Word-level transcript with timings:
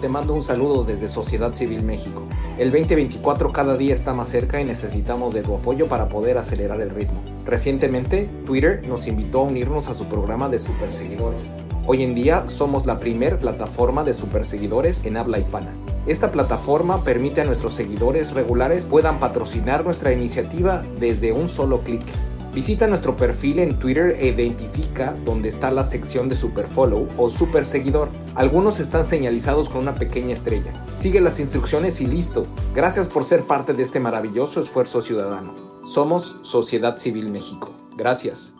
Te 0.00 0.08
mando 0.08 0.34
un 0.34 0.42
saludo 0.42 0.84
desde 0.84 1.08
Sociedad 1.08 1.52
Civil 1.52 1.82
México. 1.84 2.26
El 2.58 2.70
2024 2.70 3.52
cada 3.52 3.76
día 3.76 3.94
está 3.94 4.14
más 4.14 4.28
cerca 4.28 4.60
y 4.60 4.64
necesitamos 4.64 5.32
de 5.34 5.42
tu 5.42 5.54
apoyo 5.54 5.86
para 5.86 6.08
poder 6.08 6.38
acelerar 6.38 6.80
el 6.80 6.90
ritmo. 6.90 7.22
Recientemente, 7.44 8.28
Twitter 8.46 8.82
nos 8.88 9.06
invitó 9.06 9.40
a 9.40 9.44
unirnos 9.44 9.88
a 9.88 9.94
su 9.94 10.06
programa 10.06 10.48
de 10.48 10.60
superseguidores. 10.60 11.48
Hoy 11.86 12.02
en 12.02 12.14
día 12.14 12.48
somos 12.48 12.86
la 12.86 12.98
primer 12.98 13.38
plataforma 13.38 14.02
de 14.02 14.14
superseguidores 14.14 15.04
en 15.04 15.16
habla 15.16 15.38
hispana. 15.38 15.72
Esta 16.06 16.32
plataforma 16.32 17.04
permite 17.04 17.42
a 17.42 17.44
nuestros 17.44 17.74
seguidores 17.74 18.32
regulares 18.32 18.86
puedan 18.86 19.20
patrocinar 19.20 19.84
nuestra 19.84 20.12
iniciativa 20.12 20.82
desde 20.98 21.32
un 21.32 21.48
solo 21.48 21.82
clic. 21.82 22.02
Visita 22.54 22.86
nuestro 22.86 23.16
perfil 23.16 23.60
en 23.60 23.78
Twitter 23.78 24.16
e 24.20 24.26
identifica 24.26 25.14
dónde 25.24 25.48
está 25.48 25.70
la 25.70 25.84
sección 25.84 26.28
de 26.28 26.36
Superfollow 26.36 27.08
o 27.16 27.30
Super 27.30 27.64
Seguidor. 27.64 28.10
Algunos 28.34 28.80
están 28.80 29.04
señalizados 29.04 29.68
con 29.68 29.82
una 29.82 29.94
pequeña 29.94 30.32
estrella. 30.32 30.72
Sigue 30.94 31.20
las 31.20 31.38
instrucciones 31.38 32.00
y 32.00 32.06
listo. 32.06 32.46
Gracias 32.74 33.06
por 33.06 33.24
ser 33.24 33.44
parte 33.44 33.74
de 33.74 33.82
este 33.82 34.00
maravilloso 34.00 34.62
esfuerzo 34.62 35.02
ciudadano. 35.02 35.54
Somos 35.84 36.36
Sociedad 36.42 36.96
Civil 36.96 37.28
México. 37.28 37.74
Gracias. 37.94 38.54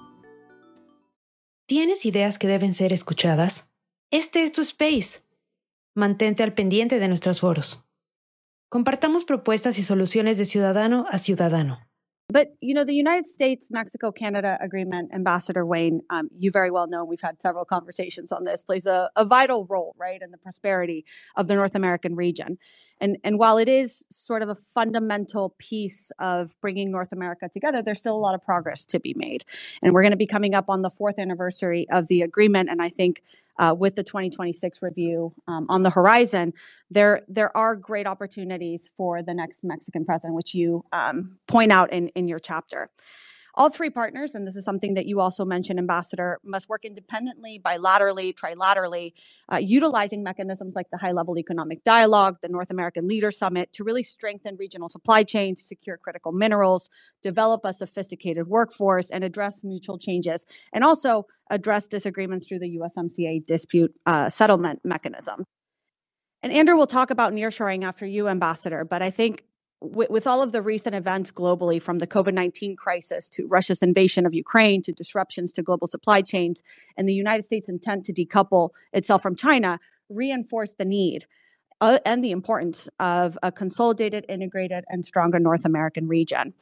¿Tienes 1.66 2.05
ideas 2.05 2.38
que 2.38 2.49
deben 2.49 2.75
ser 2.75 2.93
escuchadas? 2.93 3.71
Este 4.11 4.43
es 4.43 4.53
tu 4.53 4.61
space. 4.61 5.22
Mantente 5.94 6.43
al 6.43 6.53
pendiente 6.53 6.99
de 6.99 7.09
nuestros 7.09 7.41
foros. 7.41 7.82
Compartamos 8.69 9.25
propuestas 9.25 9.78
y 9.78 9.82
soluciones 9.82 10.37
de 10.37 10.44
ciudadano 10.44 11.06
a 11.11 11.16
ciudadano. 11.16 11.81
But 12.32 12.54
you 12.60 12.72
know, 12.72 12.84
the 12.84 12.94
United 12.94 13.26
States 13.26 13.70
Mexico 13.70 14.10
Canada 14.10 14.56
agreement, 14.60 15.12
Ambassador 15.12 15.66
Wayne, 15.66 16.00
um, 16.09 16.31
you 16.38 16.50
very 16.50 16.70
well 16.70 16.87
know. 16.87 17.04
We've 17.04 17.20
had 17.20 17.41
several 17.43 17.66
conversations 17.66 18.32
on 18.32 18.44
this. 18.44 18.62
Plays 18.62 18.87
a, 18.87 19.10
a 19.16 19.25
vital 19.26 19.66
role, 19.69 19.94
right, 19.98 20.20
in 20.22 20.31
the 20.31 20.38
prosperity 20.38 21.04
of 21.37 21.47
the 21.47 21.54
North 21.54 21.75
American 21.75 22.16
region. 22.16 22.59
And 23.03 23.19
and 23.22 23.38
while 23.38 23.59
it 23.59 23.69
is 23.69 24.04
sort 24.10 24.43
of 24.43 24.48
a 24.48 24.54
fundamental 24.54 25.54
piece 25.59 26.10
of 26.19 26.59
bringing 26.62 26.91
North 26.91 27.12
America 27.12 27.50
together, 27.53 27.82
there's 27.82 27.98
still 27.98 28.16
a 28.16 28.25
lot 28.26 28.34
of 28.34 28.43
progress 28.43 28.87
to 28.87 28.99
be 28.99 29.12
made. 29.14 29.44
And 29.82 29.93
we're 29.93 30.03
going 30.03 30.12
to 30.12 30.16
be 30.16 30.26
coming 30.26 30.54
up 30.54 30.66
on 30.69 30.81
the 30.81 30.91
fourth 30.91 31.19
anniversary 31.19 31.87
of 31.91 32.06
the 32.06 32.22
agreement, 32.22 32.70
and 32.70 32.81
I 32.81 32.88
think 32.88 33.22
uh, 33.58 33.74
with 33.78 33.96
the 33.96 34.02
2026 34.02 34.82
review 34.82 35.32
um, 35.46 35.66
on 35.68 35.82
the 35.82 35.90
horizon, 35.90 36.52
there 36.90 37.22
there 37.28 37.54
are 37.56 37.76
great 37.76 38.06
opportunities 38.06 38.90
for 38.96 39.22
the 39.22 39.34
next 39.34 39.64
Mexican 39.64 40.04
president, 40.04 40.34
which 40.34 40.54
you 40.54 40.84
um, 40.92 41.38
point 41.46 41.72
out 41.72 41.92
in 41.92 42.08
in 42.08 42.28
your 42.28 42.38
chapter. 42.38 42.90
All 43.54 43.68
three 43.68 43.90
partners, 43.90 44.34
and 44.34 44.46
this 44.46 44.56
is 44.56 44.64
something 44.64 44.94
that 44.94 45.04
you 45.04 45.20
also 45.20 45.44
mentioned, 45.44 45.78
Ambassador, 45.78 46.38
must 46.42 46.70
work 46.70 46.86
independently, 46.86 47.60
bilaterally, 47.62 48.32
trilaterally, 48.32 49.12
uh, 49.52 49.58
utilizing 49.58 50.22
mechanisms 50.22 50.74
like 50.74 50.88
the 50.90 50.96
high 50.96 51.12
level 51.12 51.38
economic 51.38 51.84
dialogue, 51.84 52.38
the 52.40 52.48
North 52.48 52.70
American 52.70 53.06
Leader 53.06 53.30
Summit 53.30 53.70
to 53.74 53.84
really 53.84 54.02
strengthen 54.02 54.56
regional 54.56 54.88
supply 54.88 55.22
chains, 55.22 55.62
secure 55.62 55.98
critical 55.98 56.32
minerals, 56.32 56.88
develop 57.20 57.60
a 57.64 57.74
sophisticated 57.74 58.48
workforce, 58.48 59.10
and 59.10 59.22
address 59.22 59.62
mutual 59.62 59.98
changes, 59.98 60.46
and 60.72 60.82
also 60.82 61.26
address 61.50 61.86
disagreements 61.86 62.46
through 62.46 62.60
the 62.60 62.78
USMCA 62.78 63.44
dispute 63.44 63.94
uh, 64.06 64.30
settlement 64.30 64.80
mechanism. 64.82 65.44
And 66.42 66.52
Andrew 66.54 66.76
will 66.76 66.86
talk 66.86 67.10
about 67.10 67.34
nearshoring 67.34 67.84
after 67.84 68.06
you, 68.06 68.28
Ambassador, 68.28 68.84
but 68.84 69.02
I 69.02 69.10
think 69.10 69.44
with, 69.82 70.10
with, 70.10 70.26
all 70.26 70.43
of 70.43 70.53
the 70.53 70.62
recent 70.62 70.94
events 70.94 71.31
globally, 71.31 71.81
from 71.81 71.98
the 71.98 72.06
COVID 72.06 72.34
19 72.34 72.76
crisis 72.76 73.28
to 73.31 73.47
Russia's 73.47 73.82
invasion 73.82 74.26
of 74.26 74.34
Ukraine 74.34 74.82
to 74.82 74.93
disruptions 74.93 75.53
to 75.53 75.62
global 75.62 75.87
supply 75.87 76.22
chains, 76.22 76.62
and 76.97 77.09
the 77.09 77.15
United 77.15 77.44
States' 77.44 77.69
intent 77.69 78.04
to 78.06 78.12
decouple 78.12 78.70
itself 78.93 79.23
from 79.23 79.37
China, 79.37 79.79
reinforce 80.08 80.75
the 80.79 80.84
need 80.84 81.26
uh, 81.82 81.99
and 82.06 82.23
the 82.23 82.31
importance 82.31 82.88
of 83.00 83.37
a 83.43 83.50
consolidated, 83.50 84.25
integrated, 84.29 84.84
and 84.88 85.05
stronger 85.05 85.40
North 85.40 85.64
American 85.64 86.06
region. 86.06 86.55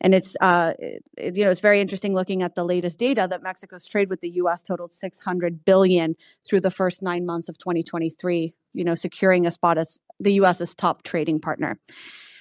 And 0.00 0.14
it's 0.14 0.36
uh, 0.40 0.74
it, 0.78 1.36
you 1.36 1.44
know 1.44 1.50
it's 1.50 1.60
very 1.60 1.80
interesting 1.80 2.12
looking 2.12 2.42
at 2.42 2.56
the 2.56 2.64
latest 2.64 2.98
data 2.98 3.28
that 3.30 3.42
Mexico's 3.42 3.86
trade 3.86 4.10
with 4.10 4.20
the 4.20 4.30
U.S. 4.30 4.64
totaled 4.64 4.92
600 4.92 5.64
billion 5.64 6.16
through 6.44 6.60
the 6.60 6.72
first 6.72 7.02
nine 7.02 7.24
months 7.24 7.48
of 7.48 7.56
2023. 7.56 8.52
You 8.72 8.84
know, 8.84 8.96
securing 8.96 9.46
a 9.46 9.52
spot 9.52 9.78
as 9.78 10.00
the 10.18 10.32
U.S.'s 10.34 10.74
top 10.74 11.04
trading 11.04 11.40
partner. 11.40 11.78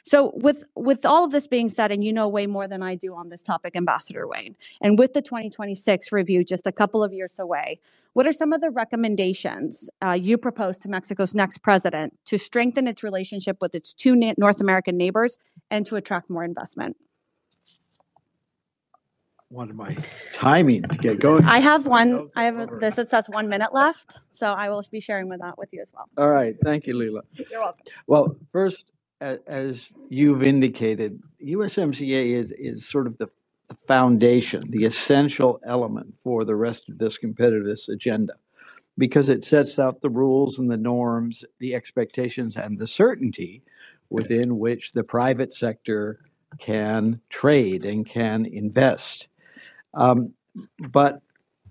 So 0.05 0.33
with 0.35 0.65
with 0.75 1.05
all 1.05 1.23
of 1.23 1.31
this 1.31 1.47
being 1.47 1.69
said, 1.69 1.91
and 1.91 2.03
you 2.03 2.11
know 2.11 2.27
way 2.27 2.45
more 2.45 2.67
than 2.67 2.83
I 2.83 2.95
do 2.95 3.15
on 3.15 3.29
this 3.29 3.41
topic, 3.41 3.75
Ambassador 3.75 4.27
Wayne, 4.27 4.55
and 4.81 4.99
with 4.99 5.13
the 5.13 5.21
2026 5.21 6.11
review 6.11 6.43
just 6.43 6.67
a 6.67 6.71
couple 6.71 7.03
of 7.03 7.13
years 7.13 7.39
away, 7.39 7.79
what 8.11 8.27
are 8.27 8.33
some 8.33 8.51
of 8.51 8.61
the 8.61 8.69
recommendations 8.69 9.89
uh, 10.05 10.11
you 10.11 10.37
propose 10.37 10.77
to 10.79 10.89
Mexico's 10.89 11.33
next 11.33 11.59
president 11.59 12.17
to 12.25 12.37
strengthen 12.37 12.87
its 12.87 13.01
relationship 13.01 13.57
with 13.61 13.73
its 13.75 13.93
two 13.93 14.15
na- 14.15 14.33
North 14.37 14.59
American 14.59 14.97
neighbors 14.97 15.37
and 15.71 15.85
to 15.85 15.95
attract 15.95 16.29
more 16.29 16.43
investment? 16.43 16.97
What 19.47 19.69
am 19.69 19.79
I 19.81 19.95
timing 20.33 20.81
to 20.81 20.97
get 20.97 21.19
going? 21.19 21.45
I 21.45 21.59
have 21.59 21.85
one. 21.85 22.29
I 22.35 22.45
have 22.45 22.57
a, 22.57 22.65
this. 22.79 22.97
It 22.97 23.09
says 23.09 23.29
one 23.29 23.49
minute 23.49 23.71
left, 23.71 24.19
so 24.27 24.51
I 24.51 24.69
will 24.69 24.83
be 24.91 24.99
sharing 24.99 25.29
with 25.29 25.41
that 25.41 25.59
with 25.59 25.69
you 25.71 25.79
as 25.79 25.93
well. 25.93 26.09
All 26.17 26.29
right, 26.29 26.55
thank 26.63 26.87
you, 26.87 26.97
Leila. 26.97 27.21
You're 27.51 27.61
welcome. 27.61 27.85
Well, 28.07 28.35
first, 28.51 28.91
as 29.47 29.89
you've 30.09 30.43
indicated, 30.43 31.21
USMCA 31.43 32.35
is, 32.35 32.51
is 32.57 32.87
sort 32.87 33.07
of 33.07 33.17
the 33.17 33.27
foundation, 33.87 34.63
the 34.69 34.85
essential 34.85 35.59
element 35.65 36.13
for 36.23 36.45
the 36.45 36.55
rest 36.55 36.89
of 36.89 36.97
this 36.97 37.17
competitiveness 37.17 37.89
agenda, 37.89 38.33
because 38.97 39.29
it 39.29 39.43
sets 39.43 39.79
out 39.79 40.01
the 40.01 40.09
rules 40.09 40.59
and 40.59 40.69
the 40.69 40.77
norms, 40.77 41.43
the 41.59 41.73
expectations, 41.73 42.55
and 42.55 42.77
the 42.77 42.87
certainty 42.87 43.63
within 44.09 44.59
which 44.59 44.91
the 44.91 45.03
private 45.03 45.53
sector 45.53 46.19
can 46.59 47.19
trade 47.29 47.85
and 47.85 48.05
can 48.05 48.45
invest. 48.45 49.27
Um, 49.95 50.33
but 50.89 51.21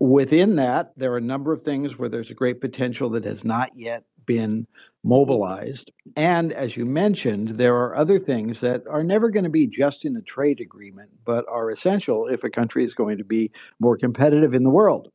within 0.00 0.56
that, 0.56 0.92
there 0.96 1.12
are 1.12 1.18
a 1.18 1.20
number 1.20 1.52
of 1.52 1.62
things 1.62 1.98
where 1.98 2.08
there's 2.08 2.30
a 2.30 2.34
great 2.34 2.60
potential 2.60 3.08
that 3.10 3.24
has 3.24 3.44
not 3.44 3.70
yet 3.76 4.04
been 4.26 4.66
mobilized. 5.04 5.90
And 6.16 6.52
as 6.52 6.76
you 6.76 6.86
mentioned, 6.86 7.50
there 7.50 7.76
are 7.76 7.96
other 7.96 8.18
things 8.18 8.60
that 8.60 8.82
are 8.88 9.02
never 9.02 9.30
going 9.30 9.44
to 9.44 9.50
be 9.50 9.66
just 9.66 10.04
in 10.04 10.16
a 10.16 10.22
trade 10.22 10.60
agreement, 10.60 11.10
but 11.24 11.44
are 11.48 11.70
essential 11.70 12.28
if 12.28 12.44
a 12.44 12.50
country 12.50 12.84
is 12.84 12.94
going 12.94 13.18
to 13.18 13.24
be 13.24 13.50
more 13.80 13.96
competitive 13.96 14.54
in 14.54 14.62
the 14.62 14.70
world. 14.70 15.10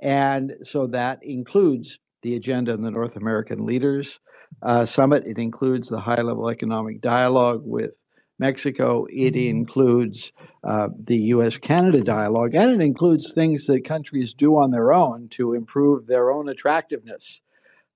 And 0.00 0.54
so 0.62 0.86
that 0.88 1.22
includes 1.22 1.98
the 2.22 2.36
agenda 2.36 2.72
in 2.72 2.82
the 2.82 2.90
North 2.90 3.16
American 3.16 3.66
Leaders 3.66 4.20
uh, 4.62 4.86
Summit. 4.86 5.24
It 5.26 5.38
includes 5.38 5.88
the 5.88 6.00
high 6.00 6.22
level 6.22 6.48
economic 6.48 7.00
dialogue 7.00 7.62
with 7.64 7.92
Mexico. 8.38 9.06
It 9.10 9.34
mm-hmm. 9.34 9.58
includes 9.58 10.32
uh, 10.64 10.88
the 10.98 11.18
US 11.34 11.58
Canada 11.58 12.02
dialogue, 12.02 12.54
and 12.54 12.70
it 12.70 12.84
includes 12.84 13.32
things 13.32 13.66
that 13.66 13.84
countries 13.84 14.32
do 14.32 14.56
on 14.56 14.70
their 14.70 14.92
own 14.92 15.28
to 15.30 15.54
improve 15.54 16.06
their 16.06 16.30
own 16.30 16.48
attractiveness. 16.48 17.42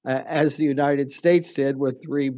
Uh, 0.05 0.21
as 0.27 0.57
the 0.57 0.65
United 0.65 1.13
States 1.13 1.53
did 1.53 1.77
with 1.77 2.03
three, 2.03 2.29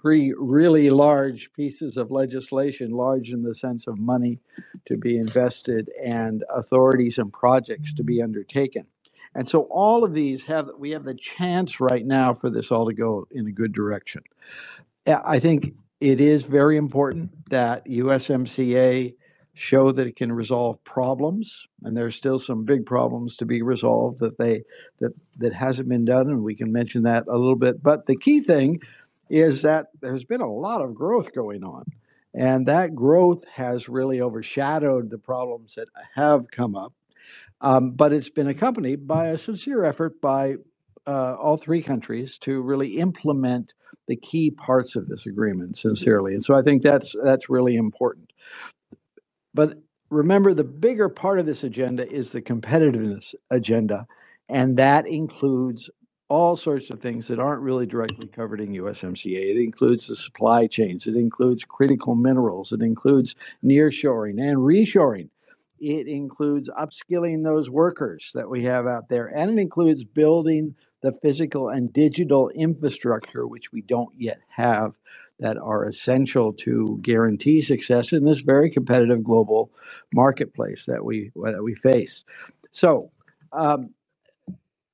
three 0.00 0.34
really 0.36 0.90
large 0.90 1.52
pieces 1.52 1.96
of 1.96 2.10
legislation, 2.10 2.90
large 2.90 3.30
in 3.30 3.44
the 3.44 3.54
sense 3.54 3.86
of 3.86 3.96
money 3.96 4.40
to 4.86 4.96
be 4.96 5.16
invested 5.16 5.88
and 6.04 6.42
authorities 6.50 7.18
and 7.18 7.32
projects 7.32 7.94
to 7.94 8.02
be 8.02 8.20
undertaken. 8.20 8.84
And 9.34 9.48
so 9.48 9.62
all 9.70 10.02
of 10.02 10.12
these 10.12 10.44
have 10.46 10.68
we 10.76 10.90
have 10.90 11.04
the 11.04 11.14
chance 11.14 11.80
right 11.80 12.04
now 12.04 12.34
for 12.34 12.50
this 12.50 12.72
all 12.72 12.86
to 12.86 12.92
go 12.92 13.28
in 13.30 13.46
a 13.46 13.52
good 13.52 13.72
direction. 13.72 14.22
I 15.06 15.38
think 15.38 15.74
it 16.00 16.20
is 16.20 16.44
very 16.44 16.76
important 16.76 17.30
that 17.50 17.86
USMCA 17.86 19.14
show 19.54 19.90
that 19.92 20.06
it 20.06 20.16
can 20.16 20.32
resolve 20.32 20.82
problems 20.84 21.66
and 21.82 21.96
there's 21.96 22.16
still 22.16 22.38
some 22.38 22.64
big 22.64 22.86
problems 22.86 23.36
to 23.36 23.44
be 23.44 23.62
resolved 23.62 24.18
that 24.18 24.38
they 24.38 24.62
that 25.00 25.12
that 25.38 25.52
hasn't 25.52 25.88
been 25.88 26.04
done 26.04 26.28
and 26.28 26.42
we 26.42 26.54
can 26.54 26.72
mention 26.72 27.02
that 27.02 27.24
a 27.26 27.36
little 27.36 27.56
bit 27.56 27.82
but 27.82 28.06
the 28.06 28.16
key 28.16 28.40
thing 28.40 28.80
is 29.28 29.62
that 29.62 29.88
there's 30.00 30.24
been 30.24 30.40
a 30.40 30.52
lot 30.52 30.80
of 30.80 30.94
growth 30.94 31.32
going 31.34 31.64
on 31.64 31.84
and 32.32 32.66
that 32.66 32.94
growth 32.94 33.44
has 33.48 33.88
really 33.88 34.20
overshadowed 34.20 35.10
the 35.10 35.18
problems 35.18 35.74
that 35.74 35.88
have 36.14 36.50
come 36.50 36.76
up 36.76 36.92
um, 37.60 37.90
but 37.90 38.12
it's 38.12 38.30
been 38.30 38.48
accompanied 38.48 39.06
by 39.06 39.26
a 39.26 39.38
sincere 39.38 39.84
effort 39.84 40.20
by 40.20 40.54
uh, 41.06 41.34
all 41.34 41.56
three 41.56 41.82
countries 41.82 42.38
to 42.38 42.62
really 42.62 42.98
implement 42.98 43.74
the 44.06 44.16
key 44.16 44.50
parts 44.50 44.96
of 44.96 45.08
this 45.08 45.26
agreement 45.26 45.76
sincerely. 45.76 46.34
And 46.34 46.44
so 46.44 46.54
I 46.54 46.62
think 46.62 46.82
that's 46.82 47.14
that's 47.22 47.48
really 47.48 47.76
important. 47.76 48.32
But 49.54 49.78
remember, 50.10 50.54
the 50.54 50.64
bigger 50.64 51.08
part 51.08 51.38
of 51.38 51.46
this 51.46 51.64
agenda 51.64 52.10
is 52.10 52.32
the 52.32 52.42
competitiveness 52.42 53.34
agenda, 53.50 54.06
and 54.48 54.76
that 54.76 55.06
includes 55.06 55.90
all 56.28 56.54
sorts 56.54 56.90
of 56.90 57.00
things 57.00 57.26
that 57.26 57.40
aren't 57.40 57.62
really 57.62 57.86
directly 57.86 58.28
covered 58.28 58.60
in 58.60 58.72
USMCA. 58.72 59.50
It 59.50 59.56
includes 59.56 60.06
the 60.06 60.14
supply 60.14 60.68
chains, 60.68 61.06
it 61.06 61.16
includes 61.16 61.64
critical 61.64 62.14
minerals, 62.14 62.72
it 62.72 62.82
includes 62.82 63.34
nearshoring 63.64 64.40
and 64.40 64.58
reshoring. 64.58 65.28
It 65.80 66.06
includes 66.06 66.68
upskilling 66.68 67.42
those 67.42 67.70
workers 67.70 68.30
that 68.34 68.48
we 68.48 68.64
have 68.64 68.86
out 68.86 69.08
there, 69.08 69.26
and 69.26 69.50
it 69.50 69.60
includes 69.60 70.04
building 70.04 70.76
the 71.02 71.12
physical 71.12 71.70
and 71.70 71.92
digital 71.92 72.50
infrastructure, 72.50 73.46
which 73.46 73.72
we 73.72 73.80
don't 73.80 74.14
yet 74.16 74.40
have, 74.48 74.94
that 75.40 75.56
are 75.58 75.84
essential 75.84 76.52
to 76.52 76.98
guarantee 77.02 77.60
success 77.60 78.12
in 78.12 78.24
this 78.24 78.40
very 78.40 78.70
competitive 78.70 79.24
global 79.24 79.70
marketplace 80.14 80.86
that 80.86 81.04
we 81.04 81.30
that 81.36 81.62
we 81.62 81.74
face. 81.74 82.24
So, 82.70 83.10
um, 83.52 83.90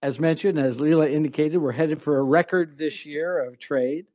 as 0.02 0.18
mentioned, 0.20 0.58
as 0.58 0.80
Leila 0.80 1.08
indicated, 1.08 1.58
we're 1.58 1.72
headed 1.72 2.00
for 2.00 2.18
a 2.18 2.22
record 2.22 2.78
this 2.78 3.04
year 3.04 3.44
of 3.44 3.58
trade. 3.58 4.06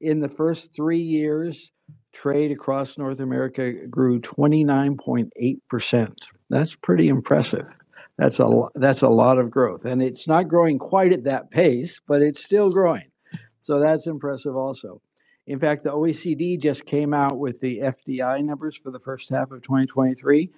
In 0.00 0.20
the 0.20 0.28
first 0.28 0.74
three 0.74 1.00
years, 1.00 1.70
trade 2.12 2.50
across 2.50 2.98
North 2.98 3.20
America 3.20 3.72
grew 3.88 4.20
29.8%. 4.20 6.14
That's 6.50 6.74
pretty 6.76 7.08
impressive. 7.08 7.66
That's 8.16 8.38
a 8.38 8.68
that's 8.76 9.02
a 9.02 9.08
lot 9.08 9.38
of 9.38 9.50
growth, 9.50 9.84
and 9.84 10.00
it's 10.00 10.28
not 10.28 10.46
growing 10.46 10.78
quite 10.78 11.12
at 11.12 11.24
that 11.24 11.50
pace, 11.50 12.00
but 12.06 12.22
it's 12.22 12.44
still 12.44 12.70
growing. 12.70 13.10
So 13.62 13.80
that's 13.80 14.06
impressive, 14.06 14.54
also. 14.54 15.00
In 15.46 15.58
fact, 15.58 15.84
the 15.84 15.90
OECD 15.90 16.58
just 16.58 16.86
came 16.86 17.12
out 17.12 17.38
with 17.38 17.60
the 17.60 17.80
FDI 17.80 18.42
numbers 18.44 18.76
for 18.76 18.90
the 18.90 18.98
first 18.98 19.28
half 19.28 19.50
of 19.50 19.62
2023. 19.62 20.50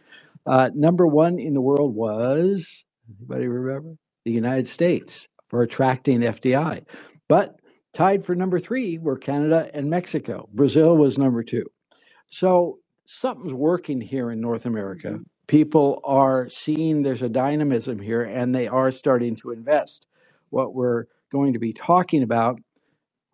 Uh, 0.46 0.70
number 0.74 1.06
one 1.06 1.38
in 1.38 1.54
the 1.54 1.60
world 1.60 1.94
was 1.94 2.84
anybody 3.18 3.48
remember 3.48 3.96
the 4.24 4.32
United 4.32 4.68
States 4.68 5.28
for 5.48 5.62
attracting 5.62 6.20
FDI, 6.20 6.84
but 7.28 7.56
tied 7.92 8.24
for 8.24 8.34
number 8.34 8.58
three 8.58 8.98
were 8.98 9.16
Canada 9.16 9.70
and 9.74 9.90
Mexico. 9.90 10.48
Brazil 10.52 10.96
was 10.96 11.18
number 11.18 11.42
two. 11.42 11.64
So 12.28 12.78
something's 13.06 13.54
working 13.54 14.00
here 14.00 14.30
in 14.30 14.40
North 14.40 14.66
America. 14.66 15.08
Mm-hmm 15.08 15.22
people 15.46 16.00
are 16.04 16.48
seeing 16.48 17.02
there's 17.02 17.22
a 17.22 17.28
dynamism 17.28 17.98
here 17.98 18.22
and 18.22 18.54
they 18.54 18.68
are 18.68 18.90
starting 18.90 19.36
to 19.36 19.50
invest. 19.50 20.06
What 20.50 20.74
we're 20.74 21.06
going 21.30 21.52
to 21.52 21.58
be 21.58 21.72
talking 21.72 22.22
about 22.22 22.60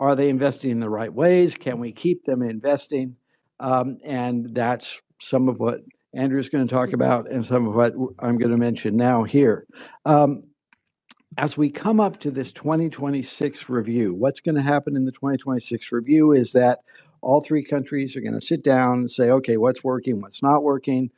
are 0.02 0.16
they 0.16 0.28
investing 0.28 0.72
in 0.72 0.80
the 0.80 0.90
right 0.90 1.12
ways? 1.14 1.54
Can 1.54 1.78
we 1.78 1.92
keep 1.92 2.24
them 2.24 2.42
investing? 2.42 3.14
Um, 3.60 3.98
and 4.04 4.52
that's 4.52 5.00
some 5.20 5.48
of 5.48 5.60
what 5.60 5.78
Andrew's 6.12 6.48
going 6.48 6.66
to 6.66 6.74
talk 6.74 6.92
about 6.92 7.30
and 7.30 7.44
some 7.44 7.68
of 7.68 7.76
what 7.76 7.92
I'm 8.18 8.36
going 8.36 8.50
to 8.50 8.56
mention 8.56 8.96
now 8.96 9.22
here. 9.22 9.64
Um, 10.04 10.42
as 11.38 11.56
we 11.56 11.70
come 11.70 12.00
up 12.00 12.18
to 12.18 12.32
this 12.32 12.50
2026 12.50 13.68
review, 13.68 14.12
what's 14.12 14.40
going 14.40 14.56
to 14.56 14.60
happen 14.60 14.96
in 14.96 15.04
the 15.04 15.12
2026 15.12 15.92
review 15.92 16.32
is 16.32 16.50
that 16.50 16.80
all 17.20 17.40
three 17.40 17.62
countries 17.64 18.16
are 18.16 18.20
going 18.20 18.34
to 18.34 18.44
sit 18.44 18.64
down 18.64 18.94
and 18.94 19.10
say, 19.10 19.30
okay, 19.30 19.56
what's 19.56 19.84
working, 19.84 20.20
what's 20.20 20.42
not 20.42 20.64
working 20.64 21.12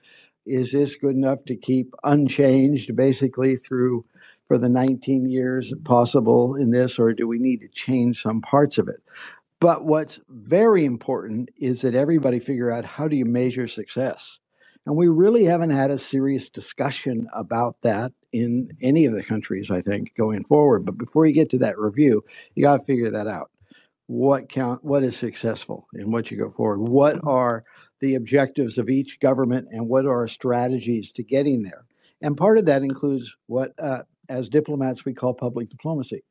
is 0.44 0.73
this 0.73 0.94
good 0.94 1.16
enough 1.16 1.42
to 1.47 1.56
keep 1.56 1.94
unchanged 2.04 2.94
basically 2.94 3.56
through 3.56 4.04
for 4.48 4.58
the 4.58 4.68
19 4.68 5.28
years 5.28 5.72
possible 5.84 6.54
in 6.54 6.70
this, 6.70 6.98
or 6.98 7.12
do 7.12 7.26
we 7.26 7.38
need 7.38 7.60
to 7.60 7.68
change 7.68 8.22
some 8.22 8.40
parts 8.40 8.78
of 8.78 8.88
it? 8.88 9.02
But 9.60 9.84
what's 9.84 10.20
very 10.28 10.84
important 10.84 11.50
is 11.56 11.82
that 11.82 11.94
everybody 11.94 12.38
figure 12.38 12.70
out 12.70 12.84
how 12.84 13.08
do 13.08 13.16
you 13.16 13.24
measure 13.24 13.66
success. 13.66 14.38
And 14.86 14.96
we 14.96 15.08
really 15.08 15.44
haven't 15.44 15.70
had 15.70 15.90
a 15.90 15.98
serious 15.98 16.50
discussion 16.50 17.22
about 17.34 17.76
that 17.82 18.12
in 18.32 18.68
any 18.82 19.06
of 19.06 19.14
the 19.14 19.24
countries, 19.24 19.70
I 19.70 19.80
think, 19.80 20.14
going 20.14 20.44
forward. 20.44 20.84
But 20.84 20.98
before 20.98 21.24
you 21.24 21.32
get 21.32 21.48
to 21.50 21.58
that 21.58 21.78
review, 21.78 22.22
you 22.54 22.62
got 22.62 22.78
to 22.78 22.84
figure 22.84 23.10
that 23.10 23.26
out. 23.26 23.50
What 24.06 24.50
count? 24.50 24.84
What 24.84 25.02
is 25.02 25.16
successful 25.16 25.86
in 25.94 26.12
what 26.12 26.30
you 26.30 26.36
go 26.38 26.50
forward? 26.50 26.90
What 26.90 27.18
are 27.24 27.62
the 28.04 28.14
objectives 28.16 28.76
of 28.76 28.90
each 28.90 29.18
government 29.20 29.68
and 29.70 29.88
what 29.88 30.04
are 30.04 30.28
strategies 30.28 31.10
to 31.12 31.22
getting 31.22 31.62
there. 31.62 31.86
And 32.20 32.36
part 32.36 32.58
of 32.58 32.66
that 32.66 32.82
includes 32.82 33.34
what, 33.46 33.72
uh, 33.78 34.02
as 34.28 34.49
diplomats, 34.49 35.04
we 35.04 35.14
call 35.14 35.35
public 35.35 35.69
diplomacy, 35.71 36.23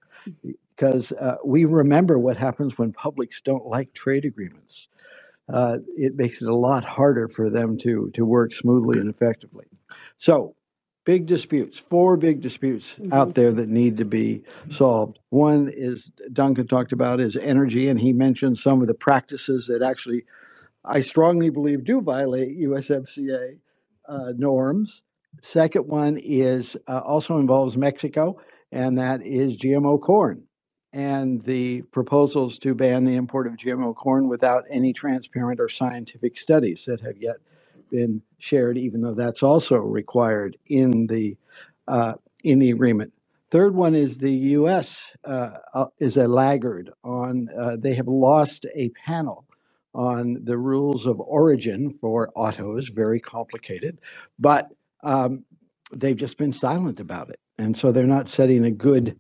because 0.76 1.12
uh, 1.14 1.38
we 1.46 1.66
remember 1.66 2.20
what 2.20 2.38
happens 2.38 2.78
when 2.78 2.92
publics 2.94 3.42
don't 3.42 3.66
like 3.66 3.94
trade 3.94 4.26
agreements. 4.26 4.88
Uh, 5.50 5.80
it 5.98 6.16
makes 6.16 6.42
it 6.42 6.48
a 6.48 6.56
lot 6.56 6.84
harder 6.84 7.28
for 7.28 7.50
them 7.50 7.78
to 7.78 8.10
to 8.14 8.26
work 8.26 8.54
smoothly 8.54 9.00
and 9.00 9.10
effectively. 9.10 9.66
So, 10.18 10.56
big 11.04 11.26
disputes, 11.26 11.78
four 11.78 12.16
big 12.16 12.40
disputes 12.40 12.94
mm-hmm. 12.94 13.12
out 13.12 13.36
there 13.36 13.52
that 13.52 13.68
need 13.68 13.98
to 13.98 14.06
be 14.06 14.44
solved. 14.70 15.20
One 15.30 15.70
is 15.74 16.12
Duncan 16.32 16.68
talked 16.68 16.94
about 16.94 17.20
is 17.20 17.36
energy, 17.36 17.90
and 17.90 18.00
he 18.00 18.14
mentioned 18.14 18.58
some 18.58 18.82
of 18.82 18.88
the 18.88 18.94
practices 18.94 19.68
that 19.68 19.82
actually 19.82 20.24
I 20.86 21.02
strongly 21.02 21.50
believe 21.50 21.84
do 21.84 22.02
violate 22.02 22.58
USMCA 22.58 23.60
uh, 24.08 24.34
norms. 24.38 25.04
Second 25.42 25.88
one 25.88 26.18
is 26.22 26.76
uh, 26.88 27.02
also 27.06 27.38
involves 27.40 27.78
Mexico, 27.78 28.40
and 28.72 28.98
that 28.98 29.24
is 29.26 29.58
GMO 29.58 30.02
corn 30.02 30.48
and 30.94 31.44
the 31.44 31.82
proposals 31.92 32.58
to 32.60 32.74
ban 32.74 33.04
the 33.04 33.16
import 33.16 33.48
of 33.48 33.54
GMO 33.54 33.96
corn 33.96 34.28
without 34.30 34.64
any 34.70 34.94
transparent 34.94 35.60
or 35.60 35.70
scientific 35.70 36.40
studies 36.40 36.86
that 36.86 37.02
have 37.02 37.18
yet 37.20 37.38
been 37.92 38.22
shared, 38.40 38.78
even 38.78 39.02
though 39.02 39.14
that's 39.14 39.44
also 39.44 39.78
required 39.78 40.58
in 40.68 41.08
the 41.08 41.38
uh, 41.88 42.14
in 42.44 42.60
the 42.60 42.72
agreement. 42.72 43.14
Third 43.52 43.76
one 43.76 43.96
is 43.96 44.18
the 44.18 44.32
U.S. 44.32 45.12
Uh, 45.26 45.52
uh, 45.74 45.86
is 46.00 46.18
a 46.18 46.28
laggard 46.28 46.92
on. 47.04 47.50
Uh, 47.58 47.78
they 47.80 47.94
have 47.94 48.08
lost 48.08 48.66
a 48.76 48.90
panel 48.90 49.46
on 49.96 50.40
the 50.44 50.58
rules 50.58 51.06
of 51.06 51.20
origin 51.22 51.92
for 52.02 52.32
autos, 52.36 52.90
very 52.90 53.20
complicated, 53.20 54.00
but 54.40 54.66
um, 55.04 55.46
they've 55.94 56.18
just 56.18 56.38
been 56.38 56.54
silent 56.54 57.00
about 57.00 57.30
it. 57.30 57.40
And 57.60 57.78
so 57.78 57.92
they're 57.92 58.06
not 58.06 58.28
setting 58.30 58.66
a 58.66 58.72
good 58.72 59.18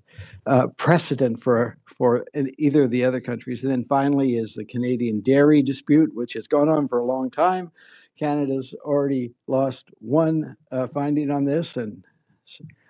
uh, 0.48 0.68
precedent 0.78 1.42
for 1.44 1.78
for 1.86 2.25
either 2.58 2.84
of 2.84 2.92
the 2.92 3.06
other 3.06 3.22
countries. 3.22 3.63
And 3.63 3.72
then 3.72 3.86
finally 3.86 4.36
is 4.36 4.54
the 4.56 4.66
Canadian 4.66 5.22
dairy 5.22 5.62
dispute, 5.62 6.12
which 6.16 6.34
has 6.34 6.48
gone 6.48 6.70
on 6.70 6.88
for 6.88 7.00
a 7.00 7.06
long 7.06 7.30
time. 7.30 7.72
Canada's 8.18 8.74
already 8.84 9.34
lost 9.48 9.90
one 10.00 10.58
uh, 10.72 10.88
finding 10.88 11.32
on 11.32 11.46
this, 11.46 11.78
and 11.78 12.04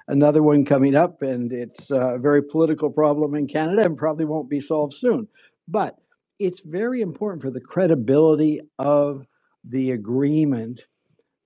another 0.07 0.43
one 0.43 0.65
coming 0.65 0.95
up, 0.95 1.21
and 1.21 1.51
it's 1.53 1.91
a 1.91 2.17
very 2.19 2.43
political 2.43 2.89
problem 2.89 3.35
in 3.35 3.47
Canada 3.47 3.85
and 3.85 3.97
probably 3.97 4.25
won't 4.25 4.49
be 4.49 4.61
solved 4.61 4.93
soon. 4.93 5.27
But 5.67 5.97
it's 6.39 6.61
very 6.61 7.01
important 7.01 7.41
for 7.41 7.51
the 7.51 7.61
credibility 7.61 8.61
of 8.79 9.25
the 9.65 9.91
agreement 9.91 10.83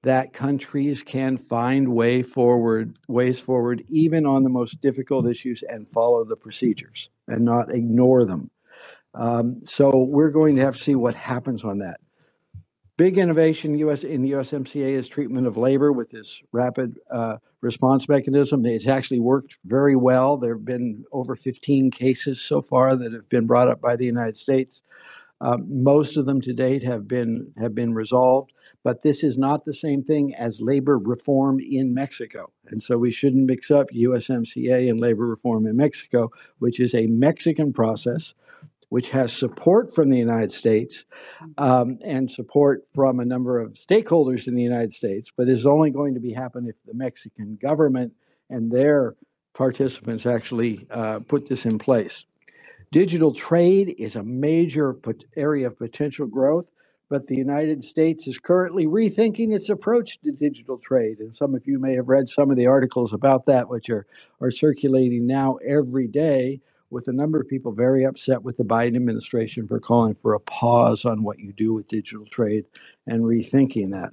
that 0.08 0.34
countries 0.34 1.04
can 1.04 1.38
find 1.38 1.88
way 1.88 2.22
forward 2.22 2.98
ways 3.08 3.40
forward 3.40 3.84
even 3.88 4.26
on 4.26 4.44
the 4.44 4.50
most 4.50 4.82
difficult 4.82 5.28
issues 5.28 5.64
and 5.70 5.90
follow 5.90 6.24
the 6.24 6.36
procedures 6.36 7.10
and 7.28 7.44
not 7.44 7.74
ignore 7.74 8.26
them 8.26 8.50
um, 9.14 9.60
so 9.64 9.92
we're 9.96 10.32
going 10.32 10.56
to 10.56 10.62
have 10.62 10.78
to 10.78 10.84
see 10.84 10.96
what 10.96 11.16
happens 11.16 11.64
on 11.64 11.80
that 11.80 12.00
big 12.98 13.18
innovation 13.18 13.78
US 13.78 14.04
in 14.04 14.24
the 14.24 14.32
USMCA 14.32 14.90
is 14.90 15.08
treatment 15.08 15.48
of 15.48 15.56
labor 15.56 15.92
with 15.92 16.10
this 16.10 16.42
rapid 16.52 17.00
uh, 17.12 17.38
response 17.62 18.10
mechanism. 18.10 18.66
It's 18.66 18.88
actually 18.88 19.20
worked 19.20 19.58
very 19.66 19.96
well. 19.96 20.38
There 20.38 20.56
have 20.56 20.66
been 20.66 21.04
over 21.12 21.36
15 21.36 21.92
cases 21.92 22.42
so 22.42 22.62
far 22.62 22.96
that 22.96 23.14
have 23.14 23.30
been 23.30 23.48
brought 23.48 23.70
up 23.70 23.80
by 23.80 23.96
the 23.96 24.06
United 24.06 24.38
States. 24.38 24.82
Uh, 25.42 25.58
most 25.68 26.18
of 26.18 26.26
them 26.26 26.42
to 26.42 26.54
date 26.54 26.84
have 26.84 27.08
been 27.08 27.52
have 27.58 27.76
been 27.76 27.94
resolved, 27.94 28.52
but 28.88 29.02
this 29.02 29.22
is 29.22 29.38
not 29.38 29.66
the 29.66 29.74
same 29.74 30.02
thing 30.02 30.34
as 30.36 30.62
labor 30.62 30.98
reform 30.98 31.60
in 31.60 31.94
Mexico, 31.94 32.54
and 32.68 32.82
so 32.82 32.98
we 32.98 33.12
shouldn't 33.12 33.46
mix 33.46 33.70
up 33.70 33.90
USMCA 33.90 34.90
and 34.90 34.98
labor 34.98 35.28
reform 35.28 35.68
in 35.68 35.76
Mexico, 35.76 36.32
which 36.60 36.80
is 36.80 36.96
a 36.96 37.06
Mexican 37.08 37.74
process, 37.74 38.34
which 38.88 39.10
has 39.10 39.34
support 39.34 39.94
from 39.94 40.10
the 40.10 40.18
United 40.18 40.54
States 40.54 41.04
um, 41.58 42.00
and 42.02 42.32
support 42.32 42.88
from 42.96 43.20
a 43.20 43.26
number 43.26 43.60
of 43.60 43.74
stakeholders 43.74 44.48
in 44.48 44.56
the 44.56 44.64
United 44.64 44.94
States, 44.94 45.34
but 45.36 45.50
is 45.50 45.66
only 45.66 45.90
going 45.90 46.14
to 46.14 46.22
be 46.22 46.32
happen 46.32 46.66
if 46.66 46.78
the 46.86 46.94
Mexican 46.94 47.58
government 47.62 48.14
and 48.50 48.72
their 48.72 49.18
participants 49.54 50.26
actually 50.26 50.88
uh, 50.92 51.20
put 51.20 51.46
this 51.46 51.66
in 51.66 51.78
place. 51.78 52.24
Digital 52.94 53.34
trade 53.34 53.96
is 53.98 54.16
a 54.16 54.24
major 54.24 54.96
area 55.36 55.68
of 55.68 55.78
potential 55.78 56.26
growth, 56.26 56.68
but 57.10 57.28
the 57.28 57.36
United 57.36 57.84
States 57.84 58.28
is 58.28 58.40
currently 58.40 58.86
rethinking 58.86 59.54
its 59.54 59.70
approach 59.70 60.20
to 60.22 60.32
digital 60.32 60.78
trade. 60.78 61.20
And 61.20 61.34
some 61.34 61.56
of 61.56 61.66
you 61.66 61.80
may 61.80 61.96
have 61.96 62.10
read 62.10 62.30
some 62.30 62.52
of 62.52 62.58
the 62.58 62.68
articles 62.68 63.14
about 63.14 63.46
that, 63.46 63.70
which 63.70 63.90
are, 63.90 64.06
are 64.42 64.52
circulating 64.52 65.26
now 65.26 65.56
every 65.66 66.08
day, 66.08 66.60
with 66.90 67.08
a 67.10 67.14
number 67.14 67.40
of 67.40 67.48
people 67.50 67.74
very 67.74 68.06
upset 68.06 68.44
with 68.44 68.56
the 68.56 68.64
Biden 68.64 68.96
administration 68.96 69.68
for 69.68 69.80
calling 69.80 70.16
for 70.22 70.34
a 70.34 70.40
pause 70.40 71.04
on 71.04 71.22
what 71.22 71.38
you 71.38 71.52
do 71.52 71.74
with 71.74 71.88
digital 71.88 72.26
trade 72.26 72.66
and 73.08 73.24
rethinking 73.24 73.92
that. 73.92 74.12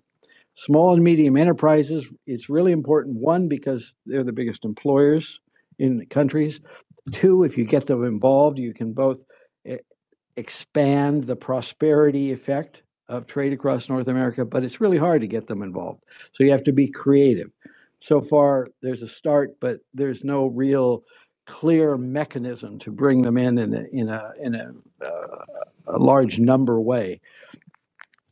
Small 0.57 0.95
and 0.95 1.03
medium 1.03 1.37
enterprises, 1.37 2.07
it's 2.27 2.49
really 2.49 2.73
important. 2.73 3.17
One, 3.17 3.47
because 3.49 3.95
they're 4.07 4.25
the 4.25 4.33
biggest 4.33 4.65
employers 4.65 5.41
in 5.79 6.05
countries, 6.07 6.61
Two, 7.13 7.45
if 7.45 7.59
you 7.59 7.65
get 7.65 7.87
them 7.87 8.05
involved, 8.05 8.59
you 8.59 8.73
can 8.73 8.93
both 8.93 9.21
eh, 9.67 9.79
expand 10.37 11.25
the 11.25 11.37
prosperity 11.37 12.33
effect 12.33 12.83
of 13.09 13.27
trade 13.27 13.53
across 13.53 13.89
North 13.89 14.09
America, 14.09 14.45
but 14.45 14.65
it's 14.65 14.81
really 14.81 14.99
hard 14.99 15.21
to 15.21 15.27
get 15.27 15.47
them 15.47 15.63
involved. 15.63 16.03
So 16.33 16.45
you 16.45 16.51
have 16.51 16.65
to 16.65 16.73
be 16.73 16.89
creative. 16.89 17.51
So 18.01 18.21
far, 18.21 18.67
there's 18.83 19.03
a 19.03 19.09
start, 19.09 19.57
but 19.61 19.81
there's 19.93 20.25
no 20.25 20.47
real 20.47 21.05
clear 21.47 21.97
mechanism 21.99 22.79
to 22.81 22.91
bring 22.91 23.23
them 23.23 23.37
in 23.37 23.59
in 23.59 23.75
a, 23.75 23.85
in 23.93 24.09
a, 24.09 24.33
in 24.41 24.55
a, 24.55 24.73
uh, 25.05 25.45
a 25.89 25.99
large 25.99 26.39
number 26.39 26.81
way. 26.81 27.21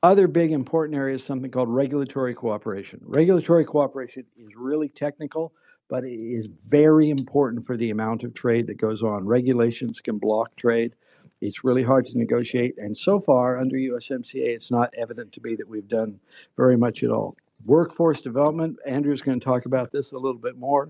Other 0.02 0.26
big 0.26 0.50
important 0.50 0.96
areas, 0.96 1.22
something 1.22 1.50
called 1.50 1.68
regulatory 1.68 2.34
cooperation. 2.34 3.00
Regulatory 3.04 3.64
cooperation 3.64 4.24
is 4.36 4.56
really 4.56 4.88
technical 4.88 5.52
but 5.92 6.04
it 6.04 6.22
is 6.22 6.46
very 6.46 7.10
important 7.10 7.66
for 7.66 7.76
the 7.76 7.90
amount 7.90 8.24
of 8.24 8.32
trade 8.32 8.66
that 8.66 8.78
goes 8.78 9.02
on. 9.02 9.26
Regulations 9.26 10.00
can 10.00 10.16
block 10.16 10.56
trade. 10.56 10.94
It's 11.42 11.64
really 11.64 11.82
hard 11.82 12.06
to 12.06 12.16
negotiate. 12.16 12.78
And 12.78 12.96
so 12.96 13.18
far, 13.18 13.58
under 13.58 13.76
USMCA, 13.76 14.46
it's 14.46 14.70
not 14.70 14.94
evident 14.96 15.32
to 15.32 15.40
me 15.42 15.56
that 15.56 15.68
we've 15.68 15.88
done 15.88 16.20
very 16.56 16.76
much 16.76 17.02
at 17.02 17.10
all. 17.10 17.36
Workforce 17.66 18.20
development, 18.20 18.78
Andrew's 18.86 19.22
going 19.22 19.40
to 19.40 19.44
talk 19.44 19.66
about 19.66 19.90
this 19.90 20.12
a 20.12 20.18
little 20.18 20.38
bit 20.38 20.56
more. 20.56 20.88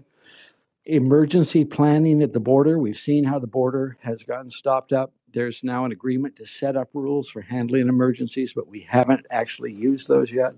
Emergency 0.84 1.64
planning 1.64 2.22
at 2.22 2.34
the 2.34 2.40
border, 2.40 2.78
we've 2.78 2.98
seen 2.98 3.24
how 3.24 3.38
the 3.38 3.46
border 3.46 3.96
has 4.02 4.22
gotten 4.24 4.50
stopped 4.50 4.92
up. 4.92 5.12
There's 5.32 5.64
now 5.64 5.86
an 5.86 5.92
agreement 5.92 6.36
to 6.36 6.44
set 6.44 6.76
up 6.76 6.90
rules 6.92 7.30
for 7.30 7.40
handling 7.40 7.88
emergencies, 7.88 8.52
but 8.52 8.68
we 8.68 8.80
haven't 8.80 9.24
actually 9.30 9.72
used 9.72 10.06
those 10.06 10.30
yet. 10.30 10.52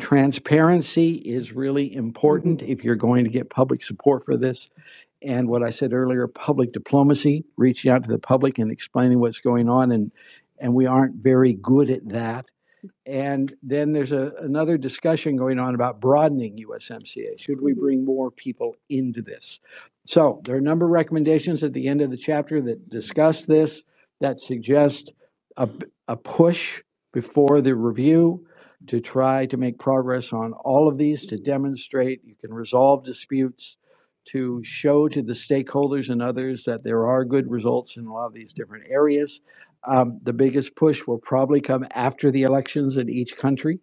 Transparency 0.00 1.14
is 1.16 1.52
really 1.52 1.94
important 1.94 2.62
if 2.62 2.82
you're 2.82 2.96
going 2.96 3.24
to 3.24 3.30
get 3.30 3.50
public 3.50 3.82
support 3.82 4.24
for 4.24 4.36
this. 4.36 4.70
And 5.22 5.48
what 5.48 5.62
I 5.62 5.70
said 5.70 5.92
earlier, 5.92 6.26
public 6.28 6.72
diplomacy, 6.72 7.44
reaching 7.56 7.90
out 7.90 8.04
to 8.04 8.10
the 8.10 8.18
public 8.18 8.58
and 8.58 8.70
explaining 8.70 9.20
what's 9.20 9.40
going 9.40 9.68
on. 9.68 9.90
And, 9.90 10.12
and 10.58 10.74
we 10.74 10.86
aren't 10.86 11.16
very 11.16 11.54
good 11.54 11.90
at 11.90 12.08
that. 12.08 12.50
And 13.06 13.54
then 13.62 13.92
there's 13.92 14.12
a, 14.12 14.32
another 14.40 14.78
discussion 14.78 15.36
going 15.36 15.58
on 15.58 15.74
about 15.74 16.00
broadening 16.00 16.64
USMCA. 16.68 17.38
Should 17.40 17.60
we 17.60 17.72
bring 17.72 18.04
more 18.04 18.30
people 18.30 18.76
into 18.88 19.20
this? 19.22 19.58
So 20.06 20.40
there 20.44 20.54
are 20.54 20.58
a 20.58 20.62
number 20.62 20.86
of 20.86 20.92
recommendations 20.92 21.64
at 21.64 21.72
the 21.72 21.88
end 21.88 22.00
of 22.00 22.10
the 22.10 22.16
chapter 22.16 22.60
that 22.62 22.88
discuss 22.88 23.46
this, 23.46 23.82
that 24.20 24.40
suggest 24.40 25.12
a, 25.56 25.68
a 26.06 26.16
push 26.16 26.82
before 27.12 27.60
the 27.60 27.74
review 27.74 28.46
to 28.86 29.00
try 29.00 29.44
to 29.46 29.56
make 29.56 29.78
progress 29.78 30.32
on 30.32 30.52
all 30.52 30.88
of 30.88 30.96
these 30.96 31.26
to 31.26 31.36
demonstrate 31.36 32.22
you 32.24 32.34
can 32.36 32.54
resolve 32.54 33.04
disputes, 33.04 33.76
to 34.30 34.62
show 34.64 35.08
to 35.08 35.22
the 35.22 35.32
stakeholders 35.32 36.10
and 36.10 36.22
others 36.22 36.64
that 36.64 36.84
there 36.84 37.06
are 37.06 37.24
good 37.24 37.50
results 37.50 37.96
in 37.96 38.06
a 38.06 38.12
lot 38.12 38.26
of 38.26 38.34
these 38.34 38.52
different 38.52 38.88
areas. 38.90 39.40
Um, 39.86 40.18
the 40.22 40.32
biggest 40.32 40.76
push 40.76 41.06
will 41.06 41.18
probably 41.18 41.60
come 41.60 41.86
after 41.92 42.30
the 42.30 42.42
elections 42.42 42.96
in 42.96 43.08
each 43.08 43.36
country, 43.36 43.78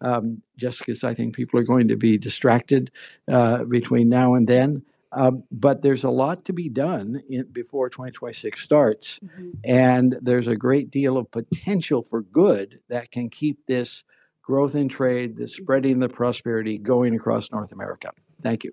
um, 0.00 0.40
just 0.56 0.78
because 0.78 1.04
I 1.04 1.14
think 1.14 1.34
people 1.34 1.58
are 1.60 1.64
going 1.64 1.88
to 1.88 1.96
be 1.96 2.16
distracted 2.16 2.90
uh, 3.30 3.64
between 3.64 4.08
now 4.08 4.34
and 4.34 4.46
then. 4.46 4.82
Um, 5.14 5.44
but 5.50 5.82
there's 5.82 6.04
a 6.04 6.10
lot 6.10 6.46
to 6.46 6.54
be 6.54 6.70
done 6.70 7.22
in, 7.28 7.46
before 7.52 7.90
2026 7.90 8.62
starts. 8.62 9.18
Mm-hmm. 9.18 9.50
And 9.64 10.16
there's 10.22 10.48
a 10.48 10.56
great 10.56 10.90
deal 10.90 11.18
of 11.18 11.30
potential 11.30 12.02
for 12.02 12.22
good 12.22 12.80
that 12.88 13.10
can 13.10 13.28
keep 13.28 13.58
this 13.66 14.04
growth 14.42 14.74
in 14.74 14.88
trade, 14.88 15.36
the 15.36 15.46
spreading 15.46 15.98
the 15.98 16.08
prosperity 16.08 16.78
going 16.78 17.14
across 17.14 17.52
North 17.52 17.72
America. 17.72 18.10
Thank 18.42 18.64
you. 18.64 18.72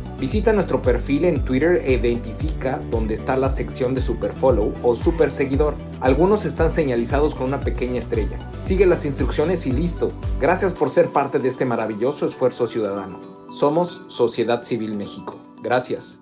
Visita 0.21 0.53
nuestro 0.53 0.83
perfil 0.83 1.25
en 1.25 1.43
Twitter 1.43 1.81
e 1.83 1.93
identifica 1.93 2.77
dónde 2.91 3.15
está 3.15 3.35
la 3.35 3.49
sección 3.49 3.95
de 3.95 4.01
Super 4.01 4.31
Follow 4.31 4.71
o 4.83 4.95
Super 4.95 5.31
Seguidor. 5.31 5.75
Algunos 5.99 6.45
están 6.45 6.69
señalizados 6.69 7.33
con 7.33 7.47
una 7.47 7.61
pequeña 7.61 7.97
estrella. 7.97 8.37
Sigue 8.59 8.85
las 8.85 9.03
instrucciones 9.07 9.65
y 9.65 9.71
listo. 9.71 10.11
Gracias 10.39 10.75
por 10.75 10.91
ser 10.91 11.09
parte 11.09 11.39
de 11.39 11.49
este 11.49 11.65
maravilloso 11.65 12.27
esfuerzo 12.27 12.67
ciudadano. 12.67 13.19
Somos 13.49 14.03
Sociedad 14.09 14.61
Civil 14.61 14.93
México. 14.93 15.41
Gracias. 15.63 16.19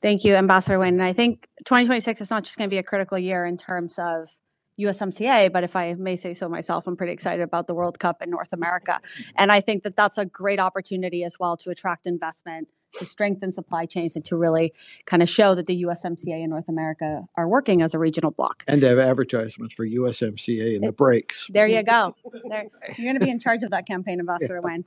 Thank 0.00 0.22
you, 0.24 0.34
Ambassador 0.34 0.78
Wayne. 0.78 0.98
And 0.98 1.06
I 1.06 1.12
think 1.12 1.46
2026 1.66 2.22
is 2.22 2.30
not 2.30 2.44
just 2.44 2.56
going 2.56 2.70
to 2.70 2.74
be 2.74 2.78
a 2.78 2.82
critical 2.82 3.18
year 3.18 3.44
in 3.44 3.58
terms 3.58 3.98
of 3.98 4.30
USMCA, 4.80 5.52
but 5.52 5.64
if 5.64 5.76
I 5.76 5.94
may 5.94 6.16
say 6.16 6.34
so 6.34 6.48
myself, 6.48 6.86
I'm 6.86 6.96
pretty 6.96 7.12
excited 7.12 7.42
about 7.42 7.66
the 7.66 7.74
World 7.74 7.98
Cup 7.98 8.22
in 8.22 8.30
North 8.30 8.52
America. 8.52 9.00
And 9.36 9.52
I 9.52 9.60
think 9.60 9.82
that 9.84 9.96
that's 9.96 10.18
a 10.18 10.26
great 10.26 10.60
opportunity 10.60 11.24
as 11.24 11.38
well 11.38 11.56
to 11.58 11.70
attract 11.70 12.06
investment, 12.06 12.68
to 12.98 13.06
strengthen 13.06 13.52
supply 13.52 13.86
chains, 13.86 14.16
and 14.16 14.24
to 14.26 14.36
really 14.36 14.72
kind 15.06 15.22
of 15.22 15.28
show 15.28 15.54
that 15.54 15.66
the 15.66 15.84
USMCA 15.84 16.40
and 16.40 16.50
North 16.50 16.68
America 16.68 17.22
are 17.36 17.48
working 17.48 17.82
as 17.82 17.94
a 17.94 17.98
regional 17.98 18.30
bloc. 18.30 18.64
And 18.66 18.80
to 18.80 18.88
have 18.88 18.98
advertisements 18.98 19.74
for 19.74 19.86
USMCA 19.86 20.76
in 20.76 20.82
the 20.82 20.92
breaks. 20.92 21.48
There 21.52 21.68
you 21.68 21.82
go. 21.82 22.14
There, 22.48 22.66
you're 22.96 23.12
going 23.12 23.18
to 23.18 23.24
be 23.24 23.30
in 23.30 23.40
charge 23.40 23.62
of 23.62 23.70
that 23.70 23.86
campaign, 23.86 24.20
Ambassador 24.20 24.54
yeah. 24.64 24.70
Wayne. 24.70 24.84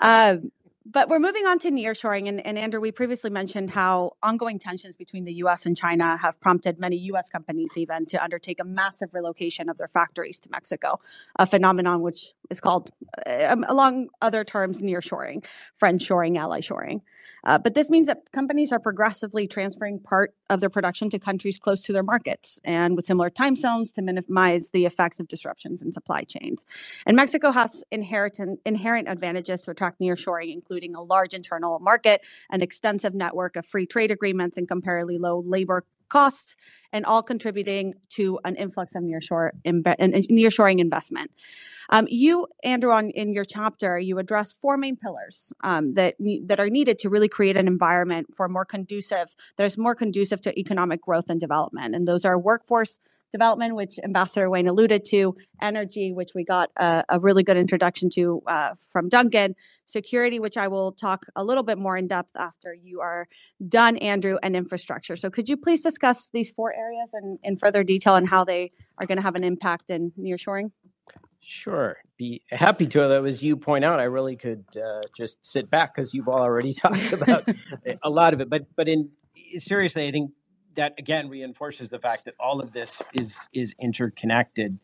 Um, 0.00 0.52
but 0.84 1.08
we're 1.08 1.18
moving 1.18 1.46
on 1.46 1.58
to 1.60 1.70
nearshoring. 1.70 2.28
And, 2.28 2.44
and 2.44 2.58
Andrew, 2.58 2.80
we 2.80 2.90
previously 2.92 3.30
mentioned 3.30 3.70
how 3.70 4.12
ongoing 4.22 4.58
tensions 4.58 4.96
between 4.96 5.24
the 5.24 5.32
US 5.34 5.66
and 5.66 5.76
China 5.76 6.16
have 6.16 6.40
prompted 6.40 6.78
many 6.78 6.96
US 6.96 7.28
companies 7.28 7.76
even 7.76 8.06
to 8.06 8.22
undertake 8.22 8.60
a 8.60 8.64
massive 8.64 9.14
relocation 9.14 9.68
of 9.68 9.78
their 9.78 9.88
factories 9.88 10.40
to 10.40 10.50
Mexico, 10.50 11.00
a 11.38 11.46
phenomenon 11.46 12.02
which 12.02 12.34
is 12.52 12.60
called, 12.60 12.90
um, 13.26 13.64
along 13.68 14.08
other 14.20 14.44
terms, 14.44 14.80
nearshoring, 14.80 15.44
friendshoring, 15.80 16.38
ally 16.38 16.60
shoring. 16.60 17.02
Uh, 17.44 17.58
but 17.58 17.74
this 17.74 17.90
means 17.90 18.06
that 18.06 18.30
companies 18.32 18.70
are 18.70 18.78
progressively 18.78 19.48
transferring 19.48 19.98
part 19.98 20.34
of 20.48 20.60
their 20.60 20.70
production 20.70 21.10
to 21.10 21.18
countries 21.18 21.58
close 21.58 21.82
to 21.82 21.92
their 21.92 22.02
markets 22.02 22.60
and 22.64 22.94
with 22.94 23.06
similar 23.06 23.30
time 23.30 23.56
zones 23.56 23.90
to 23.92 24.02
minimize 24.02 24.70
the 24.70 24.86
effects 24.86 25.18
of 25.18 25.26
disruptions 25.26 25.82
in 25.82 25.90
supply 25.90 26.22
chains. 26.22 26.64
And 27.06 27.16
Mexico 27.16 27.50
has 27.50 27.82
inherent, 27.90 28.38
inherent 28.64 29.08
advantages 29.08 29.62
to 29.62 29.72
attract 29.72 30.00
nearshoring, 30.00 30.52
including 30.52 30.94
a 30.94 31.02
large 31.02 31.34
internal 31.34 31.80
market, 31.80 32.20
an 32.50 32.62
extensive 32.62 33.14
network 33.14 33.56
of 33.56 33.66
free 33.66 33.86
trade 33.86 34.12
agreements, 34.12 34.56
and 34.56 34.68
comparatively 34.68 35.18
low 35.18 35.42
labor 35.44 35.84
costs, 36.12 36.56
and 36.92 37.06
all 37.06 37.22
contributing 37.22 37.94
to 38.10 38.38
an 38.44 38.54
influx 38.56 38.94
of 38.94 39.02
nearshore 39.02 39.50
imbe- 39.64 39.96
nearshoring 40.30 40.78
investment. 40.78 41.30
Um, 41.90 42.06
you, 42.08 42.46
Andrew, 42.62 42.92
on 42.92 43.10
in 43.10 43.32
your 43.32 43.44
chapter, 43.44 43.98
you 43.98 44.18
address 44.18 44.52
four 44.52 44.76
main 44.76 44.96
pillars 44.96 45.52
um, 45.64 45.94
that 45.94 46.14
that 46.46 46.60
are 46.60 46.70
needed 46.70 46.98
to 47.00 47.08
really 47.08 47.28
create 47.28 47.56
an 47.56 47.66
environment 47.66 48.26
for 48.36 48.48
more 48.48 48.64
conducive. 48.64 49.34
There's 49.56 49.78
more 49.78 49.94
conducive 49.94 50.40
to 50.42 50.58
economic 50.58 51.00
growth 51.02 51.28
and 51.30 51.40
development, 51.40 51.94
and 51.94 52.06
those 52.06 52.24
are 52.24 52.38
workforce 52.38 52.98
development, 53.32 53.74
which 53.74 53.98
Ambassador 54.04 54.48
Wayne 54.48 54.68
alluded 54.68 55.04
to, 55.06 55.34
energy, 55.60 56.12
which 56.12 56.30
we 56.34 56.44
got 56.44 56.70
a, 56.76 57.02
a 57.08 57.18
really 57.18 57.42
good 57.42 57.56
introduction 57.56 58.10
to 58.10 58.42
uh, 58.46 58.74
from 58.90 59.08
Duncan, 59.08 59.56
security, 59.84 60.38
which 60.38 60.56
I 60.56 60.68
will 60.68 60.92
talk 60.92 61.24
a 61.34 61.42
little 61.42 61.64
bit 61.64 61.78
more 61.78 61.96
in 61.96 62.06
depth 62.06 62.30
after 62.36 62.74
you 62.74 63.00
are 63.00 63.26
done, 63.66 63.96
Andrew, 63.96 64.38
and 64.42 64.54
infrastructure. 64.54 65.16
So 65.16 65.30
could 65.30 65.48
you 65.48 65.56
please 65.56 65.82
discuss 65.82 66.28
these 66.32 66.50
four 66.50 66.72
areas 66.72 67.12
in, 67.20 67.38
in 67.42 67.56
further 67.56 67.82
detail 67.82 68.14
and 68.14 68.28
how 68.28 68.44
they 68.44 68.70
are 68.98 69.06
going 69.06 69.16
to 69.16 69.22
have 69.22 69.34
an 69.34 69.44
impact 69.44 69.90
in 69.90 70.10
nearshoring? 70.12 70.70
Sure, 71.44 71.96
be 72.16 72.40
happy 72.50 72.86
to. 72.86 73.02
As 73.02 73.42
you 73.42 73.56
point 73.56 73.84
out, 73.84 73.98
I 73.98 74.04
really 74.04 74.36
could 74.36 74.64
uh, 74.76 75.00
just 75.16 75.44
sit 75.44 75.68
back 75.70 75.92
because 75.92 76.14
you've 76.14 76.28
already 76.28 76.72
talked 76.84 77.12
about 77.12 77.48
a 78.00 78.08
lot 78.08 78.32
of 78.32 78.40
it. 78.40 78.48
But 78.48 78.66
but 78.76 78.88
in 78.88 79.10
seriously, 79.58 80.06
I 80.06 80.12
think 80.12 80.30
that 80.74 80.94
again 80.98 81.28
reinforces 81.28 81.88
the 81.88 81.98
fact 81.98 82.24
that 82.24 82.34
all 82.40 82.60
of 82.60 82.72
this 82.72 83.02
is 83.14 83.48
is 83.52 83.74
interconnected. 83.80 84.78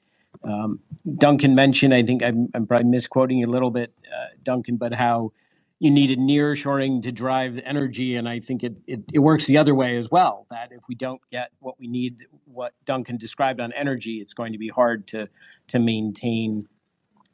Um, 0.44 0.80
Duncan 1.16 1.54
mentioned, 1.54 1.94
I 1.94 2.02
think 2.02 2.22
I'm, 2.22 2.48
I'm, 2.54 2.66
probably 2.66 2.86
misquoting 2.86 3.38
you 3.38 3.46
a 3.46 3.50
little 3.50 3.70
bit, 3.70 3.92
uh, 4.06 4.36
Duncan, 4.42 4.76
but 4.76 4.94
how 4.94 5.32
you 5.80 5.90
needed 5.90 6.18
nearshoring 6.18 7.02
to 7.02 7.12
drive 7.12 7.58
energy, 7.64 8.16
and 8.16 8.28
I 8.28 8.40
think 8.40 8.62
it, 8.62 8.74
it, 8.86 9.00
it 9.12 9.18
works 9.20 9.46
the 9.46 9.56
other 9.58 9.74
way 9.74 9.96
as 9.96 10.10
well. 10.10 10.46
That 10.50 10.70
if 10.72 10.82
we 10.88 10.94
don't 10.94 11.20
get 11.30 11.50
what 11.60 11.78
we 11.78 11.86
need, 11.86 12.26
what 12.44 12.72
Duncan 12.84 13.16
described 13.16 13.60
on 13.60 13.72
energy, 13.72 14.20
it's 14.20 14.34
going 14.34 14.52
to 14.52 14.58
be 14.58 14.68
hard 14.68 15.06
to 15.08 15.28
to 15.68 15.78
maintain 15.78 16.68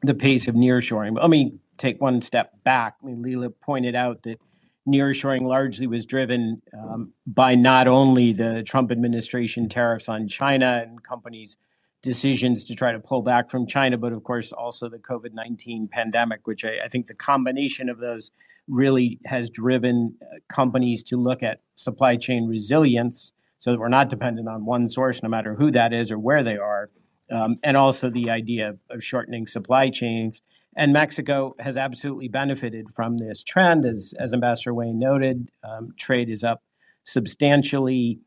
the 0.03 0.15
pace 0.15 0.47
of 0.47 0.55
nearshoring. 0.55 1.15
But 1.15 1.23
let 1.23 1.31
me 1.31 1.55
take 1.79 2.01
one 2.01 2.21
step 2.21 2.53
back. 2.65 2.97
I 3.03 3.07
mean, 3.07 3.23
Leila 3.23 3.51
pointed 3.51 3.95
out 3.95 4.23
that 4.25 4.39
nearshoring 4.87 5.43
largely 5.43 5.87
was 5.87 6.07
driven 6.07 6.61
um, 6.79 7.13
by 7.27 7.55
not 7.55 7.89
only 7.89 8.33
the 8.33 8.63
Trump 8.63 8.91
administration 8.91 9.69
tariffs 9.69 10.09
on 10.09 10.29
China 10.29 10.85
and 10.87 11.03
companies' 11.03 11.57
decisions 12.03 12.65
to 12.65 12.75
try 12.75 12.93
to 12.93 13.01
pull 13.01 13.23
back 13.23 13.51
from 13.51 13.67
China, 13.67 13.97
but 13.97 14.13
of 14.13 14.23
course 14.25 14.53
also 14.53 14.89
the 14.89 14.99
COVID 14.99 15.33
19 15.33 15.89
pandemic, 15.89 16.47
which 16.47 16.65
I, 16.65 16.85
I, 16.85 16.89
think 16.89 17.07
the 17.07 17.15
combination 17.15 17.89
of 17.89 17.99
those 17.99 18.31
really 18.69 19.19
has 19.25 19.49
driven 19.49 20.15
uh, 20.21 20.37
companies 20.49 21.03
to 21.05 21.17
look 21.17 21.43
at 21.43 21.63
supply 21.77 22.17
chain 22.17 22.47
resilience 22.47 23.33
so 23.59 23.71
that 23.71 23.81
we're 23.81 23.89
not 23.89 24.11
dependent 24.11 24.49
on 24.49 24.67
one 24.67 24.87
source, 24.87 25.23
no 25.23 25.31
matter 25.31 25.55
who 25.55 25.71
that 25.71 25.95
is 25.95 26.13
or 26.13 26.19
where 26.19 26.43
they 26.43 26.59
are. 26.59 26.91
Um, 27.31 27.57
and 27.63 27.75
also 27.75 28.11
the 28.11 28.29
idea 28.29 28.77
of 28.91 29.03
shortening 29.03 29.47
supply 29.47 29.89
chains 29.89 30.43
and 30.77 30.93
Mexico 30.93 31.55
has 31.59 31.77
absolutely 31.77 32.29
benefited 32.29 32.91
from 32.91 33.19
this 33.19 33.45
trend. 33.45 33.85
As, 33.85 34.15
as 34.19 34.35
Ambassador 34.35 34.75
Wayne 34.75 34.99
noted, 34.99 35.51
um, 35.63 35.95
trade 35.97 36.29
is 36.29 36.45
up 36.45 36.63
substantially. 37.05 38.19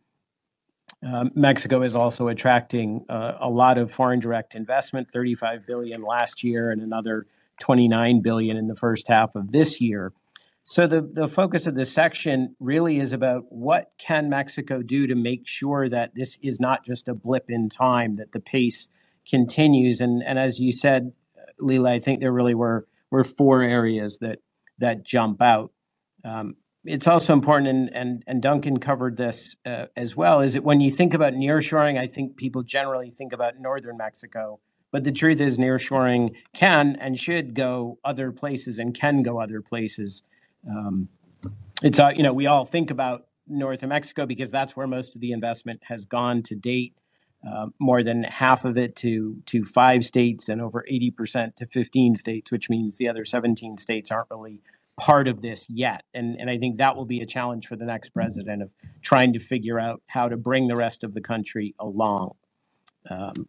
Um, 1.05 1.31
Mexico 1.35 1.81
is 1.81 1.95
also 1.95 2.27
attracting 2.29 3.05
uh, 3.09 3.33
a 3.39 3.49
lot 3.49 3.77
of 3.77 3.91
foreign 3.91 4.19
direct 4.19 4.55
investment, 4.55 5.11
35 5.11 5.65
billion 5.67 6.01
last 6.01 6.43
year 6.43 6.71
and 6.71 6.81
another 6.81 7.27
29 7.59 8.21
billion 8.21 8.57
in 8.57 8.67
the 8.67 8.75
first 8.75 9.07
half 9.07 9.35
of 9.35 9.51
this 9.51 9.81
year. 9.81 10.13
So 10.63 10.85
the, 10.85 11.01
the 11.01 11.27
focus 11.29 11.65
of 11.65 11.75
this 11.75 11.91
section 11.91 12.55
really 12.59 12.99
is 12.99 13.13
about 13.13 13.45
what 13.49 13.91
can 13.97 14.29
Mexico 14.29 14.81
do 14.81 15.07
to 15.07 15.15
make 15.15 15.47
sure 15.47 15.87
that 15.87 16.13
this 16.13 16.37
is 16.41 16.59
not 16.59 16.83
just 16.83 17.07
a 17.07 17.13
blip 17.13 17.49
in 17.49 17.69
time, 17.69 18.17
that 18.17 18.33
the 18.33 18.41
pace 18.41 18.89
continues. 19.29 20.01
And, 20.01 20.21
and 20.23 20.37
as 20.37 20.59
you 20.59 20.71
said, 20.73 21.13
Leila, 21.59 21.91
I 21.91 21.99
think 21.99 22.19
there 22.19 22.31
really 22.31 22.55
were 22.55 22.87
were 23.11 23.23
four 23.23 23.61
areas 23.61 24.17
that 24.19 24.39
that 24.79 25.03
jump 25.03 25.41
out. 25.41 25.71
Um, 26.23 26.55
it's 26.85 27.07
also 27.07 27.33
important, 27.33 27.67
and, 27.67 27.93
and, 27.93 28.23
and 28.27 28.41
Duncan 28.41 28.79
covered 28.79 29.17
this 29.17 29.57
uh, 29.65 29.87
as 29.97 30.15
well, 30.15 30.39
is 30.39 30.53
that 30.53 30.63
when 30.63 30.79
you 30.79 30.89
think 30.89 31.13
about 31.13 31.33
nearshoring, 31.33 31.99
I 31.99 32.07
think 32.07 32.37
people 32.37 32.63
generally 32.63 33.09
think 33.09 33.33
about 33.33 33.59
northern 33.59 33.97
Mexico. 33.97 34.59
But 34.91 35.03
the 35.03 35.11
truth 35.11 35.41
is, 35.41 35.57
nearshoring 35.57 36.33
can 36.53 36.95
and 37.01 37.19
should 37.19 37.53
go 37.53 37.97
other 38.05 38.31
places 38.31 38.79
and 38.79 38.93
can 38.93 39.21
go 39.21 39.41
other 39.41 39.61
places. 39.61 40.23
Um, 40.69 41.09
it's, 41.83 41.99
uh, 41.99 42.13
you 42.15 42.23
know, 42.23 42.31
we 42.31 42.47
all 42.47 42.63
think 42.63 42.89
about 42.89 43.27
north 43.47 43.83
of 43.83 43.89
Mexico 43.89 44.25
because 44.25 44.49
that's 44.49 44.77
where 44.77 44.87
most 44.87 45.13
of 45.15 45.21
the 45.21 45.33
investment 45.33 45.81
has 45.83 46.05
gone 46.05 46.41
to 46.43 46.55
date. 46.55 46.95
Uh, 47.47 47.67
more 47.79 48.03
than 48.03 48.23
half 48.23 48.65
of 48.65 48.77
it 48.77 48.95
to 48.95 49.37
to 49.45 49.63
five 49.63 50.03
states 50.03 50.49
and 50.49 50.59
over 50.61 50.83
80% 50.91 51.55
to 51.55 51.65
15 51.67 52.15
states, 52.15 52.51
which 52.51 52.69
means 52.69 52.97
the 52.97 53.07
other 53.07 53.23
17 53.23 53.77
states 53.77 54.11
aren't 54.11 54.29
really 54.31 54.61
part 54.97 55.27
of 55.27 55.41
this 55.41 55.69
yet. 55.69 56.03
And, 56.13 56.35
and 56.39 56.49
I 56.49 56.57
think 56.57 56.77
that 56.77 56.95
will 56.95 57.05
be 57.05 57.21
a 57.21 57.25
challenge 57.25 57.67
for 57.67 57.75
the 57.75 57.85
next 57.85 58.09
president 58.09 58.63
of 58.63 58.73
trying 59.01 59.33
to 59.33 59.39
figure 59.39 59.79
out 59.79 60.01
how 60.07 60.27
to 60.27 60.35
bring 60.35 60.67
the 60.67 60.75
rest 60.75 61.03
of 61.03 61.13
the 61.13 61.21
country 61.21 61.75
along. 61.79 62.31
Um, 63.09 63.47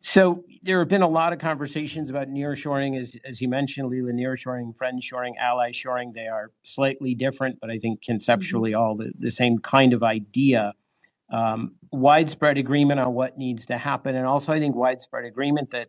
so 0.00 0.44
there 0.62 0.78
have 0.78 0.88
been 0.88 1.02
a 1.02 1.08
lot 1.08 1.32
of 1.32 1.38
conversations 1.38 2.08
about 2.08 2.28
nearshoring, 2.28 2.98
as, 2.98 3.16
as 3.24 3.40
you 3.40 3.48
mentioned, 3.48 3.88
Leila, 3.88 4.12
nearshoring, 4.12 4.74
friendshoring, 4.76 5.32
ally 5.38 5.72
shoring. 5.72 6.12
They 6.12 6.28
are 6.28 6.52
slightly 6.62 7.14
different, 7.14 7.58
but 7.60 7.70
I 7.70 7.78
think 7.78 8.02
conceptually 8.02 8.74
all 8.74 8.96
the, 8.96 9.12
the 9.18 9.30
same 9.30 9.58
kind 9.58 9.92
of 9.92 10.02
idea 10.02 10.72
um, 11.30 11.74
widespread 11.92 12.58
agreement 12.58 13.00
on 13.00 13.14
what 13.14 13.38
needs 13.38 13.66
to 13.66 13.78
happen, 13.78 14.16
and 14.16 14.26
also 14.26 14.52
I 14.52 14.58
think 14.58 14.74
widespread 14.74 15.24
agreement 15.24 15.70
that 15.70 15.88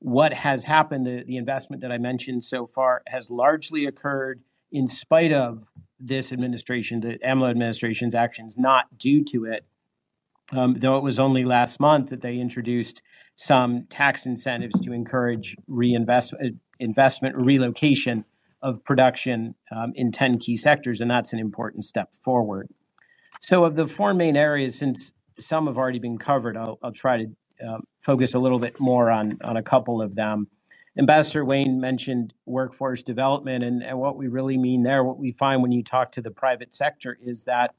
what 0.00 0.34
has 0.34 0.64
happened, 0.64 1.06
the, 1.06 1.24
the 1.24 1.38
investment 1.38 1.80
that 1.82 1.90
I 1.90 1.98
mentioned 1.98 2.44
so 2.44 2.66
far, 2.66 3.02
has 3.06 3.30
largely 3.30 3.86
occurred 3.86 4.42
in 4.70 4.86
spite 4.86 5.32
of 5.32 5.64
this 5.98 6.32
administration, 6.32 7.00
the 7.00 7.18
AMLO 7.24 7.48
administration's 7.48 8.14
actions, 8.14 8.56
not 8.58 8.98
due 8.98 9.24
to 9.24 9.46
it. 9.46 9.64
Um, 10.52 10.74
though 10.74 10.98
it 10.98 11.02
was 11.02 11.18
only 11.18 11.44
last 11.44 11.80
month 11.80 12.10
that 12.10 12.20
they 12.20 12.38
introduced 12.38 13.00
some 13.34 13.86
tax 13.88 14.26
incentives 14.26 14.78
to 14.80 14.92
encourage 14.92 15.56
reinvestment, 15.66 16.44
uh, 16.44 16.58
investment, 16.80 17.34
relocation 17.36 18.26
of 18.60 18.84
production 18.84 19.54
um, 19.74 19.92
in 19.94 20.12
10 20.12 20.38
key 20.38 20.56
sectors, 20.56 21.00
and 21.00 21.10
that's 21.10 21.32
an 21.32 21.38
important 21.38 21.84
step 21.84 22.14
forward. 22.14 22.68
So, 23.44 23.64
of 23.64 23.76
the 23.76 23.86
four 23.86 24.14
main 24.14 24.38
areas, 24.38 24.74
since 24.78 25.12
some 25.38 25.66
have 25.66 25.76
already 25.76 25.98
been 25.98 26.16
covered, 26.16 26.56
I'll, 26.56 26.78
I'll 26.82 26.92
try 26.92 27.18
to 27.18 27.68
um, 27.68 27.84
focus 28.00 28.32
a 28.32 28.38
little 28.38 28.58
bit 28.58 28.80
more 28.80 29.10
on, 29.10 29.36
on 29.44 29.58
a 29.58 29.62
couple 29.62 30.00
of 30.00 30.14
them. 30.14 30.46
Ambassador 30.96 31.44
Wayne 31.44 31.78
mentioned 31.78 32.32
workforce 32.46 33.02
development, 33.02 33.62
and, 33.62 33.82
and 33.82 33.98
what 33.98 34.16
we 34.16 34.28
really 34.28 34.56
mean 34.56 34.82
there, 34.82 35.04
what 35.04 35.18
we 35.18 35.30
find 35.30 35.60
when 35.60 35.72
you 35.72 35.82
talk 35.82 36.10
to 36.12 36.22
the 36.22 36.30
private 36.30 36.72
sector 36.72 37.18
is 37.22 37.44
that 37.44 37.74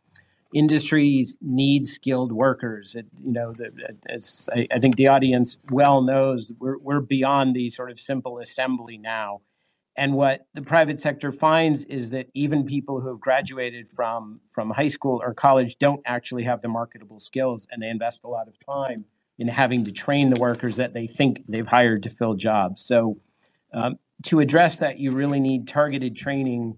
industries 0.53 1.35
need 1.41 1.87
skilled 1.87 2.31
workers. 2.31 2.93
It, 2.93 3.07
you 3.25 3.33
know, 3.33 3.51
the, 3.51 3.71
as 4.07 4.47
I, 4.53 4.67
I, 4.71 4.77
think 4.77 4.97
the 4.97 5.07
audience 5.07 5.57
well 5.71 6.03
knows, 6.03 6.51
we're, 6.59 6.77
we're 6.77 6.99
beyond 6.99 7.55
the 7.55 7.69
sort 7.69 7.89
of 7.89 7.99
simple 7.99 8.37
assembly 8.37 8.99
now. 8.99 9.41
And 9.97 10.13
what 10.13 10.45
the 10.53 10.61
private 10.61 10.99
sector 10.99 11.31
finds 11.31 11.85
is 11.85 12.09
that 12.09 12.27
even 12.33 12.65
people 12.65 12.99
who 12.99 13.07
have 13.07 13.19
graduated 13.19 13.89
from, 13.89 14.41
from 14.51 14.69
high 14.69 14.87
school 14.87 15.21
or 15.23 15.33
college 15.33 15.77
don't 15.77 16.01
actually 16.05 16.43
have 16.43 16.61
the 16.61 16.67
marketable 16.67 17.19
skills, 17.19 17.65
and 17.71 17.81
they 17.81 17.89
invest 17.89 18.23
a 18.25 18.27
lot 18.27 18.47
of 18.47 18.55
time 18.59 19.05
in 19.37 19.47
having 19.47 19.85
to 19.85 19.91
train 19.91 20.29
the 20.29 20.39
workers 20.39 20.75
that 20.77 20.93
they 20.93 21.07
think 21.07 21.43
they've 21.47 21.67
hired 21.67 22.03
to 22.03 22.09
fill 22.09 22.33
jobs. 22.33 22.81
So, 22.81 23.17
um, 23.73 23.97
to 24.23 24.39
address 24.39 24.77
that, 24.79 24.97
you 24.97 25.11
really 25.11 25.39
need 25.39 25.67
targeted 25.67 26.15
training 26.15 26.77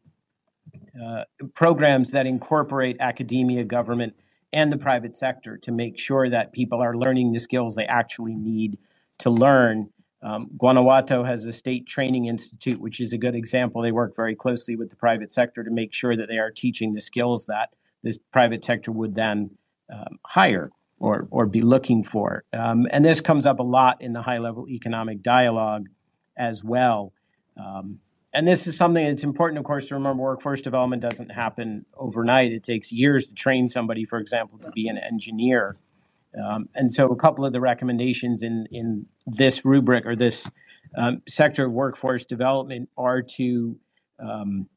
uh, 1.01 1.23
programs 1.53 2.12
that 2.12 2.25
incorporate 2.25 2.97
academia, 2.99 3.63
government, 3.63 4.15
and 4.53 4.71
the 4.71 4.77
private 4.77 5.15
sector 5.15 5.58
to 5.58 5.71
make 5.71 5.99
sure 5.99 6.30
that 6.30 6.51
people 6.51 6.82
are 6.82 6.97
learning 6.97 7.32
the 7.32 7.39
skills 7.39 7.75
they 7.75 7.86
actually 7.86 8.36
need 8.36 8.77
to 9.19 9.30
learn 9.30 9.89
Um, 10.23 10.49
Guanajuato 10.58 11.23
has 11.23 11.45
a 11.45 11.53
state 11.53 11.86
training 11.86 12.25
institute, 12.25 12.80
which 12.80 12.99
is 12.99 13.13
a 13.13 13.17
good 13.17 13.36
example. 13.36 13.82
They 13.82 13.91
work 13.91 14.15
very 14.15 14.36
closely 14.36 14.75
with 14.75 14.89
the 14.89 14.95
private 14.95 15.32
sector 15.32 15.63
to 15.63 15.69
make 15.69 15.93
sure 15.93 16.15
that 16.15 16.27
they 16.27 16.39
are 16.39 16.51
teaching 16.51 16.93
the 16.93 17.01
skills 17.01 17.45
that 17.45 17.69
this 18.03 18.17
private 18.32 18.63
sector 18.63 18.91
would 18.91 19.13
then 19.13 19.51
um, 19.93 20.19
hire 20.25 20.71
or, 20.99 21.27
or 21.30 21.45
be 21.45 21.62
looking 21.62 22.03
for. 22.03 22.43
Um, 22.53 22.88
and 22.91 23.06
this 23.06 23.21
comes 23.21 23.45
up 23.45 23.60
a 23.60 23.63
lot 23.63 24.01
in 24.01 24.13
the 24.13 24.21
high 24.21 24.39
level 24.39 24.67
economic 24.69 25.21
dialogue 25.21 25.88
as 26.36 26.63
well. 26.63 27.13
Um, 27.58 27.99
and 28.34 28.47
this 28.47 28.67
is 28.67 28.77
something 28.77 29.06
that's 29.06 29.23
important, 29.23 29.58
of 29.58 29.65
course, 29.65 29.88
to 29.88 29.95
remember 29.95 30.23
workforce 30.23 30.62
development 30.62 31.01
doesn't 31.01 31.30
happen 31.30 31.86
overnight. 31.95 32.51
It 32.51 32.63
takes 32.63 32.91
years 32.91 33.25
to 33.27 33.34
train 33.34 33.67
somebody, 33.67 34.06
for 34.06 34.19
example, 34.19 34.60
to 34.60 34.71
be 34.71 34.88
an 34.88 34.97
engineer. 34.97 35.77
Um, 36.43 36.69
and 36.76 36.91
so, 36.91 37.08
a 37.08 37.15
couple 37.15 37.45
of 37.45 37.54
the 37.54 37.62
recommendations 37.62 38.43
in, 38.43 38.67
in 38.71 39.06
this 39.26 39.65
rubric 39.65 40.06
or 40.06 40.15
this 40.15 40.50
um, 40.95 41.21
sector 41.28 41.65
of 41.65 41.71
workforce 41.71 42.26
development 42.26 42.89
are 42.97 43.21
to 43.21 43.78
um, 44.19 44.67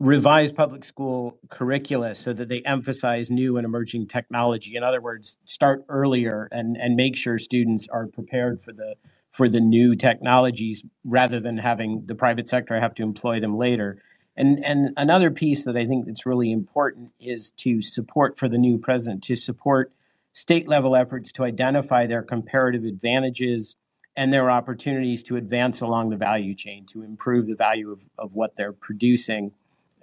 revise 0.00 0.52
public 0.52 0.84
school 0.84 1.38
curricula 1.50 2.14
so 2.14 2.32
that 2.32 2.48
they 2.48 2.62
emphasize 2.62 3.30
new 3.30 3.56
and 3.56 3.64
emerging 3.64 4.06
technology. 4.06 4.76
In 4.76 4.82
other 4.82 5.00
words, 5.00 5.38
start 5.44 5.84
earlier 5.88 6.48
and, 6.52 6.76
and 6.76 6.94
make 6.94 7.16
sure 7.16 7.38
students 7.38 7.88
are 7.88 8.06
prepared 8.06 8.62
for 8.62 8.72
the 8.72 8.94
for 9.30 9.48
the 9.48 9.60
new 9.60 9.94
technologies 9.94 10.82
rather 11.04 11.38
than 11.38 11.58
having 11.58 12.02
the 12.06 12.14
private 12.14 12.48
sector 12.48 12.80
have 12.80 12.94
to 12.94 13.02
employ 13.02 13.40
them 13.40 13.56
later. 13.56 13.98
And 14.36 14.64
and 14.64 14.90
another 14.96 15.30
piece 15.30 15.64
that 15.64 15.76
I 15.76 15.86
think 15.86 16.06
that's 16.06 16.26
really 16.26 16.52
important 16.52 17.10
is 17.20 17.50
to 17.58 17.80
support 17.80 18.38
for 18.38 18.48
the 18.48 18.58
new 18.58 18.78
president 18.78 19.24
to 19.24 19.34
support 19.34 19.92
state 20.38 20.68
level 20.68 20.94
efforts 20.94 21.32
to 21.32 21.44
identify 21.44 22.06
their 22.06 22.22
comparative 22.22 22.84
advantages 22.84 23.76
and 24.16 24.32
their 24.32 24.50
opportunities 24.50 25.22
to 25.22 25.36
advance 25.36 25.80
along 25.80 26.10
the 26.10 26.16
value 26.16 26.54
chain 26.54 26.84
to 26.86 27.02
improve 27.02 27.46
the 27.46 27.54
value 27.54 27.90
of, 27.90 28.00
of 28.18 28.34
what 28.34 28.56
they're 28.56 28.72
producing 28.72 29.52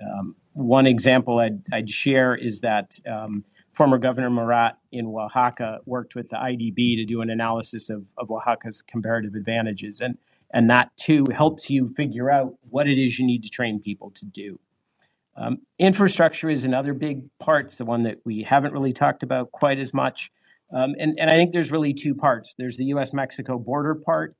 um, 0.01 0.35
one 0.53 0.85
example 0.85 1.39
I'd, 1.39 1.61
I'd, 1.71 1.89
share 1.89 2.35
is 2.35 2.59
that 2.61 2.97
um, 3.09 3.43
former 3.71 3.97
Governor 3.97 4.29
Murat 4.29 4.77
in 4.91 5.05
Oaxaca 5.07 5.79
worked 5.85 6.15
with 6.15 6.29
the 6.29 6.37
IDB 6.37 6.95
to 6.95 7.05
do 7.05 7.21
an 7.21 7.29
analysis 7.29 7.89
of, 7.89 8.05
of 8.17 8.31
Oaxaca's 8.31 8.81
comparative 8.81 9.35
advantages. 9.35 10.01
And, 10.01 10.17
and 10.51 10.69
that 10.69 10.95
too 10.97 11.25
helps 11.33 11.69
you 11.69 11.89
figure 11.89 12.31
out 12.31 12.55
what 12.69 12.87
it 12.87 12.97
is 12.97 13.19
you 13.19 13.25
need 13.25 13.43
to 13.43 13.49
train 13.49 13.79
people 13.79 14.11
to 14.11 14.25
do. 14.25 14.59
Um, 15.37 15.59
infrastructure 15.77 16.49
is 16.49 16.63
another 16.63 16.93
big 16.93 17.23
part. 17.39 17.65
It's 17.65 17.77
the 17.77 17.85
one 17.85 18.03
that 18.03 18.19
we 18.25 18.43
haven't 18.43 18.73
really 18.73 18.93
talked 18.93 19.23
about 19.23 19.51
quite 19.51 19.79
as 19.79 19.93
much. 19.93 20.31
Um, 20.73 20.95
and, 20.97 21.19
and 21.19 21.29
I 21.29 21.35
think 21.35 21.51
there's 21.51 21.71
really 21.71 21.93
two 21.93 22.15
parts. 22.15 22.55
There's 22.57 22.77
the 22.77 22.85
US 22.85 23.13
Mexico 23.13 23.57
border 23.57 23.95
part, 23.95 24.35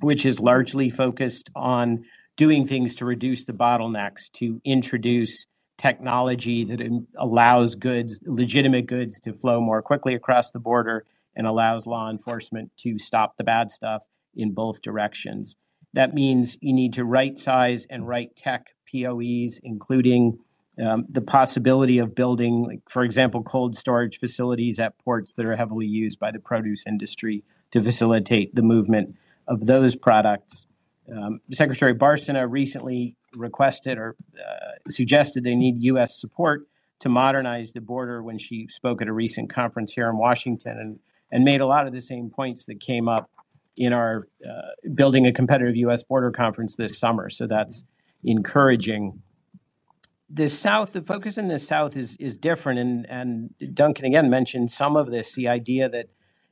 which 0.00 0.26
is 0.26 0.38
largely 0.38 0.90
focused 0.90 1.50
on 1.56 2.04
doing 2.36 2.66
things 2.66 2.96
to 2.96 3.04
reduce 3.04 3.44
the 3.44 3.52
bottlenecks, 3.52 4.30
to 4.32 4.60
introduce 4.64 5.46
technology 5.78 6.64
that 6.64 6.80
allows 7.16 7.74
goods, 7.74 8.20
legitimate 8.26 8.86
goods, 8.86 9.18
to 9.20 9.32
flow 9.32 9.60
more 9.60 9.80
quickly 9.80 10.14
across 10.14 10.50
the 10.50 10.58
border 10.58 11.06
and 11.34 11.46
allows 11.46 11.86
law 11.86 12.10
enforcement 12.10 12.70
to 12.76 12.98
stop 12.98 13.36
the 13.36 13.44
bad 13.44 13.70
stuff 13.70 14.04
in 14.34 14.52
both 14.52 14.82
directions. 14.82 15.56
That 15.94 16.14
means 16.14 16.56
you 16.60 16.72
need 16.72 16.92
to 16.94 17.04
right 17.04 17.38
size 17.38 17.86
and 17.90 18.06
right 18.06 18.34
tech 18.36 18.74
POEs, 18.90 19.60
including 19.62 20.38
um, 20.84 21.04
the 21.08 21.20
possibility 21.20 21.98
of 21.98 22.14
building, 22.14 22.64
like, 22.64 22.80
for 22.88 23.02
example, 23.02 23.42
cold 23.42 23.76
storage 23.76 24.18
facilities 24.18 24.78
at 24.78 24.98
ports 24.98 25.34
that 25.34 25.46
are 25.46 25.56
heavily 25.56 25.86
used 25.86 26.18
by 26.18 26.30
the 26.30 26.38
produce 26.38 26.84
industry 26.86 27.44
to 27.72 27.82
facilitate 27.82 28.54
the 28.54 28.62
movement 28.62 29.16
of 29.46 29.66
those 29.66 29.96
products. 29.96 30.66
Um, 31.12 31.40
Secretary 31.50 31.94
Bárcena 31.94 32.48
recently 32.48 33.16
requested 33.34 33.98
or 33.98 34.16
uh, 34.38 34.90
suggested 34.90 35.44
they 35.44 35.54
need 35.54 35.82
U.S. 35.82 36.20
support 36.20 36.66
to 37.00 37.08
modernize 37.08 37.72
the 37.72 37.80
border 37.80 38.22
when 38.22 38.38
she 38.38 38.68
spoke 38.68 39.02
at 39.02 39.08
a 39.08 39.12
recent 39.12 39.50
conference 39.50 39.92
here 39.92 40.08
in 40.08 40.16
Washington 40.16 40.78
and, 40.78 40.98
and 41.32 41.44
made 41.44 41.60
a 41.60 41.66
lot 41.66 41.86
of 41.86 41.92
the 41.92 42.00
same 42.00 42.30
points 42.30 42.66
that 42.66 42.80
came 42.80 43.08
up 43.08 43.30
in 43.80 43.94
our 43.94 44.28
uh, 44.46 44.90
building 44.94 45.26
a 45.26 45.32
competitive 45.32 45.74
U.S. 45.76 46.02
border 46.02 46.30
conference 46.30 46.76
this 46.76 46.98
summer. 46.98 47.30
So 47.30 47.46
that's 47.46 47.82
encouraging. 48.22 49.22
The 50.28 50.50
South, 50.50 50.92
the 50.92 51.00
focus 51.00 51.38
in 51.38 51.48
the 51.48 51.58
South 51.58 51.96
is 51.96 52.14
is 52.16 52.36
different, 52.36 52.78
and 52.78 53.10
and 53.10 53.74
Duncan 53.74 54.04
again 54.04 54.28
mentioned 54.28 54.70
some 54.70 54.96
of 54.96 55.10
this. 55.10 55.34
The 55.34 55.48
idea 55.48 55.88
that 55.88 56.06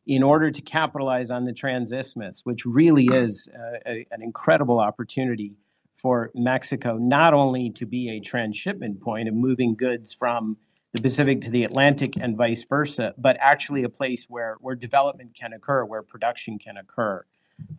in 0.06 0.22
order 0.22 0.50
to 0.50 0.62
capitalize 0.62 1.30
on 1.30 1.44
the 1.44 1.52
transisthmus, 1.52 2.40
which 2.44 2.64
really 2.64 3.04
is 3.04 3.46
a, 3.86 4.06
an 4.10 4.22
incredible 4.22 4.80
opportunity 4.80 5.52
for 5.92 6.30
Mexico, 6.34 6.96
not 6.96 7.34
only 7.34 7.70
to 7.72 7.84
be 7.84 8.08
a 8.08 8.20
transshipment 8.20 9.02
point 9.02 9.28
of 9.28 9.34
moving 9.34 9.76
goods 9.76 10.14
from 10.14 10.56
the 10.92 11.02
Pacific 11.02 11.40
to 11.42 11.50
the 11.50 11.64
Atlantic 11.64 12.16
and 12.16 12.36
vice 12.36 12.64
versa, 12.64 13.14
but 13.18 13.36
actually 13.40 13.84
a 13.84 13.88
place 13.88 14.26
where, 14.28 14.56
where 14.60 14.74
development 14.74 15.34
can 15.34 15.52
occur, 15.52 15.84
where 15.84 16.02
production 16.02 16.58
can 16.58 16.78
occur. 16.78 17.24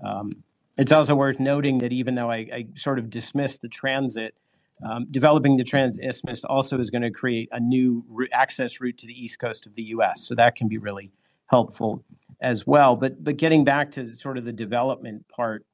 Um, 0.05 0.43
it's 0.77 0.91
also 0.91 1.15
worth 1.15 1.39
noting 1.39 1.79
that 1.79 1.91
even 1.91 2.15
though 2.15 2.29
I, 2.29 2.37
I 2.37 2.67
sort 2.75 2.99
of 2.99 3.09
dismissed 3.09 3.61
the 3.61 3.67
transit, 3.67 4.35
um, 4.87 5.07
developing 5.11 5.57
the 5.57 5.63
transisthmus 5.63 6.45
also 6.45 6.79
is 6.79 6.89
going 6.89 7.01
to 7.01 7.11
create 7.11 7.49
a 7.51 7.59
new 7.59 8.05
access 8.31 8.79
route 8.79 8.97
to 8.99 9.07
the 9.07 9.13
east 9.13 9.39
coast 9.39 9.65
of 9.65 9.75
the 9.75 9.83
U.S. 9.83 10.21
So 10.21 10.35
that 10.35 10.55
can 10.55 10.67
be 10.67 10.77
really 10.77 11.11
helpful 11.47 12.03
as 12.39 12.65
well. 12.65 12.95
But 12.95 13.21
but 13.21 13.35
getting 13.35 13.65
back 13.65 13.91
to 13.91 14.09
sort 14.15 14.37
of 14.37 14.45
the 14.45 14.53
development 14.53 15.27
part, 15.27 15.65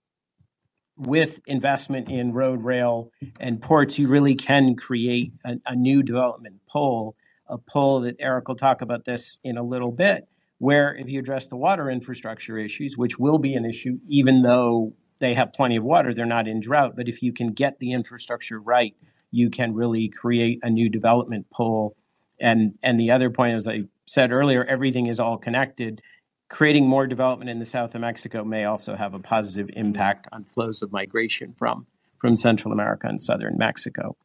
with 0.98 1.40
investment 1.46 2.10
in 2.10 2.34
road, 2.34 2.64
rail, 2.64 3.12
and 3.40 3.62
ports, 3.62 4.00
you 4.00 4.08
really 4.08 4.36
can 4.36 4.76
create 4.76 5.34
a, 5.44 5.58
a 5.68 5.76
new 5.76 6.02
development 6.02 6.56
pole, 6.68 7.16
a 7.48 7.58
pole 7.58 8.02
that 8.02 8.16
Eric 8.20 8.48
will 8.48 8.56
talk 8.56 8.82
about 8.82 9.06
this 9.06 9.38
in 9.44 9.58
a 9.58 9.64
little 9.64 9.92
bit, 9.92 10.28
where 10.58 10.96
if 10.96 11.08
you 11.08 11.20
address 11.20 11.48
the 11.48 11.56
water 11.56 11.90
infrastructure 11.90 12.58
issues, 12.58 12.98
which 12.98 13.20
will 13.20 13.38
be 13.38 13.56
an 13.56 13.66
issue, 13.66 13.98
even 14.08 14.42
though 14.42 14.94
they 15.20 15.34
have 15.34 15.54
plenty 15.54 15.76
of 15.76 15.84
water, 15.84 16.14
they're 16.14 16.26
not 16.26 16.48
in 16.48 16.60
drought. 16.60 16.96
But 16.96 17.08
if 17.08 17.22
you 17.22 17.32
can 17.34 17.52
get 17.52 17.80
the 17.80 17.92
infrastructure 17.92 18.60
right, 18.60 18.96
you 19.32 19.50
can 19.50 19.74
really 19.74 20.10
create 20.10 20.60
a 20.64 20.70
new 20.70 20.90
development 20.90 21.50
pole. 21.52 21.96
And 22.40 22.74
and 22.84 23.00
the 23.00 23.12
other 23.12 23.30
point, 23.30 23.56
as 23.56 23.68
I 23.68 23.84
said 24.06 24.32
earlier, 24.32 24.64
everything 24.66 25.08
is 25.08 25.20
all 25.20 25.38
connected 25.38 26.02
creating 26.50 26.88
more 26.88 27.08
development 27.08 27.50
in 27.50 27.60
the 27.60 27.66
south 27.66 27.96
of 27.96 28.02
Mexico 28.02 28.44
may 28.44 28.66
also 28.66 28.96
have 28.96 29.14
a 29.14 29.20
positive 29.20 29.70
impact 29.74 30.28
on 30.32 30.44
flows 30.44 30.82
of 30.82 30.92
migration 30.92 31.54
from 31.58 31.86
from 32.20 32.36
Central 32.36 32.72
America 32.72 33.08
and 33.08 33.22
southern 33.22 33.58
Mexico. 33.58 34.16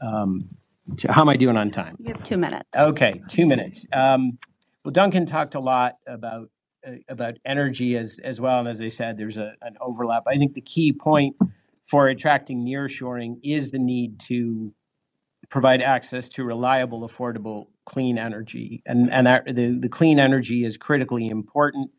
Um, 0.00 0.48
how 1.08 1.22
am 1.22 1.28
I 1.28 1.36
doing 1.36 1.56
on 1.56 1.70
time? 1.70 1.96
You 1.98 2.08
have 2.08 2.22
two 2.22 2.36
minutes. 2.36 2.68
Okay, 2.76 3.22
two 3.28 3.46
minutes. 3.46 3.86
Um, 3.92 4.38
well, 4.84 4.92
Duncan 4.92 5.26
talked 5.26 5.54
a 5.54 5.60
lot 5.60 5.96
about 6.06 6.50
uh, 6.86 6.92
about 7.08 7.34
energy 7.44 7.96
as 7.96 8.20
as 8.24 8.40
well, 8.40 8.58
and 8.58 8.68
as 8.68 8.80
I 8.82 8.88
said, 8.88 9.16
there's 9.16 9.38
a, 9.38 9.54
an 9.62 9.76
overlap. 9.80 10.24
I 10.26 10.36
think 10.36 10.54
the 10.54 10.60
key 10.60 10.92
point 10.92 11.36
for 11.86 12.08
attracting 12.08 12.64
nearshoring 12.64 13.38
is 13.42 13.70
the 13.70 13.78
need 13.78 14.18
to 14.20 14.72
provide 15.50 15.82
access 15.82 16.28
to 16.30 16.44
reliable, 16.44 17.06
affordable, 17.08 17.68
clean 17.84 18.18
energy, 18.18 18.82
and 18.86 19.12
and 19.12 19.26
that, 19.26 19.44
the 19.46 19.78
the 19.78 19.88
clean 19.88 20.18
energy 20.18 20.64
is 20.64 20.76
critically 20.76 21.28
important. 21.28 21.90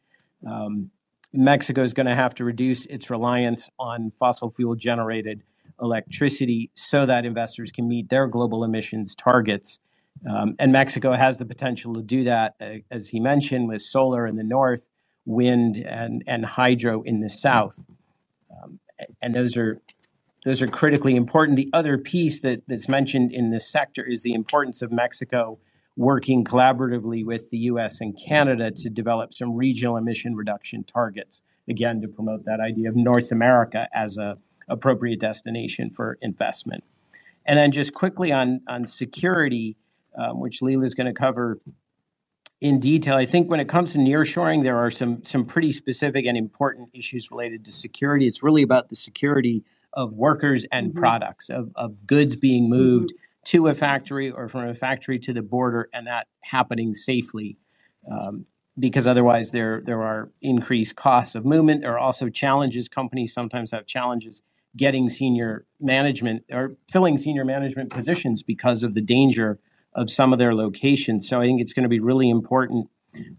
Um, 0.46 0.92
Mexico 1.32 1.82
is 1.82 1.94
going 1.94 2.06
to 2.06 2.16
have 2.16 2.36
to 2.36 2.44
reduce 2.44 2.86
its 2.88 3.10
reliance 3.10 3.70
on 3.80 4.12
fossil 4.12 4.52
fuel 4.52 4.76
generated 4.76 5.42
electricity 5.84 6.72
so 6.74 7.06
that 7.06 7.26
investors 7.26 7.72
can 7.72 7.88
meet 7.88 8.10
their 8.10 8.28
global 8.28 8.64
emissions 8.64 9.16
targets. 9.16 9.80
Um, 10.30 10.56
and 10.58 10.72
Mexico 10.72 11.14
has 11.14 11.38
the 11.38 11.46
potential 11.46 11.94
to 11.96 12.02
do 12.02 12.24
that, 12.24 12.56
uh, 12.62 12.76
as 12.90 13.10
he 13.10 13.20
mentioned, 13.20 13.68
with 13.68 13.82
solar 13.82 14.26
in 14.26 14.38
the 14.38 14.44
north, 14.44 14.88
wind, 15.26 15.78
and, 15.78 16.24
and 16.26 16.46
hydro 16.46 17.02
in 17.04 17.20
the 17.20 17.30
south. 17.30 17.86
Um, 18.52 18.80
and 19.22 19.36
those 19.36 19.58
are 19.58 19.82
those 20.46 20.62
are 20.62 20.68
critically 20.68 21.16
important. 21.16 21.56
The 21.56 21.70
other 21.72 21.98
piece 21.98 22.42
that, 22.42 22.64
that's 22.68 22.90
mentioned 22.90 23.32
in 23.32 23.52
this 23.52 23.66
sector 23.66 24.04
is 24.06 24.24
the 24.24 24.34
importance 24.34 24.82
of 24.82 24.92
Mexico 24.92 25.58
working 25.96 26.44
collaboratively 26.44 27.26
with 27.26 27.50
the 27.50 27.60
US 27.60 28.02
and 28.02 28.18
Canada 28.18 28.72
to 28.72 28.90
develop 28.90 29.34
some 29.34 29.56
regional 29.56 29.96
emission 29.96 30.36
reduction 30.36 30.84
targets, 30.84 31.42
again, 31.70 32.02
to 32.02 32.08
promote 32.08 32.44
that 32.46 32.60
idea 32.60 32.90
of 32.90 32.96
North 32.96 33.32
America 33.32 33.88
as 33.94 34.18
a 34.18 34.38
appropriate 34.68 35.20
destination 35.20 35.90
for 35.90 36.18
investment. 36.22 36.84
And 37.46 37.58
then 37.58 37.72
just 37.72 37.94
quickly 37.94 38.32
on, 38.32 38.62
on 38.68 38.86
security, 38.86 39.76
um, 40.18 40.40
which 40.40 40.62
Leila 40.62 40.84
is 40.84 40.96
going 40.96 41.08
to 41.08 41.14
cover 41.14 41.60
in 42.64 42.80
detail. 42.80 43.16
I 43.18 43.26
think 43.26 43.50
when 43.50 43.60
it 43.60 43.68
comes 43.68 43.92
to 43.92 44.00
nearshoring, 44.00 44.64
there 44.64 44.78
are 44.78 44.90
some 44.90 45.24
some 45.26 45.46
pretty 45.46 45.74
specific 45.74 46.26
and 46.26 46.38
important 46.38 46.90
issues 46.94 47.30
related 47.30 47.66
to 47.66 47.74
security. 47.74 48.26
It's 48.26 48.42
really 48.42 48.62
about 48.62 48.88
the 48.88 48.96
security 48.96 49.66
of 49.92 50.14
workers 50.14 50.66
and 50.72 50.88
mm-hmm. 50.88 51.00
products, 51.00 51.50
of, 51.50 51.72
of 51.76 52.08
goods 52.08 52.38
being 52.38 52.70
moved 52.70 53.10
mm-hmm. 53.10 53.44
to 53.46 53.68
a 53.68 53.74
factory 53.74 54.32
or 54.32 54.48
from 54.48 54.70
a 54.70 54.74
factory 54.74 55.20
to 55.20 55.34
the 55.34 55.42
border, 55.42 55.90
and 55.94 56.08
that 56.08 56.28
happening 56.42 56.96
safely. 56.96 57.58
Um, 58.10 58.46
because 58.80 59.06
otherwise 59.08 59.52
there 59.52 59.82
there 59.86 60.02
are 60.02 60.32
increased 60.42 60.96
costs 60.96 61.36
of 61.36 61.46
movement. 61.46 61.82
There 61.82 61.94
are 61.94 62.00
also 62.00 62.30
challenges. 62.30 62.88
Companies 62.88 63.34
sometimes 63.34 63.72
have 63.72 63.86
challenges 63.88 64.42
getting 64.76 65.10
senior 65.10 65.66
management 65.80 66.44
or 66.52 66.76
filling 66.92 67.18
senior 67.18 67.46
management 67.46 67.92
positions 67.92 68.44
because 68.44 68.84
of 68.84 68.94
the 68.94 69.02
danger 69.02 69.60
of 69.94 70.10
some 70.10 70.34
of 70.34 70.40
their 70.40 70.56
locations. 70.56 71.28
So 71.28 71.40
I 71.40 71.46
think 71.46 71.62
it's 71.62 71.74
going 71.74 71.84
to 71.84 71.90
be 71.90 72.00
really 72.00 72.30
important 72.30 72.90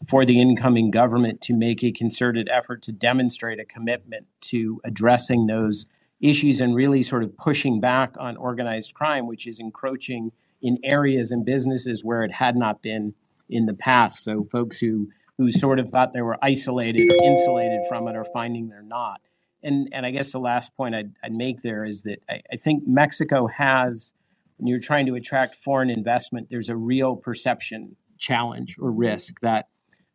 for 0.09 0.25
the 0.25 0.41
incoming 0.41 0.91
government 0.91 1.41
to 1.43 1.55
make 1.55 1.83
a 1.83 1.91
concerted 1.91 2.49
effort 2.49 2.83
to 2.83 2.93
demonstrate 2.93 3.59
a 3.59 3.65
commitment 3.65 4.27
to 4.43 4.81
addressing 4.85 5.47
those 5.47 5.87
issues 6.21 6.61
and 6.61 6.75
really 6.77 7.03
sort 7.03 7.25
of 7.25 7.37
pushing 7.37 7.81
back 7.81 8.15
on 8.19 8.37
organized 8.37 8.95
crime, 8.95 9.27
which 9.27 9.47
is 9.47 9.59
encroaching 9.59 10.31
in 10.63 10.79
areas 10.85 11.33
and 11.33 11.45
businesses 11.45 12.05
where 12.05 12.23
it 12.23 12.31
had 12.31 12.57
not 12.57 12.83
been 12.83 13.15
in 13.49 13.67
the 13.67 13.75
past. 13.75 14.23
So 14.23 14.45
folks 14.45 14.79
who 14.79 15.09
who 15.39 15.51
sort 15.51 15.79
of 15.79 15.91
thought 15.91 16.13
they 16.13 16.23
were 16.23 16.39
isolated 16.43 17.11
or 17.11 17.25
insulated 17.25 17.81
from 17.89 18.07
it 18.09 18.17
are 18.17 18.25
finding 18.25 18.69
they're 18.69 18.83
not. 18.83 19.21
And 19.65 19.89
and 19.93 20.07
I 20.07 20.13
guess 20.13 20.33
the 20.33 20.41
last 20.41 20.77
point 20.77 20.95
I'd, 20.97 21.13
I'd 21.25 21.33
make 21.33 21.63
there 21.63 21.85
is 21.85 22.03
that 22.05 22.21
I, 22.31 22.43
I 22.53 22.57
think 22.57 22.85
Mexico 22.87 23.49
has, 23.49 24.15
when 24.59 24.69
you're 24.69 24.81
trying 24.81 25.07
to 25.07 25.17
attract 25.17 25.57
foreign 25.57 25.91
investment, 25.91 26.49
there's 26.51 26.71
a 26.71 26.77
real 26.77 27.17
perception 27.17 27.97
challenge 28.19 28.77
or 28.81 28.93
risk 28.93 29.41
that 29.43 29.69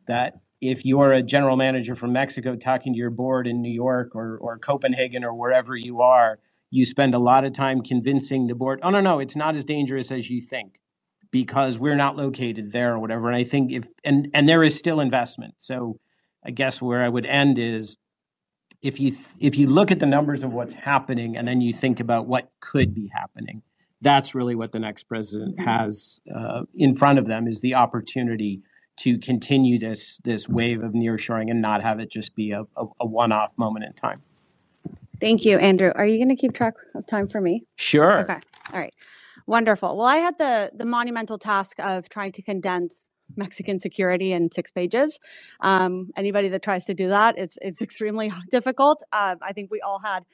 that 0.08 0.34
if 0.60 0.84
you're 0.86 1.12
a 1.12 1.22
general 1.22 1.56
manager 1.56 1.94
from 1.96 2.12
Mexico 2.12 2.56
talking 2.56 2.94
to 2.94 2.98
your 2.98 3.10
board 3.10 3.46
in 3.46 3.62
New 3.62 3.72
York 3.72 4.14
or, 4.14 4.38
or 4.38 4.58
Copenhagen 4.58 5.24
or 5.24 5.34
wherever 5.34 5.76
you 5.76 6.02
are, 6.02 6.38
you 6.70 6.84
spend 6.84 7.14
a 7.14 7.18
lot 7.18 7.44
of 7.44 7.52
time 7.52 7.82
convincing 7.82 8.46
the 8.48 8.54
board, 8.54 8.80
oh 8.82 8.90
no, 8.90 9.00
no, 9.00 9.20
it's 9.20 9.36
not 9.36 9.56
as 9.56 9.64
dangerous 9.64 10.12
as 10.12 10.30
you 10.30 10.40
think 10.40 10.80
because 11.32 11.78
we're 11.78 11.96
not 11.96 12.16
located 12.16 12.72
there 12.72 12.94
or 12.94 12.98
whatever. 12.98 13.28
And 13.28 13.36
I 13.36 13.44
think 13.44 13.72
if 13.72 13.88
and 14.04 14.28
and 14.34 14.48
there 14.48 14.62
is 14.64 14.76
still 14.76 15.00
investment. 15.00 15.54
So 15.58 15.98
I 16.44 16.50
guess 16.52 16.82
where 16.82 17.02
I 17.04 17.08
would 17.08 17.26
end 17.26 17.58
is 17.58 17.96
if 18.82 18.98
you 18.98 19.10
th- 19.10 19.26
if 19.40 19.56
you 19.56 19.66
look 19.66 19.90
at 19.90 19.98
the 19.98 20.06
numbers 20.06 20.42
of 20.42 20.52
what's 20.52 20.74
happening 20.74 21.36
and 21.36 21.46
then 21.46 21.60
you 21.60 21.72
think 21.72 22.00
about 22.00 22.26
what 22.26 22.50
could 22.60 22.94
be 22.94 23.08
happening, 23.12 23.62
that's 24.00 24.34
really 24.34 24.54
what 24.54 24.72
the 24.72 24.78
next 24.78 25.04
president 25.04 25.58
has 25.60 26.20
uh, 26.34 26.62
in 26.74 26.94
front 26.94 27.18
of 27.18 27.26
them 27.26 27.46
is 27.46 27.60
the 27.60 27.74
opportunity 27.74 28.62
to 28.96 29.18
continue 29.18 29.78
this 29.78 30.18
this 30.24 30.48
wave 30.48 30.82
of 30.82 30.92
nearshoring 30.92 31.50
and 31.50 31.60
not 31.60 31.82
have 31.82 32.00
it 32.00 32.10
just 32.10 32.34
be 32.34 32.52
a, 32.52 32.62
a, 32.76 32.86
a 33.00 33.06
one-off 33.06 33.52
moment 33.56 33.84
in 33.84 33.92
time. 33.92 34.20
Thank 35.20 35.44
you, 35.44 35.58
Andrew. 35.58 35.92
Are 35.94 36.06
you 36.06 36.16
going 36.16 36.34
to 36.34 36.40
keep 36.40 36.54
track 36.54 36.74
of 36.94 37.06
time 37.06 37.28
for 37.28 37.42
me? 37.42 37.64
Sure. 37.76 38.20
Okay. 38.20 38.40
All 38.72 38.80
right. 38.80 38.94
Wonderful. 39.46 39.96
Well, 39.96 40.06
I 40.06 40.16
had 40.16 40.38
the 40.38 40.70
the 40.74 40.86
monumental 40.86 41.36
task 41.36 41.78
of 41.80 42.08
trying 42.08 42.32
to 42.32 42.42
condense 42.42 43.09
Mexican 43.36 43.78
security 43.78 44.32
in 44.32 44.50
six 44.52 44.70
pages. 44.70 45.18
Um, 45.60 46.10
anybody 46.16 46.48
that 46.48 46.62
tries 46.62 46.84
to 46.86 46.94
do 46.94 47.08
that, 47.08 47.38
it's 47.38 47.58
it's 47.62 47.82
extremely 47.88 48.32
difficult. 48.50 49.02
Uh, 49.12 49.36
I 49.42 49.52
think 49.52 49.70
we 49.70 49.80
all 49.80 50.00
had 50.04 50.24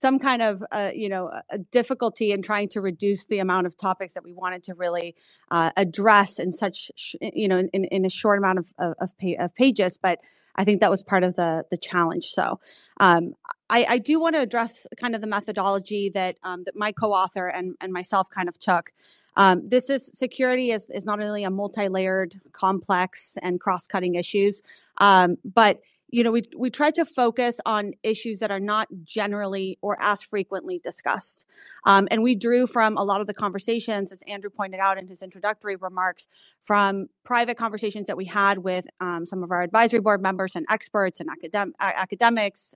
some 0.00 0.18
kind 0.18 0.40
of 0.40 0.62
uh, 0.72 0.90
you 0.94 1.08
know 1.08 1.30
a 1.50 1.58
difficulty 1.58 2.32
in 2.32 2.42
trying 2.42 2.68
to 2.68 2.80
reduce 2.80 3.26
the 3.26 3.38
amount 3.38 3.66
of 3.66 3.76
topics 3.76 4.14
that 4.14 4.24
we 4.24 4.32
wanted 4.32 4.62
to 4.64 4.74
really 4.74 5.14
uh, 5.50 5.70
address 5.76 6.38
in 6.38 6.52
such 6.52 6.90
sh- 6.96 7.16
you 7.20 7.48
know 7.48 7.58
in, 7.72 7.84
in 7.84 8.04
a 8.04 8.10
short 8.10 8.38
amount 8.38 8.58
of 8.58 8.66
of, 8.78 9.10
of, 9.38 9.54
pages 9.54 9.98
but 10.00 10.18
i 10.56 10.64
think 10.64 10.80
that 10.80 10.90
was 10.90 11.02
part 11.02 11.22
of 11.24 11.34
the 11.34 11.64
the 11.70 11.76
challenge 11.76 12.24
so 12.24 12.58
um, 12.98 13.34
I, 13.68 13.86
I, 13.88 13.98
do 13.98 14.18
want 14.18 14.34
to 14.34 14.40
address 14.40 14.86
kind 15.00 15.14
of 15.14 15.20
the 15.20 15.26
methodology 15.26 16.10
that 16.14 16.36
um, 16.42 16.64
that 16.64 16.74
my 16.74 16.92
co-author 16.92 17.46
and, 17.46 17.76
and 17.80 17.92
myself 17.92 18.28
kind 18.30 18.48
of 18.48 18.58
took 18.58 18.90
um, 19.40 19.64
this 19.64 19.88
is 19.88 20.10
security 20.12 20.70
is, 20.70 20.90
is 20.90 21.04
not 21.04 21.20
only 21.20 21.44
a 21.44 21.50
multi-layered 21.50 22.32
complex 22.52 23.38
and 23.42 23.60
cross-cutting 23.60 24.14
issues 24.14 24.62
um, 24.98 25.36
but 25.44 25.80
you 26.12 26.24
know, 26.24 26.32
we 26.32 26.42
we 26.56 26.70
try 26.70 26.90
to 26.90 27.04
focus 27.04 27.60
on 27.66 27.92
issues 28.02 28.40
that 28.40 28.50
are 28.50 28.60
not 28.60 28.88
generally 29.04 29.78
or 29.80 29.96
as 30.00 30.22
frequently 30.22 30.80
discussed, 30.82 31.46
um, 31.86 32.08
and 32.10 32.22
we 32.22 32.34
drew 32.34 32.66
from 32.66 32.96
a 32.96 33.04
lot 33.04 33.20
of 33.20 33.26
the 33.26 33.34
conversations, 33.34 34.10
as 34.10 34.22
Andrew 34.26 34.50
pointed 34.50 34.80
out 34.80 34.98
in 34.98 35.06
his 35.06 35.22
introductory 35.22 35.76
remarks, 35.76 36.26
from 36.62 37.06
private 37.24 37.56
conversations 37.56 38.08
that 38.08 38.16
we 38.16 38.24
had 38.24 38.58
with 38.58 38.86
um, 39.00 39.24
some 39.24 39.42
of 39.42 39.50
our 39.52 39.62
advisory 39.62 40.00
board 40.00 40.20
members 40.20 40.56
and 40.56 40.66
experts 40.68 41.20
and 41.20 41.30
academ- 41.30 41.72
academics. 41.78 42.74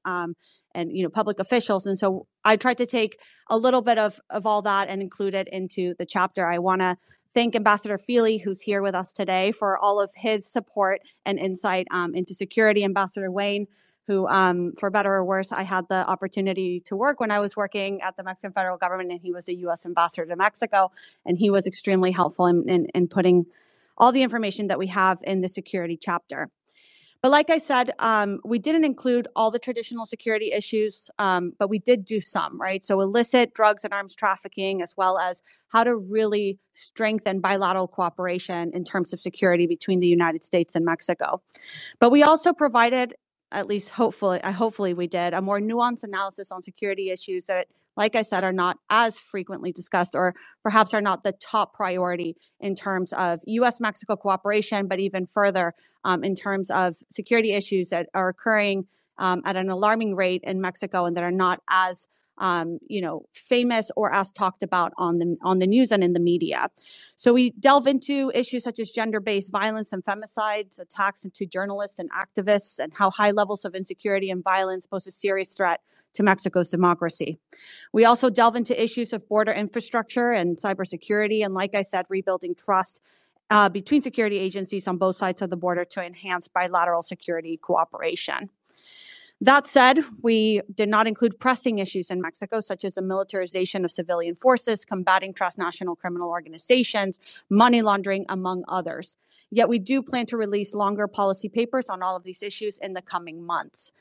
And 0.75 0.91
you 0.97 1.05
know 1.05 1.09
public 1.09 1.39
officials 1.39 1.87
and 1.87 1.97
so 1.97 2.27
i 2.45 2.57
tried 2.57 2.79
to 2.79 2.87
take 2.87 3.19
a 3.49 3.57
little 3.57 3.83
bit 3.83 3.99
of 3.99 4.21
of 4.31 4.45
all 4.45 4.63
that 4.63 4.89
and 4.89 5.01
include 5.01 5.35
it 5.35 5.49
into 5.53 5.95
the 5.99 6.07
chapter 6.07 6.47
i 6.47 6.59
want 6.59 6.81
to 6.81 6.97
thank 7.35 7.57
Ambassador 7.57 7.99
Feeley, 7.99 8.41
who's 8.41 8.61
here 8.61 8.81
with 8.81 8.95
us 8.95 9.13
today, 9.13 9.53
for 9.53 9.77
all 9.77 10.01
of 10.01 10.11
his 10.15 10.47
support 10.47 11.01
and 11.27 11.39
insight 11.39 11.87
um, 11.91 12.15
into 12.15 12.33
security. 12.33 12.85
Ambassador 12.85 13.31
Wayne, 13.31 13.67
who, 14.07 14.29
um, 14.29 14.73
for 14.79 14.91
better 14.91 15.13
or 15.13 15.25
worse, 15.25 15.51
I 15.51 15.65
had 15.65 15.89
the 15.89 16.09
opportunity 16.09 16.79
to 16.87 16.97
work 16.97 17.21
when 17.21 17.31
I 17.31 17.41
was 17.41 17.57
working 17.57 18.01
at 18.03 18.17
the 18.17 18.23
Mexican 18.23 18.53
federal 18.53 18.79
government, 18.79 19.11
and 19.11 19.21
he 19.21 19.33
was 19.33 19.49
a 19.49 19.55
U.S. 19.57 19.85
ambassador 19.85 20.27
to 20.27 20.37
Mexico, 20.37 20.93
and 21.27 21.37
he 21.37 21.51
was 21.51 21.67
extremely 21.67 22.13
helpful 22.13 22.47
in, 22.47 22.69
in, 22.69 22.87
in 22.95 23.09
putting 23.09 23.47
all 23.99 24.13
the 24.13 24.23
information 24.23 24.69
that 24.69 24.79
we 24.79 24.87
have 24.89 25.19
in 25.25 25.41
the 25.41 25.49
security 25.49 25.99
chapter. 26.01 26.51
But 27.25 27.31
like 27.31 27.49
I 27.49 27.57
said, 27.57 27.91
um, 28.01 28.39
we 28.45 28.59
didn't 28.59 28.85
include 28.85 29.29
all 29.35 29.51
the 29.51 29.59
traditional 29.59 30.05
security 30.05 30.53
issues, 30.53 31.11
um, 31.19 31.55
but 31.59 31.71
we 31.71 31.79
did 31.79 32.05
do 32.05 32.21
some, 32.21 32.61
right? 32.61 32.85
So 32.85 33.01
illicit 33.01 33.55
drugs 33.55 33.83
and 33.83 33.95
arms 33.95 34.15
trafficking, 34.15 34.83
as 34.83 34.95
well 34.95 35.17
as 35.17 35.41
how 35.69 35.85
to 35.85 35.97
really 35.97 36.59
strengthen 36.75 37.41
bilateral 37.41 37.89
cooperation 37.89 38.73
in 38.75 38.85
terms 38.85 39.15
of 39.15 39.21
security 39.21 39.67
between 39.67 40.01
the 40.01 40.07
United 40.07 40.45
States 40.45 40.75
and 40.75 40.85
Mexico. 40.85 41.41
But 41.99 42.11
we 42.11 42.23
also 42.23 42.53
provided, 42.53 43.15
at 43.53 43.69
least 43.69 43.89
hopefully, 43.89 44.41
I 44.45 44.51
hopefully 44.51 44.93
we 44.93 45.07
did, 45.07 45.33
a 45.33 45.41
more 45.41 45.61
nuanced 45.61 46.05
analysis 46.05 46.53
on 46.53 46.61
security 46.61 47.09
issues 47.09 47.47
that 47.47 47.69
like 47.96 48.16
I 48.16 48.22
said, 48.22 48.44
are 48.44 48.52
not 48.52 48.78
as 48.90 49.18
frequently 49.18 49.72
discussed 49.72 50.14
or 50.14 50.35
perhaps 50.62 50.94
are 50.94 51.00
not 51.00 51.22
the 51.22 51.33
top 51.33 51.74
priority 51.74 52.37
in 52.61 52.74
terms 52.74 53.12
of 53.12 53.40
US 53.46 53.80
Mexico 53.80 54.16
cooperation, 54.16 54.88
but 54.88 54.98
even 54.98 55.26
further 55.26 55.74
um, 56.04 56.24
in 56.24 56.35
terms 56.35 56.70
of 56.70 56.96
security 57.11 57.52
issues 57.52 57.90
that 57.90 58.09
are 58.14 58.28
occurring 58.28 58.87
um, 59.18 59.42
at 59.44 59.57
an 59.57 59.70
alarming 59.70 60.16
rate 60.16 60.42
in 60.44 60.61
Mexico 60.61 61.07
and 61.07 61.16
that 61.16 61.24
are 61.24 61.30
not 61.30 61.61
as 61.68 62.09
um, 62.38 62.78
you 62.88 63.00
know, 63.00 63.24
famous 63.33 63.90
or 63.96 64.12
as 64.12 64.33
talked 64.33 64.62
about 64.62 64.92
on 64.98 65.18
the 65.18 65.37
on 65.42 65.61
the 65.61 65.66
news 65.66 65.92
and 65.92 66.02
in 66.02 66.14
the 66.14 66.20
media. 66.20 66.68
So 67.16 67.33
we 67.33 67.50
delve 67.50 67.87
into 67.87 68.33
issues 68.35 68.64
such 68.64 68.80
as 68.80 68.90
gender-based 68.90 69.52
violence 69.52 69.92
and 69.92 70.04
femicides, 70.04 70.80
attacks 70.80 71.24
into 71.24 71.46
journalists 71.46 71.98
and 71.98 72.11
activists, 72.11 72.78
and 72.78 72.92
how 72.92 73.11
high 73.11 73.30
levels 73.30 73.64
of 73.64 73.74
insecurity 73.74 74.30
and 74.30 74.42
violence 74.42 74.87
pose 74.87 75.07
a 75.07 75.12
serious 75.12 75.57
threat 75.57 75.80
to 76.14 76.22
Mexico's 76.22 76.70
democracy. 76.70 77.38
We 77.92 78.05
also 78.05 78.31
delve 78.31 78.57
into 78.57 78.83
issues 78.83 79.12
of 79.12 79.29
border 79.29 79.53
infrastructure 79.53 80.33
and 80.33 80.57
cybersecurity, 80.57 81.44
and 81.44 81.55
like 81.55 81.74
I 81.74 81.83
said, 81.83 82.07
rebuilding 82.09 82.55
trust 82.55 83.03
uh, 83.50 83.68
between 83.68 84.00
security 84.00 84.38
agencies 84.38 84.88
on 84.88 84.96
both 84.96 85.16
sides 85.16 85.42
of 85.42 85.50
the 85.50 85.57
border 85.57 85.85
to 85.85 86.05
enhance 86.05 86.48
bilateral 86.48 87.03
security 87.03 87.59
cooperation. 87.59 88.48
That 89.40 89.66
said, 89.66 89.98
we 90.22 90.62
did 90.74 90.88
not 90.88 91.07
include 91.07 91.38
pressing 91.38 91.79
issues 91.79 92.11
in 92.11 92.20
Mexico, 92.22 92.61
such 92.61 92.85
as 92.85 92.94
the 92.94 93.03
militarization 93.03 93.85
of 93.85 93.92
civilian 93.92 94.37
forces, 94.37 94.85
combating 94.85 95.35
transnational 95.35 95.96
criminal 95.96 96.31
organizations, 96.31 97.18
money 97.50 97.83
laundering, 97.83 98.24
among 98.29 98.64
others. 98.68 99.16
Yet 99.50 99.68
we 99.68 99.79
do 99.79 100.03
plan 100.03 100.27
to 100.27 100.37
release 100.37 100.72
longer 100.72 101.07
policy 101.07 101.48
papers 101.48 101.88
on 101.88 102.03
all 102.03 102.16
of 102.16 102.22
these 102.22 102.42
issues 102.42 102.79
in 102.79 102.94
the 102.94 103.03
coming 103.03 103.44
months 103.44 103.92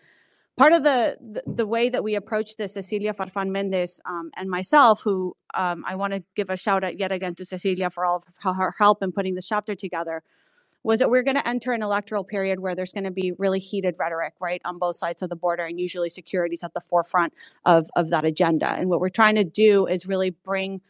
part 0.58 0.74
of 0.74 0.84
the, 0.84 1.18
the, 1.20 1.42
the 1.52 1.68
way 1.68 1.89
that 1.89 2.04
we 2.04 2.16
approached 2.16 2.58
this, 2.58 2.74
Cecilia 2.74 3.13
Farfan 3.13 3.50
Mendez 3.50 4.00
um, 4.06 4.32
and 4.36 4.50
myself, 4.50 5.02
who 5.02 5.36
um, 5.54 5.84
I 5.88 5.96
want 5.96 6.13
to 6.13 6.24
give 6.36 6.50
a 6.50 6.58
shout 6.58 6.84
out 6.84 7.00
yet 7.00 7.12
again 7.12 7.36
to 7.36 7.46
Cecilia 7.46 7.89
for 7.89 8.06
all 8.06 8.18
of 8.18 8.56
her 8.58 8.74
help 8.78 9.02
in 9.02 9.12
putting 9.12 9.36
this 9.36 9.48
chapter 9.48 9.76
together, 9.76 10.24
was 10.84 11.00
that 11.00 11.10
we're 11.10 11.24
going 11.24 11.38
to 11.38 11.48
enter 11.48 11.72
an 11.72 11.82
electoral 11.82 12.24
period 12.24 12.60
where 12.60 12.76
there's 12.76 12.92
going 12.92 13.06
to 13.06 13.12
be 13.12 13.32
really 13.38 13.60
heated 13.60 13.96
rhetoric, 13.98 14.34
right, 14.39 14.62
on 14.66 14.78
both 14.78 14.96
sides 14.96 15.22
of 15.22 15.30
the 15.30 15.36
border, 15.36 15.66
and 15.66 15.80
usually 15.80 16.10
security 16.10 16.56
is 16.56 16.63
at 16.63 16.74
the 16.74 16.82
forefront 16.82 17.34
of 17.66 17.89
of 17.96 18.10
that 18.10 18.26
agenda. 18.26 18.68
And 18.68 18.89
what 18.89 19.00
we're 19.00 19.10
trying 19.10 19.36
to 19.36 19.44
do 19.46 19.88
is 19.88 20.06
really 20.06 20.32
bring 20.32 20.82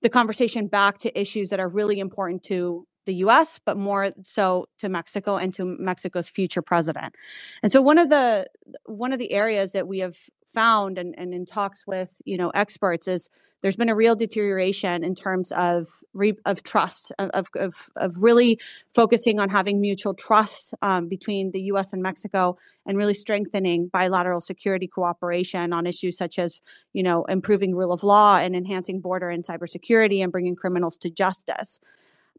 the 0.00 0.08
conversation 0.08 0.66
back 0.66 0.98
to 0.98 1.20
issues 1.20 1.50
that 1.50 1.60
are 1.60 1.68
really 1.68 2.00
important 2.00 2.42
to 2.44 2.86
the 3.04 3.14
US, 3.14 3.58
but 3.64 3.76
more 3.76 4.12
so 4.22 4.66
to 4.78 4.88
Mexico 4.88 5.36
and 5.36 5.52
to 5.54 5.64
Mexico's 5.64 6.28
future 6.28 6.62
president. 6.62 7.14
And 7.62 7.72
so 7.72 7.80
one 7.80 7.98
of 7.98 8.08
the 8.08 8.46
one 8.86 9.12
of 9.12 9.18
the 9.18 9.32
areas 9.32 9.72
that 9.72 9.88
we 9.88 9.98
have 10.00 10.16
found 10.52 10.98
and, 10.98 11.14
and 11.18 11.32
in 11.32 11.46
talks 11.46 11.86
with 11.86 12.20
you 12.24 12.36
know 12.36 12.50
experts 12.50 13.08
is 13.08 13.30
there's 13.62 13.76
been 13.76 13.88
a 13.88 13.94
real 13.94 14.16
deterioration 14.16 15.04
in 15.04 15.14
terms 15.14 15.52
of 15.52 15.88
re, 16.14 16.34
of 16.44 16.64
trust 16.64 17.12
of, 17.18 17.48
of, 17.54 17.88
of 17.96 18.12
really 18.16 18.58
focusing 18.92 19.38
on 19.38 19.48
having 19.48 19.80
mutual 19.80 20.14
trust 20.14 20.74
um, 20.82 21.08
between 21.08 21.52
the 21.52 21.62
U.S. 21.62 21.92
and 21.92 22.02
Mexico 22.02 22.58
and 22.86 22.98
really 22.98 23.14
strengthening 23.14 23.86
bilateral 23.86 24.40
security 24.40 24.88
cooperation 24.88 25.72
on 25.72 25.86
issues 25.86 26.18
such 26.18 26.38
as 26.38 26.60
you 26.92 27.02
know 27.02 27.24
improving 27.24 27.74
rule 27.74 27.92
of 27.92 28.02
law 28.02 28.36
and 28.36 28.54
enhancing 28.54 29.00
border 29.00 29.30
and 29.30 29.44
cybersecurity 29.44 30.22
and 30.22 30.32
bringing 30.32 30.56
criminals 30.56 30.96
to 30.98 31.10
justice. 31.10 31.78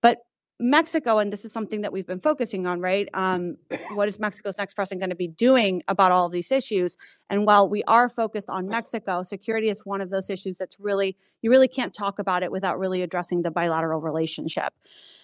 But 0.02 0.20
Mexico, 0.64 1.18
and 1.18 1.32
this 1.32 1.44
is 1.44 1.52
something 1.52 1.82
that 1.82 1.92
we've 1.92 2.08
been 2.08 2.22
focusing 2.22 2.66
on, 2.66 2.80
right? 2.80 3.10
Um, 3.14 3.58
what 3.96 4.08
is 4.08 4.18
Mexico's 4.18 4.58
next 4.58 4.76
president 4.76 5.02
going 5.02 5.10
to 5.10 5.16
be 5.16 5.28
doing 5.28 5.82
about 5.90 6.14
all 6.14 6.28
of 6.28 6.32
these 6.32 6.54
issues? 6.54 6.96
And 7.30 7.46
while 7.46 7.68
we 7.68 7.84
are 7.84 8.08
focused 8.08 8.50
on 8.50 8.70
Mexico, 8.70 9.24
security 9.24 9.68
is 9.68 9.86
one 9.86 10.00
of 10.00 10.10
those 10.10 10.30
issues 10.30 10.58
that's 10.58 10.80
really, 10.80 11.18
you 11.42 11.52
really 11.52 11.68
can't 11.68 11.94
talk 11.94 12.18
about 12.18 12.44
it 12.44 12.52
without 12.52 12.80
really 12.80 13.02
addressing 13.02 13.42
the 13.42 13.52
bilateral 13.52 14.00
relationship. 14.00 14.74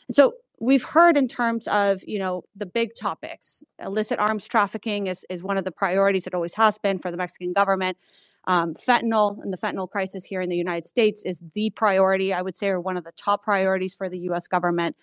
And 0.09 0.15
so 0.15 0.33
we've 0.59 0.83
heard 0.83 1.15
in 1.15 1.25
terms 1.29 1.67
of, 1.69 2.01
you 2.05 2.19
know, 2.19 2.43
the 2.53 2.65
big 2.65 2.93
topics. 2.93 3.63
Illicit 3.81 4.19
arms 4.19 4.45
trafficking 4.45 5.07
is, 5.07 5.25
is 5.29 5.41
one 5.41 5.57
of 5.57 5.63
the 5.63 5.71
priorities 5.71 6.27
it 6.27 6.33
always 6.33 6.53
has 6.55 6.77
been 6.77 6.99
for 6.99 7.11
the 7.11 7.17
Mexican 7.17 7.53
government. 7.53 7.97
Um, 8.49 8.73
fentanyl 8.73 9.39
and 9.43 9.53
the 9.53 9.57
fentanyl 9.57 9.87
crisis 9.87 10.25
here 10.25 10.41
in 10.41 10.49
the 10.49 10.57
United 10.57 10.87
States 10.87 11.21
is 11.23 11.43
the 11.53 11.69
priority, 11.69 12.33
I 12.33 12.41
would 12.41 12.55
say, 12.55 12.69
or 12.69 12.81
one 12.81 12.97
of 12.97 13.03
the 13.03 13.11
top 13.11 13.43
priorities 13.43 13.93
for 13.93 14.09
the 14.09 14.17
US 14.29 14.47
government. 14.47 14.95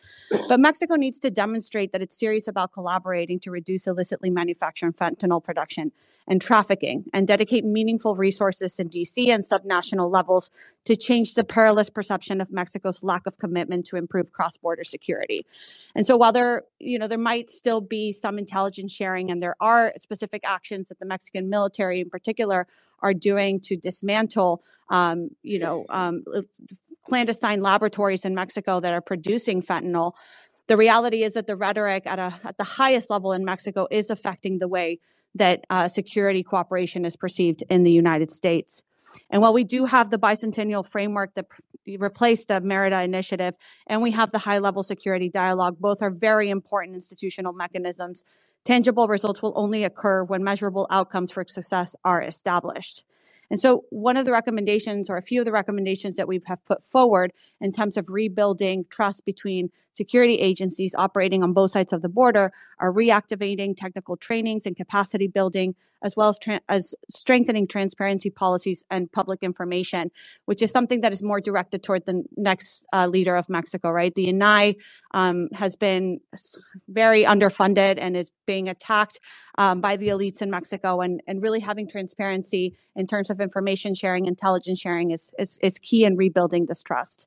But 0.49 0.59
Mexico 0.59 0.97
needs 0.97 1.21
to 1.21 1.31
demonstrate 1.31 1.93
that 1.93 2.03
it's 2.03 2.19
serious 2.19 2.49
about 2.49 2.73
collaborating 2.73 3.39
to 3.41 3.53
reduce 3.53 3.87
illicitly 3.87 4.31
manufactured 4.31 4.97
fentanyl 4.97 5.43
production 5.43 5.93
and 6.27 6.43
trafficking 6.43 7.05
and 7.13 7.29
dedicate 7.29 7.65
meaningful 7.65 8.17
resources 8.17 8.81
in 8.81 8.89
DC 8.89 9.29
and 9.29 9.45
subnational 9.45 10.11
levels 10.11 10.51
to 10.85 10.97
change 10.97 11.35
the 11.35 11.45
perilous 11.45 11.89
perception 11.89 12.41
of 12.41 12.51
Mexico's 12.51 13.05
lack 13.05 13.29
of 13.29 13.39
commitment 13.39 13.87
to 13.87 13.97
improve 13.97 14.33
cross-border 14.33 14.83
security. 14.83 15.47
And 15.95 16.05
so 16.05 16.17
while 16.17 16.33
there, 16.33 16.65
you 16.81 16.99
know, 16.99 17.07
there 17.07 17.17
might 17.17 17.49
still 17.49 17.81
be 17.81 18.13
some 18.13 18.39
intelligence 18.39 18.93
sharing 18.93 19.31
and 19.31 19.41
there 19.41 19.55
are 19.61 19.93
specific 19.99 20.43
actions 20.45 20.89
that 20.89 20.99
the 20.99 21.07
Mexican 21.07 21.49
military 21.49 22.01
in 22.01 22.11
particular 22.11 22.67
are 23.01 23.15
doing 23.15 23.61
to 23.61 23.77
dismantle, 23.77 24.63
um, 24.91 25.31
you 25.43 25.59
know, 25.59 25.85
um, 25.91 26.25
clandestine 27.07 27.61
laboratories 27.61 28.25
in 28.25 28.35
Mexico 28.35 28.81
that 28.81 28.93
are 28.93 29.01
producing 29.01 29.63
fentanyl. 29.63 30.13
The 30.67 30.77
reality 30.77 31.23
is 31.23 31.35
that 31.35 31.47
the 31.47 31.57
rhetoric 31.57 32.07
at 32.07 32.19
a 32.19 32.35
at 32.45 32.59
the 32.59 32.65
highest 32.65 33.11
level 33.11 33.33
in 33.33 33.45
Mexico 33.45 33.87
is 33.91 34.11
affecting 34.11 34.59
the 34.59 34.69
way 34.69 34.99
that 35.37 35.65
uh, 35.71 35.87
security 35.87 36.43
cooperation 36.43 37.05
is 37.05 37.15
perceived 37.15 37.63
in 37.69 37.83
the 37.83 37.93
United 37.93 38.31
States. 38.31 38.83
And 39.31 39.43
while 39.43 39.53
we 39.53 39.65
do 39.65 39.85
have 39.85 40.11
the 40.11 40.19
bicentennial 40.19 40.85
framework 40.87 41.35
that 41.35 41.47
replaced 41.99 42.49
the 42.49 42.61
Merida 42.61 43.03
Initiative, 43.03 43.55
and 43.87 44.03
we 44.03 44.11
have 44.13 44.33
the 44.33 44.39
high 44.39 44.59
level 44.59 44.83
security 44.83 45.29
dialogue, 45.29 45.77
both 45.79 46.03
are 46.03 46.11
very 46.11 46.51
important 46.51 46.95
institutional 46.95 47.53
mechanisms 47.53 48.25
Tangible 48.67 49.07
results 49.07 49.43
will 49.43 49.53
only 49.55 49.85
occur 49.85 50.25
when 50.25 50.43
measurable 50.43 50.89
outcomes 50.91 51.31
for 51.31 51.45
success 51.47 51.95
are 52.05 52.21
established. 52.21 53.05
And 53.49 53.61
so, 53.61 53.85
one 53.91 54.17
of 54.17 54.25
the 54.25 54.33
recommendations, 54.33 55.09
or 55.09 55.17
a 55.17 55.23
few 55.23 55.41
of 55.41 55.45
the 55.45 55.53
recommendations 55.53 56.17
that 56.17 56.27
we 56.27 56.41
have 56.47 56.65
put 56.65 56.83
forward 56.83 57.33
in 57.61 57.71
terms 57.71 57.97
of 57.97 58.09
rebuilding 58.09 58.85
trust 58.91 59.25
between 59.25 59.71
security 59.97 60.35
agencies 60.35 60.95
operating 60.97 61.43
on 61.43 61.53
both 61.53 61.71
sides 61.71 61.93
of 61.93 62.03
the 62.03 62.09
border, 62.09 62.53
are 62.79 62.93
reactivating 62.93 63.75
technical 63.75 64.17
trainings 64.17 64.67
and 64.67 64.77
capacity 64.77 65.27
building, 65.27 65.75
as 66.03 66.15
well 66.15 66.29
as, 66.29 66.39
tra- 66.39 66.61
as 66.69 66.95
strengthening 67.11 67.67
transparency 67.67 68.29
policies 68.29 68.85
and 68.91 69.11
public 69.11 69.43
information, 69.43 70.11
which 70.45 70.61
is 70.61 70.71
something 70.71 71.01
that 71.01 71.13
is 71.13 71.23
more 71.23 71.41
directed 71.41 71.83
toward 71.83 72.05
the 72.05 72.23
next 72.37 72.87
uh, 72.93 73.07
leader 73.07 73.35
of 73.35 73.49
Mexico, 73.49 73.91
right? 73.91 74.15
The 74.15 74.27
INAI 74.33 74.77
um, 75.13 75.49
has 75.55 75.75
been 75.75 76.21
very 76.89 77.25
underfunded 77.25 77.95
and 77.99 78.15
is 78.17 78.31
being 78.45 78.69
attacked 78.69 79.19
um, 79.57 79.81
by 79.81 79.97
the 79.97 80.09
elites 80.09 80.43
in 80.43 80.51
Mexico, 80.51 81.01
and, 81.01 81.23
and 81.27 81.43
really 81.43 81.61
having 81.61 81.89
transparency 81.89 82.77
in 82.95 83.07
terms 83.07 83.31
of 83.31 83.41
information 83.41 83.95
sharing, 83.95 84.27
intelligence 84.27 84.79
sharing 84.79 85.13
is, 85.13 85.33
is, 85.39 85.59
is 85.63 85.79
key 85.79 86.05
in 86.05 86.17
rebuilding 86.17 86.67
this 86.67 86.83
trust. 86.83 87.27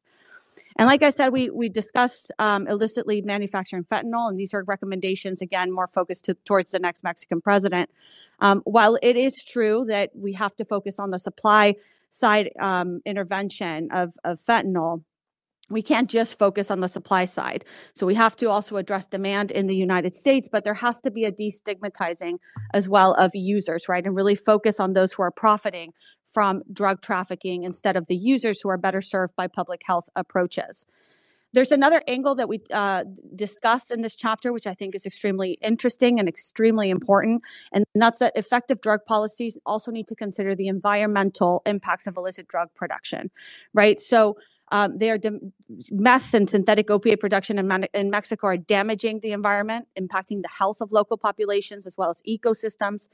And 0.78 0.88
like 0.88 1.04
I 1.04 1.10
said, 1.10 1.32
we 1.32 1.50
we 1.50 1.70
discussed 1.70 2.32
um, 2.40 2.68
illicitly 2.68 3.22
manufacturing 3.22 3.84
fentanyl, 3.84 4.30
and 4.30 4.40
these 4.40 4.54
are 4.54 4.64
recommendations 4.64 5.42
again 5.42 5.72
more 5.72 5.88
focused 5.88 6.26
to, 6.26 6.34
towards 6.46 6.72
the 6.72 6.80
next 6.80 7.04
Mexican 7.04 7.42
president. 7.42 7.90
Um, 8.42 8.62
while 8.64 8.98
it 9.02 9.18
is 9.18 9.44
true 9.44 9.86
that 9.86 10.12
we 10.16 10.34
have 10.34 10.56
to 10.56 10.66
focus 10.66 11.00
on 11.00 11.12
the 11.12 11.20
supply 11.20 11.76
side 12.10 12.50
um, 12.60 13.02
intervention 13.06 13.90
of, 13.92 14.14
of 14.24 14.40
fentanyl, 14.40 15.04
we 15.70 15.82
can't 15.82 16.10
just 16.10 16.38
focus 16.38 16.72
on 16.72 16.80
the 16.80 16.88
supply 16.88 17.26
side. 17.26 17.64
So 17.94 18.06
we 18.06 18.16
have 18.16 18.36
to 18.38 18.50
also 18.50 18.78
address 18.78 19.06
demand 19.06 19.52
in 19.52 19.68
the 19.68 19.76
United 19.76 20.16
States, 20.16 20.50
but 20.52 20.64
there 20.64 20.74
has 20.74 21.00
to 21.02 21.12
be 21.12 21.26
a 21.26 21.32
destigmatizing 21.32 22.40
as 22.74 22.90
well 22.90 23.14
of 23.14 23.32
users, 23.34 23.88
right? 23.88 24.06
And 24.06 24.16
really 24.16 24.36
focus 24.36 24.80
on 24.80 24.94
those 24.94 25.14
who 25.14 25.24
are 25.24 25.32
profiting 25.32 25.94
from 26.28 26.62
drug 26.72 27.02
trafficking 27.02 27.64
instead 27.64 27.96
of 27.96 28.08
the 28.08 28.16
users 28.16 28.62
who 28.62 28.70
are 28.70 28.78
better 28.78 29.02
served 29.02 29.36
by 29.36 29.48
public 29.48 29.82
health 29.86 30.10
approaches. 30.16 30.86
There's 31.52 31.72
another 31.72 32.04
angle 32.08 32.36
that 32.36 32.48
we 32.48 32.60
uh, 32.72 33.06
discuss 33.34 33.90
in 33.90 34.02
this 34.02 34.16
chapter, 34.16 34.54
which 34.54 34.68
I 34.68 34.76
think 34.76 34.94
is 34.94 35.08
extremely 35.08 35.58
interesting 35.64 36.20
and 36.20 36.30
extremely 36.30 36.92
important, 36.92 37.42
and 37.74 37.86
that's 37.96 38.20
that 38.20 38.34
effective 38.38 38.82
drug 38.82 39.00
policies 39.08 39.58
also 39.66 39.90
need 39.90 40.06
to 40.08 40.16
consider 40.16 40.54
the 40.54 40.68
environmental 40.68 41.64
impacts 41.66 42.06
of 42.06 42.18
illicit 42.18 42.48
drug 42.48 42.70
production, 42.76 43.32
right? 43.74 44.00
So 44.00 44.38
um, 44.72 44.98
they 44.98 45.10
are 45.10 45.18
de- 45.18 45.40
meth 45.92 46.34
and 46.34 46.50
synthetic 46.50 46.90
opiate 46.90 47.20
production 47.20 47.58
in, 47.58 47.68
Man- 47.68 47.88
in 47.94 48.10
Mexico 48.10 48.48
are 48.48 48.58
damaging 48.58 49.20
the 49.22 49.32
environment, 49.32 49.88
impacting 50.00 50.42
the 50.42 50.50
health 50.50 50.82
of 50.82 50.92
local 50.92 51.18
populations 51.18 51.88
as 51.88 51.98
well 51.98 52.10
as 52.10 52.22
ecosystems. 52.28 53.08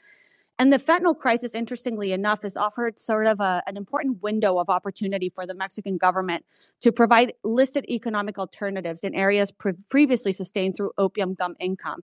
And 0.58 0.72
the 0.72 0.80
fentanyl 0.80 1.18
crisis, 1.18 1.54
interestingly 1.54 2.14
enough, 2.14 2.44
has 2.44 2.56
offered 2.56 2.98
sort 2.98 3.28
of 3.28 3.42
a, 3.42 3.62
an 3.68 3.76
important 3.76 4.22
window 4.24 4.58
of 4.58 4.70
opportunity 4.70 5.30
for 5.30 5.46
the 5.46 5.54
Mexican 5.54 5.98
government 5.98 6.46
to 6.80 6.94
provide 6.94 7.34
illicit 7.44 7.90
economic 7.90 8.38
alternatives 8.38 9.04
in 9.04 9.14
areas 9.16 9.52
pre- 9.52 9.74
previously 9.90 10.32
sustained 10.32 10.78
through 10.78 10.92
opium 10.98 11.34
gum 11.34 11.56
income. 11.60 12.02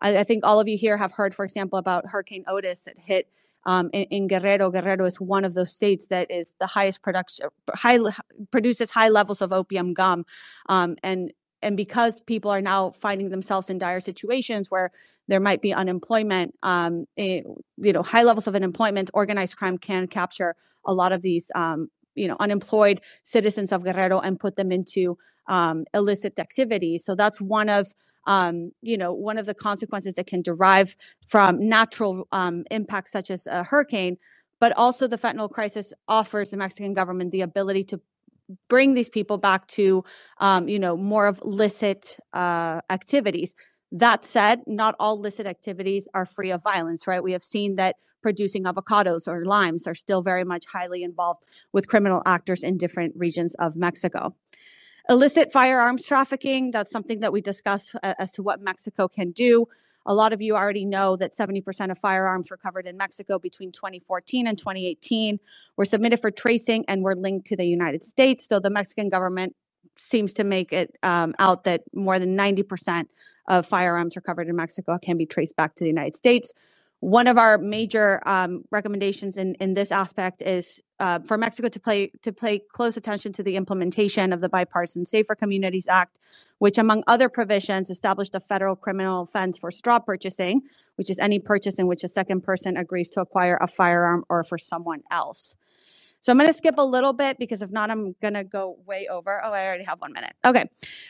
I, 0.00 0.18
I, 0.18 0.24
think 0.24 0.46
all 0.46 0.60
of 0.60 0.66
you 0.66 0.78
here 0.78 0.96
have 0.96 1.12
heard, 1.12 1.34
for 1.34 1.44
example, 1.44 1.78
about 1.78 2.06
Hurricane 2.06 2.44
Otis 2.48 2.84
that 2.84 2.98
hit 2.98 3.28
um, 3.66 3.90
in, 3.92 4.04
in, 4.04 4.26
Guerrero. 4.26 4.70
Guerrero 4.70 5.04
is 5.04 5.20
one 5.20 5.44
of 5.44 5.54
those 5.54 5.72
states 5.72 6.06
that 6.06 6.30
is 6.30 6.54
the 6.60 6.66
highest 6.66 7.02
production, 7.02 7.48
high 7.74 7.98
produces 8.50 8.90
high 8.90 9.08
levels 9.08 9.42
of 9.42 9.52
opium 9.52 9.92
gum, 9.94 10.24
um, 10.68 10.96
and 11.02 11.32
and 11.62 11.76
because 11.76 12.20
people 12.20 12.50
are 12.50 12.62
now 12.62 12.92
finding 12.92 13.30
themselves 13.30 13.68
in 13.68 13.78
dire 13.78 14.00
situations 14.00 14.70
where 14.70 14.90
there 15.28 15.40
might 15.40 15.62
be 15.62 15.72
unemployment, 15.72 16.54
um, 16.62 17.06
it, 17.16 17.44
eh, 17.46 17.50
you 17.76 17.92
know, 17.92 18.02
high 18.02 18.22
levels 18.22 18.46
of 18.46 18.54
unemployment, 18.54 19.10
organized 19.14 19.56
crime 19.56 19.78
can 19.78 20.06
capture 20.08 20.56
a 20.86 20.92
lot 20.92 21.12
of 21.12 21.22
these, 21.22 21.50
um, 21.54 21.88
you 22.14 22.26
know, 22.26 22.36
unemployed 22.40 23.00
citizens 23.22 23.72
of 23.72 23.84
Guerrero 23.84 24.18
and 24.20 24.40
put 24.40 24.56
them 24.56 24.72
into 24.72 25.16
um, 25.46 25.84
illicit 25.94 26.38
activities. 26.38 27.04
So 27.04 27.14
that's 27.14 27.40
one 27.40 27.68
of, 27.68 27.92
um, 28.26 28.72
you 28.82 28.96
know, 28.96 29.12
one 29.12 29.38
of 29.38 29.46
the 29.46 29.54
consequences 29.54 30.14
that 30.14 30.26
can 30.26 30.42
derive 30.42 30.96
from 31.26 31.68
natural 31.68 32.26
um, 32.32 32.64
impacts 32.70 33.12
such 33.12 33.30
as 33.30 33.46
a 33.46 33.62
hurricane. 33.62 34.16
But 34.60 34.76
also, 34.76 35.06
the 35.06 35.16
fentanyl 35.16 35.50
crisis 35.50 35.94
offers 36.06 36.50
the 36.50 36.58
Mexican 36.58 36.92
government 36.92 37.32
the 37.32 37.40
ability 37.40 37.84
to 37.84 38.00
bring 38.68 38.94
these 38.94 39.08
people 39.08 39.38
back 39.38 39.66
to, 39.68 40.04
um, 40.38 40.68
you 40.68 40.78
know, 40.78 40.96
more 40.96 41.26
of 41.26 41.40
licit 41.42 42.18
uh, 42.32 42.80
activities. 42.90 43.54
That 43.92 44.24
said, 44.24 44.60
not 44.66 44.94
all 45.00 45.16
illicit 45.16 45.46
activities 45.46 46.08
are 46.14 46.26
free 46.26 46.50
of 46.50 46.62
violence, 46.62 47.06
right? 47.06 47.22
We 47.22 47.32
have 47.32 47.44
seen 47.44 47.76
that 47.76 47.96
producing 48.22 48.64
avocados 48.64 49.26
or 49.26 49.44
limes 49.44 49.86
are 49.86 49.94
still 49.94 50.22
very 50.22 50.44
much 50.44 50.64
highly 50.66 51.02
involved 51.02 51.42
with 51.72 51.88
criminal 51.88 52.22
actors 52.26 52.62
in 52.62 52.76
different 52.76 53.14
regions 53.16 53.54
of 53.54 53.76
Mexico. 53.76 54.34
Illicit 55.10 55.52
firearms 55.52 56.06
trafficking, 56.06 56.70
that's 56.70 56.92
something 56.92 57.18
that 57.18 57.32
we 57.32 57.40
discuss 57.40 57.96
uh, 58.04 58.14
as 58.20 58.30
to 58.30 58.44
what 58.44 58.60
Mexico 58.60 59.08
can 59.08 59.32
do. 59.32 59.66
A 60.06 60.14
lot 60.14 60.32
of 60.32 60.40
you 60.40 60.54
already 60.54 60.84
know 60.84 61.16
that 61.16 61.34
70% 61.34 61.90
of 61.90 61.98
firearms 61.98 62.48
recovered 62.52 62.86
in 62.86 62.96
Mexico 62.96 63.36
between 63.40 63.72
2014 63.72 64.46
and 64.46 64.56
2018 64.56 65.40
were 65.76 65.84
submitted 65.84 66.20
for 66.20 66.30
tracing 66.30 66.84
and 66.86 67.02
were 67.02 67.16
linked 67.16 67.48
to 67.48 67.56
the 67.56 67.64
United 67.64 68.04
States, 68.04 68.46
though 68.46 68.60
the 68.60 68.70
Mexican 68.70 69.08
government 69.08 69.56
seems 69.96 70.32
to 70.34 70.44
make 70.44 70.72
it 70.72 70.96
um, 71.02 71.34
out 71.40 71.64
that 71.64 71.82
more 71.92 72.20
than 72.20 72.38
90% 72.38 73.06
of 73.48 73.66
firearms 73.66 74.14
recovered 74.14 74.48
in 74.48 74.54
Mexico 74.54 74.96
can 74.96 75.18
be 75.18 75.26
traced 75.26 75.56
back 75.56 75.74
to 75.74 75.82
the 75.82 75.90
United 75.90 76.14
States. 76.14 76.52
One 77.00 77.26
of 77.26 77.38
our 77.38 77.56
major 77.56 78.22
um, 78.26 78.64
recommendations 78.70 79.38
in, 79.38 79.54
in 79.54 79.72
this 79.72 79.90
aspect 79.90 80.42
is 80.42 80.82
uh, 80.98 81.20
for 81.20 81.38
Mexico 81.38 81.68
to 81.68 81.80
play 81.80 82.12
to 82.20 82.30
pay 82.30 82.58
close 82.58 82.98
attention 82.98 83.32
to 83.32 83.42
the 83.42 83.56
implementation 83.56 84.34
of 84.34 84.42
the 84.42 84.50
Bipartisan 84.50 85.06
Safer 85.06 85.34
Communities 85.34 85.88
Act, 85.88 86.18
which, 86.58 86.76
among 86.76 87.02
other 87.06 87.30
provisions, 87.30 87.88
established 87.88 88.34
a 88.34 88.40
federal 88.40 88.76
criminal 88.76 89.22
offense 89.22 89.56
for 89.56 89.70
straw 89.70 89.98
purchasing, 89.98 90.60
which 90.96 91.08
is 91.08 91.18
any 91.18 91.38
purchase 91.38 91.78
in 91.78 91.86
which 91.86 92.04
a 92.04 92.08
second 92.08 92.42
person 92.42 92.76
agrees 92.76 93.08
to 93.10 93.22
acquire 93.22 93.56
a 93.62 93.66
firearm 93.66 94.22
or 94.28 94.44
for 94.44 94.58
someone 94.58 95.00
else. 95.10 95.56
So 96.20 96.30
I'm 96.30 96.38
going 96.38 96.50
to 96.50 96.56
skip 96.56 96.74
a 96.78 96.84
little 96.84 97.12
bit 97.12 97.38
because 97.38 97.62
if 97.62 97.70
not, 97.70 97.90
I'm 97.90 98.14
going 98.20 98.34
to 98.34 98.44
go 98.44 98.76
way 98.86 99.08
over. 99.08 99.42
Oh, 99.44 99.52
I 99.52 99.66
already 99.66 99.84
have 99.84 100.00
one 100.00 100.12
minute. 100.12 100.32
Okay. 100.44 100.68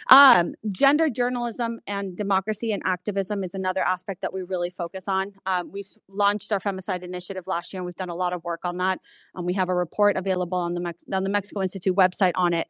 Um, 0.08 0.54
gender 0.70 1.10
journalism 1.10 1.80
and 1.86 2.16
democracy 2.16 2.72
and 2.72 2.80
activism 2.84 3.42
is 3.42 3.54
another 3.54 3.82
aspect 3.82 4.20
that 4.22 4.32
we 4.32 4.42
really 4.42 4.70
focus 4.70 5.08
on. 5.08 5.32
Um, 5.46 5.72
we 5.72 5.82
launched 6.08 6.52
our 6.52 6.60
femicide 6.60 7.02
initiative 7.02 7.46
last 7.46 7.72
year 7.72 7.80
and 7.80 7.86
we've 7.86 7.96
done 7.96 8.08
a 8.08 8.14
lot 8.14 8.32
of 8.32 8.44
work 8.44 8.60
on 8.64 8.76
that. 8.76 9.00
Um, 9.34 9.44
we 9.44 9.54
have 9.54 9.68
a 9.68 9.74
report 9.74 10.16
available 10.16 10.58
on 10.58 10.74
the, 10.74 10.94
on 11.12 11.24
the 11.24 11.30
Mexico 11.30 11.62
Institute 11.62 11.96
website 11.96 12.32
on 12.36 12.54
it. 12.54 12.68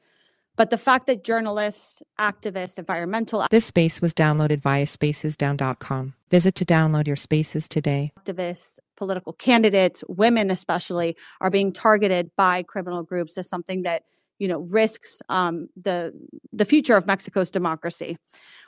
But 0.56 0.70
the 0.70 0.78
fact 0.78 1.06
that 1.06 1.24
journalists, 1.24 2.02
activists, 2.18 2.78
environmental 2.78 3.46
This 3.50 3.64
space 3.66 4.00
was 4.00 4.12
downloaded 4.12 4.60
via 4.60 4.84
spacesdown.com. 4.84 6.14
Visit 6.30 6.54
to 6.56 6.64
download 6.64 7.06
your 7.06 7.16
spaces 7.16 7.68
today. 7.68 8.12
activists, 8.18 8.78
political 8.96 9.32
candidates, 9.32 10.04
women 10.08 10.50
especially, 10.50 11.16
are 11.40 11.50
being 11.50 11.72
targeted 11.72 12.30
by 12.36 12.62
criminal 12.62 13.02
groups 13.02 13.38
is 13.38 13.48
something 13.48 13.82
that 13.82 14.02
you 14.40 14.48
know 14.48 14.66
risks 14.70 15.22
um, 15.28 15.68
the 15.80 16.12
the 16.52 16.64
future 16.64 16.96
of 16.96 17.06
Mexico's 17.06 17.50
democracy. 17.50 18.16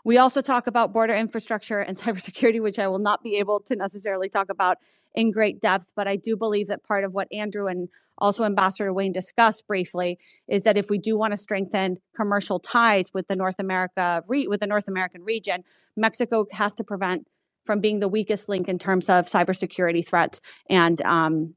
We 0.05 0.19
also 0.19 0.41
talk 0.41 0.67
about 0.69 0.93
border 0.93 1.15
infrastructure 1.15 1.81
and 1.81 1.97
cybersecurity, 2.03 2.63
which 2.63 2.79
I 2.79 2.87
will 2.87 3.01
not 3.01 3.25
be 3.25 3.37
able 3.37 3.59
to 3.61 3.75
necessarily 3.75 4.29
talk 4.29 4.49
about 4.51 4.79
in 5.15 5.31
great 5.31 5.61
depth, 5.61 5.93
but 5.95 6.09
I 6.09 6.17
do 6.17 6.37
believe 6.37 6.69
that 6.69 6.85
part 6.85 7.05
of 7.05 7.13
what 7.13 7.29
Andrew 7.33 7.67
and 7.67 7.89
also 8.17 8.45
Ambassador 8.45 8.93
Wayne 8.93 9.13
discussed 9.13 9.67
briefly 9.67 10.19
is 10.49 10.63
that 10.63 10.79
if 10.79 10.89
we 10.89 10.97
do 10.97 11.19
want 11.19 11.33
to 11.33 11.37
strengthen 11.37 11.99
commercial 12.17 12.59
ties 12.59 13.11
with 13.13 13.27
the 13.27 13.37
North 13.37 13.59
America 13.59 14.23
re- 14.27 14.47
with 14.47 14.61
the 14.61 14.67
North 14.67 14.89
American 14.89 15.23
region, 15.23 15.65
Mexico 15.97 16.47
has 16.53 16.73
to 16.75 16.85
prevent 16.85 17.27
from 17.65 17.81
being 17.81 18.01
the 18.01 18.09
weakest 18.09 18.49
link 18.49 18.69
in 18.69 18.79
terms 18.79 19.09
of 19.09 19.27
cybersecurity 19.27 20.07
threats 20.07 20.41
and 20.69 21.01
um, 21.03 21.55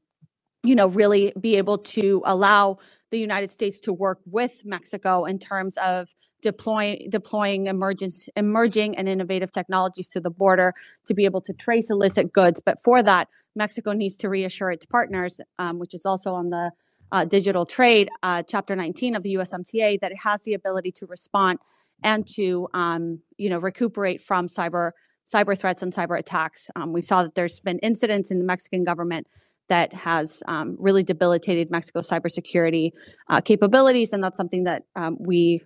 you 0.66 0.74
know 0.74 0.88
really 0.88 1.32
be 1.40 1.56
able 1.56 1.78
to 1.78 2.22
allow 2.24 2.78
the 3.10 3.18
United 3.18 3.50
States 3.50 3.80
to 3.80 3.92
work 3.92 4.18
with 4.26 4.62
Mexico 4.64 5.24
in 5.24 5.38
terms 5.38 5.76
of 5.78 6.14
deploying 6.42 7.08
deploying 7.10 7.66
emergence, 7.66 8.28
emerging 8.36 8.96
and 8.96 9.08
innovative 9.08 9.50
technologies 9.50 10.08
to 10.08 10.20
the 10.20 10.30
border 10.30 10.74
to 11.06 11.14
be 11.14 11.24
able 11.24 11.40
to 11.40 11.52
trace 11.52 11.90
illicit 11.90 12.32
goods. 12.32 12.60
But 12.60 12.82
for 12.82 13.02
that, 13.02 13.28
Mexico 13.54 13.92
needs 13.92 14.16
to 14.18 14.28
reassure 14.28 14.70
its 14.70 14.84
partners, 14.84 15.40
um, 15.58 15.78
which 15.78 15.94
is 15.94 16.04
also 16.04 16.34
on 16.34 16.50
the 16.50 16.70
uh, 17.12 17.24
digital 17.24 17.64
trade 17.64 18.08
uh, 18.22 18.42
chapter 18.42 18.74
19 18.74 19.14
of 19.14 19.22
the 19.22 19.34
USMCA, 19.34 20.00
that 20.00 20.12
it 20.12 20.18
has 20.22 20.42
the 20.42 20.54
ability 20.54 20.92
to 20.92 21.06
respond 21.06 21.58
and 22.02 22.26
to 22.26 22.68
um, 22.74 23.20
you 23.38 23.48
know 23.48 23.58
recuperate 23.58 24.20
from 24.20 24.48
cyber 24.48 24.90
cyber 25.26 25.58
threats 25.58 25.82
and 25.82 25.92
cyber 25.92 26.18
attacks. 26.18 26.70
Um, 26.76 26.92
we 26.92 27.02
saw 27.02 27.22
that 27.22 27.34
there's 27.34 27.60
been 27.60 27.78
incidents 27.80 28.30
in 28.30 28.38
the 28.38 28.44
Mexican 28.44 28.84
government 28.84 29.26
that 29.68 29.92
has 29.92 30.42
um, 30.46 30.76
really 30.78 31.02
debilitated 31.02 31.70
Mexico's 31.70 32.08
cybersecurity 32.08 32.90
uh, 33.28 33.40
capabilities, 33.40 34.12
and 34.12 34.22
that's 34.22 34.36
something 34.36 34.64
that 34.64 34.84
um, 34.94 35.16
we 35.20 35.62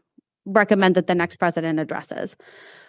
recommend 0.47 0.95
that 0.95 1.07
the 1.07 1.15
next 1.15 1.37
president 1.37 1.79
addresses. 1.79 2.37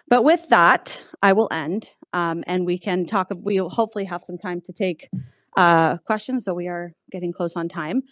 But 0.07 0.23
with 0.23 0.47
that, 0.49 1.05
I 1.21 1.33
will 1.33 1.47
end, 1.51 1.89
um, 2.13 2.43
and 2.47 2.65
we 2.65 2.77
can 2.77 3.05
talk. 3.05 3.29
We 3.35 3.61
will 3.61 3.69
hopefully 3.69 4.05
have 4.05 4.23
some 4.23 4.37
time 4.37 4.61
to 4.61 4.73
take 4.73 5.09
uh, 5.57 5.97
questions, 5.97 6.45
so 6.45 6.53
we 6.53 6.67
are 6.67 6.93
getting 7.11 7.33
close 7.33 7.55
on 7.55 7.67
time. 7.67 8.03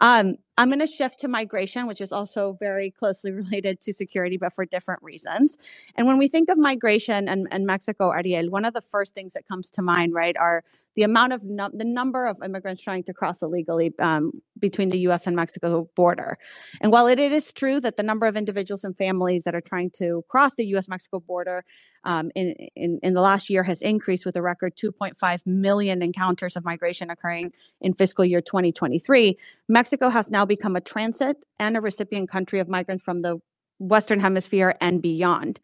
Um, 0.00 0.34
I'm 0.56 0.68
going 0.68 0.80
to 0.80 0.86
shift 0.86 1.20
to 1.20 1.28
migration, 1.28 1.86
which 1.86 2.00
is 2.00 2.12
also 2.12 2.56
very 2.58 2.90
closely 2.90 3.30
related 3.42 3.80
to 3.82 3.92
security, 3.92 4.36
but 4.36 4.52
for 4.52 4.64
different 4.66 5.02
reasons. 5.02 5.56
And 5.96 6.06
when 6.06 6.18
we 6.18 6.28
think 6.28 6.48
of 6.48 6.58
migration 6.58 7.28
and, 7.28 7.46
and 7.50 7.66
Mexico, 7.66 8.10
Ariel, 8.10 8.50
one 8.50 8.64
of 8.64 8.74
the 8.74 8.80
first 8.80 9.14
things 9.14 9.32
that 9.34 9.46
comes 9.46 9.70
to 9.70 9.82
mind, 9.82 10.12
right, 10.12 10.36
are 10.36 10.64
the 10.98 11.04
amount 11.04 11.32
of 11.32 11.44
num- 11.44 11.70
the 11.72 11.84
number 11.84 12.26
of 12.26 12.38
immigrants 12.44 12.82
trying 12.82 13.04
to 13.04 13.14
cross 13.14 13.40
illegally 13.40 13.94
um, 14.00 14.32
between 14.58 14.88
the 14.88 14.98
U.S. 15.06 15.28
and 15.28 15.36
Mexico 15.36 15.88
border. 15.94 16.36
And 16.80 16.90
while 16.90 17.06
it 17.06 17.20
is 17.20 17.52
true 17.52 17.80
that 17.82 17.96
the 17.96 18.02
number 18.02 18.26
of 18.26 18.36
individuals 18.36 18.82
and 18.82 18.98
families 18.98 19.44
that 19.44 19.54
are 19.54 19.60
trying 19.60 19.90
to 19.98 20.24
cross 20.26 20.56
the 20.56 20.66
U.S.-Mexico 20.66 21.24
border 21.24 21.64
um, 22.02 22.32
in, 22.34 22.52
in 22.74 22.98
in 23.04 23.14
the 23.14 23.20
last 23.20 23.48
year 23.48 23.62
has 23.62 23.80
increased 23.80 24.26
with 24.26 24.34
a 24.34 24.42
record 24.42 24.74
2.5 24.74 25.46
million 25.46 26.02
encounters 26.02 26.56
of 26.56 26.64
migration 26.64 27.10
occurring 27.10 27.52
in 27.80 27.92
fiscal 27.92 28.24
year 28.24 28.40
2023, 28.40 29.38
Mexico 29.68 30.08
has 30.08 30.28
now 30.30 30.44
become 30.44 30.74
a 30.74 30.80
transit 30.80 31.44
and 31.60 31.76
a 31.76 31.80
recipient 31.80 32.28
country 32.28 32.58
of 32.58 32.68
migrants 32.68 33.04
from 33.04 33.22
the 33.22 33.38
Western 33.78 34.18
Hemisphere 34.18 34.74
and 34.80 35.00
beyond. 35.00 35.60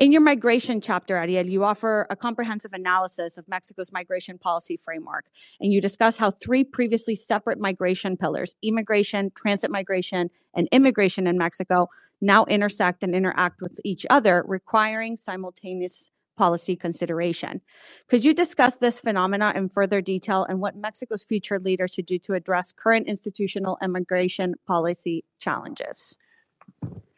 In 0.00 0.12
your 0.12 0.22
migration 0.22 0.80
chapter, 0.80 1.18
Ariel, 1.18 1.46
you 1.46 1.62
offer 1.62 2.06
a 2.08 2.16
comprehensive 2.16 2.72
analysis 2.72 3.36
of 3.36 3.46
Mexico's 3.46 3.92
migration 3.92 4.38
policy 4.38 4.78
framework, 4.78 5.26
and 5.60 5.74
you 5.74 5.82
discuss 5.82 6.16
how 6.16 6.30
three 6.30 6.64
previously 6.64 7.14
separate 7.14 7.60
migration 7.60 8.16
pillars 8.16 8.54
immigration, 8.62 9.30
transit 9.36 9.70
migration, 9.70 10.30
and 10.54 10.68
immigration 10.72 11.26
in 11.26 11.36
Mexico 11.36 11.86
now 12.22 12.46
intersect 12.46 13.02
and 13.02 13.14
interact 13.14 13.60
with 13.60 13.78
each 13.84 14.06
other, 14.08 14.42
requiring 14.48 15.18
simultaneous 15.18 16.10
policy 16.38 16.76
consideration. 16.76 17.60
Could 18.08 18.24
you 18.24 18.32
discuss 18.32 18.78
this 18.78 19.00
phenomena 19.00 19.52
in 19.54 19.68
further 19.68 20.00
detail 20.00 20.46
and 20.48 20.60
what 20.60 20.76
Mexico's 20.76 21.24
future 21.24 21.58
leaders 21.58 21.92
should 21.92 22.06
do 22.06 22.18
to 22.20 22.32
address 22.32 22.72
current 22.72 23.06
institutional 23.06 23.76
immigration 23.82 24.54
policy 24.66 25.26
challenges? 25.40 26.16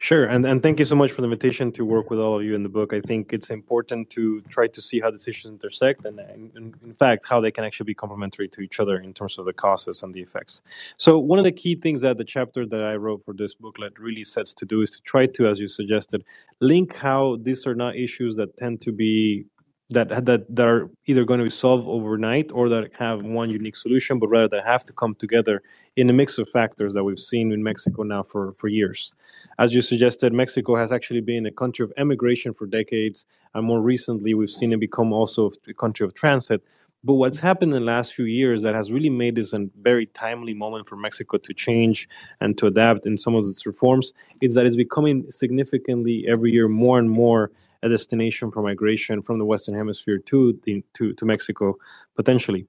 Sure, 0.03 0.25
and, 0.25 0.45
and 0.45 0.61
thank 0.61 0.79
you 0.79 0.83
so 0.83 0.97
much 0.97 1.13
for 1.13 1.21
the 1.21 1.27
invitation 1.27 1.71
to 1.71 1.85
work 1.85 2.09
with 2.09 2.19
all 2.19 2.37
of 2.37 2.43
you 2.43 2.55
in 2.55 2.61
the 2.61 2.67
book. 2.67 2.91
I 2.91 2.99
think 2.99 3.31
it's 3.31 3.49
important 3.49 4.09
to 4.09 4.41
try 4.49 4.67
to 4.67 4.81
see 4.81 4.99
how 4.99 5.09
decisions 5.09 5.53
intersect 5.53 6.03
and, 6.03 6.19
and, 6.19 6.75
in 6.83 6.93
fact, 6.93 7.25
how 7.25 7.39
they 7.39 7.51
can 7.51 7.63
actually 7.63 7.85
be 7.85 7.93
complementary 7.93 8.49
to 8.49 8.59
each 8.59 8.81
other 8.81 8.97
in 8.97 9.13
terms 9.13 9.39
of 9.39 9.45
the 9.45 9.53
causes 9.53 10.03
and 10.03 10.13
the 10.13 10.19
effects. 10.19 10.61
So, 10.97 11.19
one 11.19 11.39
of 11.39 11.45
the 11.45 11.53
key 11.53 11.75
things 11.75 12.01
that 12.01 12.17
the 12.17 12.25
chapter 12.25 12.65
that 12.65 12.83
I 12.83 12.97
wrote 12.97 13.23
for 13.23 13.33
this 13.33 13.53
booklet 13.53 13.97
really 13.97 14.25
sets 14.25 14.53
to 14.55 14.65
do 14.65 14.81
is 14.81 14.91
to 14.91 15.01
try 15.03 15.25
to, 15.25 15.47
as 15.47 15.61
you 15.61 15.69
suggested, 15.69 16.25
link 16.59 16.97
how 16.97 17.37
these 17.41 17.65
are 17.65 17.73
not 17.73 17.95
issues 17.95 18.35
that 18.35 18.57
tend 18.57 18.81
to 18.81 18.91
be 18.91 19.45
that 19.93 20.25
that 20.25 20.55
that 20.55 20.67
are 20.67 20.89
either 21.05 21.23
going 21.25 21.39
to 21.39 21.43
be 21.43 21.49
solved 21.49 21.87
overnight 21.87 22.51
or 22.53 22.69
that 22.69 22.91
have 22.97 23.23
one 23.23 23.49
unique 23.49 23.75
solution, 23.75 24.19
but 24.19 24.27
rather 24.27 24.47
that 24.49 24.65
have 24.65 24.83
to 24.85 24.93
come 24.93 25.15
together 25.15 25.61
in 25.95 26.09
a 26.09 26.13
mix 26.13 26.37
of 26.37 26.49
factors 26.49 26.93
that 26.93 27.03
we've 27.03 27.19
seen 27.19 27.51
in 27.51 27.63
Mexico 27.63 28.03
now 28.03 28.23
for 28.23 28.53
for 28.53 28.67
years. 28.67 29.13
As 29.59 29.73
you 29.73 29.81
suggested, 29.81 30.33
Mexico 30.33 30.75
has 30.75 30.91
actually 30.91 31.21
been 31.21 31.45
a 31.45 31.51
country 31.51 31.83
of 31.83 31.93
emigration 31.97 32.53
for 32.53 32.65
decades, 32.65 33.25
and 33.53 33.65
more 33.65 33.81
recently, 33.81 34.33
we've 34.33 34.49
seen 34.49 34.73
it 34.73 34.79
become 34.79 35.13
also 35.13 35.51
a 35.67 35.73
country 35.73 36.05
of 36.05 36.13
transit. 36.13 36.61
But 37.05 37.15
what's 37.15 37.39
happened 37.39 37.73
in 37.73 37.81
the 37.81 37.85
last 37.85 38.13
few 38.13 38.25
years 38.25 38.61
that 38.61 38.75
has 38.75 38.89
really 38.89 39.09
made 39.09 39.35
this 39.35 39.51
a 39.51 39.67
very 39.81 40.05
timely 40.07 40.53
moment 40.53 40.87
for 40.87 40.95
Mexico 40.95 41.37
to 41.37 41.53
change 41.53 42.07
and 42.39 42.57
to 42.57 42.67
adapt 42.67 43.05
in 43.05 43.17
some 43.17 43.35
of 43.35 43.45
its 43.45 43.65
reforms 43.65 44.13
is 44.41 44.55
that 44.55 44.65
it's 44.65 44.77
becoming 44.77 45.29
significantly 45.29 46.25
every 46.29 46.51
year 46.51 46.69
more 46.69 46.99
and 46.99 47.09
more 47.09 47.51
a 47.83 47.89
destination 47.89 48.49
for 48.49 48.63
migration 48.63 49.21
from 49.21 49.37
the 49.37 49.45
Western 49.45 49.75
Hemisphere 49.75 50.17
to 50.17 50.59
the, 50.63 50.83
to 50.93 51.13
to 51.13 51.25
Mexico 51.25 51.75
potentially. 52.15 52.67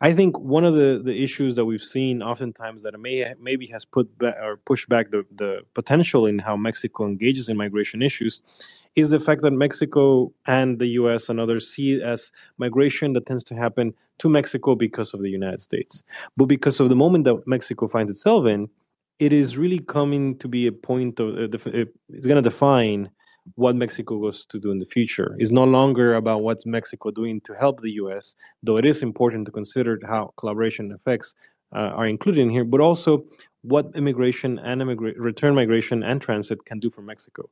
I 0.00 0.12
think 0.12 0.38
one 0.38 0.64
of 0.64 0.74
the, 0.74 1.00
the 1.04 1.22
issues 1.22 1.54
that 1.56 1.64
we've 1.64 1.82
seen 1.82 2.22
oftentimes 2.22 2.82
that 2.82 2.98
may 2.98 3.32
maybe 3.40 3.66
has 3.68 3.84
put 3.84 4.06
back 4.18 4.36
or 4.40 4.56
pushed 4.56 4.88
back 4.88 5.10
the, 5.10 5.24
the 5.34 5.62
potential 5.74 6.26
in 6.26 6.38
how 6.38 6.56
Mexico 6.56 7.06
engages 7.06 7.48
in 7.48 7.56
migration 7.56 8.02
issues 8.02 8.42
is 8.94 9.10
the 9.10 9.20
fact 9.20 9.42
that 9.42 9.52
Mexico 9.52 10.32
and 10.46 10.78
the 10.78 10.88
US 11.00 11.28
and 11.28 11.38
others 11.38 11.68
see 11.68 11.94
it 11.94 12.02
as 12.02 12.32
migration 12.58 13.12
that 13.12 13.26
tends 13.26 13.44
to 13.44 13.54
happen 13.54 13.94
to 14.18 14.28
Mexico 14.28 14.74
because 14.74 15.14
of 15.14 15.22
the 15.22 15.30
United 15.30 15.62
States. 15.62 16.02
But 16.36 16.46
because 16.46 16.80
of 16.80 16.88
the 16.88 16.96
moment 16.96 17.24
that 17.24 17.46
Mexico 17.46 17.86
finds 17.86 18.10
itself 18.10 18.46
in, 18.46 18.68
it 19.18 19.32
is 19.32 19.58
really 19.58 19.80
coming 19.80 20.38
to 20.38 20.48
be 20.48 20.66
a 20.66 20.72
point 20.72 21.18
of 21.18 21.36
uh, 21.36 21.58
it's 22.08 22.26
going 22.26 22.42
to 22.42 22.42
define 22.42 23.10
what 23.54 23.76
Mexico 23.76 24.18
goes 24.18 24.46
to 24.46 24.58
do 24.58 24.70
in 24.70 24.78
the 24.78 24.86
future. 24.86 25.36
It's 25.38 25.50
no 25.50 25.64
longer 25.64 26.14
about 26.14 26.42
what's 26.42 26.66
Mexico 26.66 27.10
doing 27.10 27.40
to 27.42 27.54
help 27.54 27.80
the 27.80 27.92
U.S., 27.92 28.34
though 28.62 28.76
it 28.76 28.84
is 28.84 29.02
important 29.02 29.46
to 29.46 29.52
consider 29.52 29.98
how 30.06 30.32
collaboration 30.36 30.92
effects 30.92 31.34
uh, 31.74 31.90
are 31.98 32.06
included 32.06 32.40
in 32.40 32.50
here, 32.50 32.64
but 32.64 32.80
also 32.80 33.24
what 33.62 33.90
immigration 33.94 34.58
and 34.60 34.80
immigra- 34.80 35.14
return 35.16 35.54
migration 35.54 36.02
and 36.02 36.20
transit 36.22 36.64
can 36.64 36.78
do 36.78 36.88
for 36.88 37.02
Mexico. 37.02 37.48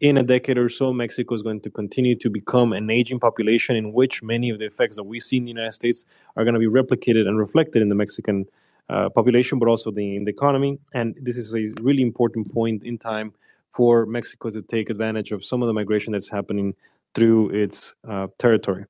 In 0.00 0.18
a 0.18 0.22
decade 0.22 0.58
or 0.58 0.68
so, 0.68 0.92
Mexico 0.92 1.34
is 1.34 1.42
going 1.42 1.60
to 1.62 1.70
continue 1.70 2.14
to 2.16 2.30
become 2.30 2.72
an 2.72 2.90
aging 2.90 3.18
population 3.18 3.74
in 3.76 3.92
which 3.92 4.22
many 4.22 4.50
of 4.50 4.58
the 4.58 4.66
effects 4.66 4.96
that 4.96 5.04
we 5.04 5.18
see 5.18 5.38
in 5.38 5.44
the 5.44 5.50
United 5.50 5.72
States 5.72 6.04
are 6.36 6.44
going 6.44 6.54
to 6.54 6.60
be 6.60 6.66
replicated 6.66 7.26
and 7.26 7.38
reflected 7.38 7.82
in 7.82 7.88
the 7.88 7.94
Mexican 7.94 8.44
uh, 8.88 9.08
population, 9.08 9.58
but 9.58 9.68
also 9.68 9.90
the, 9.90 10.16
in 10.16 10.24
the 10.24 10.30
economy. 10.30 10.78
And 10.92 11.16
this 11.20 11.36
is 11.36 11.54
a 11.54 11.72
really 11.80 12.02
important 12.02 12.52
point 12.52 12.84
in 12.84 12.98
time 12.98 13.32
for 13.70 14.06
Mexico 14.06 14.50
to 14.50 14.62
take 14.62 14.90
advantage 14.90 15.32
of 15.32 15.44
some 15.44 15.62
of 15.62 15.66
the 15.66 15.72
migration 15.72 16.12
that's 16.12 16.30
happening 16.30 16.74
through 17.14 17.50
its 17.50 17.94
uh, 18.08 18.26
territory. 18.38 18.84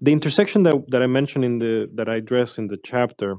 The 0.00 0.12
intersection 0.12 0.64
that, 0.64 0.90
that 0.90 1.02
I 1.02 1.06
mentioned 1.06 1.44
in 1.44 1.58
the 1.58 1.88
that 1.94 2.08
I 2.08 2.16
address 2.16 2.58
in 2.58 2.68
the 2.68 2.76
chapter 2.76 3.36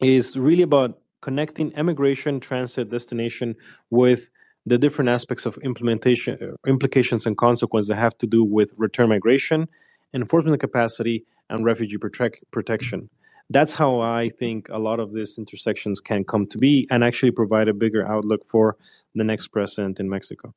is 0.00 0.36
really 0.36 0.62
about 0.62 1.00
connecting 1.20 1.74
emigration 1.76 2.40
transit, 2.40 2.90
destination 2.90 3.54
with 3.90 4.30
the 4.66 4.78
different 4.78 5.08
aspects 5.08 5.44
of 5.46 5.56
implementation, 5.58 6.38
uh, 6.40 6.68
implications, 6.68 7.26
and 7.26 7.36
consequences 7.36 7.88
that 7.88 7.96
have 7.96 8.16
to 8.18 8.26
do 8.26 8.44
with 8.44 8.72
return 8.76 9.08
migration, 9.08 9.68
enforcement 10.14 10.60
capacity, 10.60 11.24
and 11.50 11.64
refugee 11.64 11.98
protect, 11.98 12.38
protection. 12.50 13.08
That's 13.52 13.74
how 13.74 14.00
I 14.00 14.30
think 14.30 14.68
a 14.70 14.78
lot 14.78 14.98
of 14.98 15.12
these 15.12 15.36
intersections 15.36 16.00
can 16.00 16.24
come 16.24 16.46
to 16.46 16.56
be 16.56 16.86
and 16.90 17.04
actually 17.04 17.32
provide 17.32 17.68
a 17.68 17.74
bigger 17.74 18.06
outlook 18.06 18.46
for 18.46 18.78
the 19.14 19.24
next 19.24 19.48
president 19.48 20.00
in 20.00 20.08
Mexico. 20.08 20.54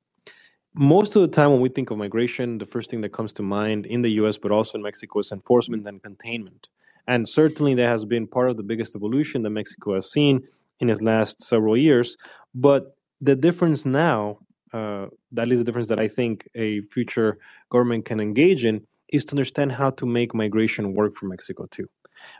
Most 0.73 1.15
of 1.15 1.21
the 1.21 1.27
time, 1.27 1.51
when 1.51 1.59
we 1.59 1.67
think 1.67 1.91
of 1.91 1.97
migration, 1.97 2.57
the 2.57 2.65
first 2.65 2.89
thing 2.89 3.01
that 3.01 3.11
comes 3.11 3.33
to 3.33 3.43
mind 3.43 3.85
in 3.85 4.01
the 4.01 4.11
US, 4.21 4.37
but 4.37 4.51
also 4.51 4.77
in 4.77 4.81
Mexico, 4.81 5.19
is 5.19 5.31
enforcement 5.33 5.85
and 5.85 6.01
containment. 6.01 6.69
And 7.07 7.27
certainly, 7.27 7.73
that 7.75 7.89
has 7.89 8.05
been 8.05 8.27
part 8.27 8.49
of 8.49 8.55
the 8.55 8.63
biggest 8.63 8.95
evolution 8.95 9.43
that 9.43 9.49
Mexico 9.49 9.95
has 9.95 10.09
seen 10.09 10.41
in 10.79 10.89
its 10.89 11.01
last 11.01 11.41
several 11.41 11.75
years. 11.75 12.15
But 12.53 12.95
the 13.19 13.35
difference 13.35 13.85
now, 13.85 14.39
uh, 14.71 15.07
that 15.33 15.51
is 15.51 15.59
the 15.59 15.65
difference 15.65 15.89
that 15.89 15.99
I 15.99 16.07
think 16.07 16.47
a 16.55 16.81
future 16.81 17.39
government 17.69 18.05
can 18.05 18.21
engage 18.21 18.63
in, 18.63 18.85
is 19.09 19.25
to 19.25 19.33
understand 19.33 19.73
how 19.73 19.89
to 19.91 20.05
make 20.05 20.33
migration 20.33 20.93
work 20.93 21.13
for 21.13 21.25
Mexico 21.27 21.67
too. 21.67 21.89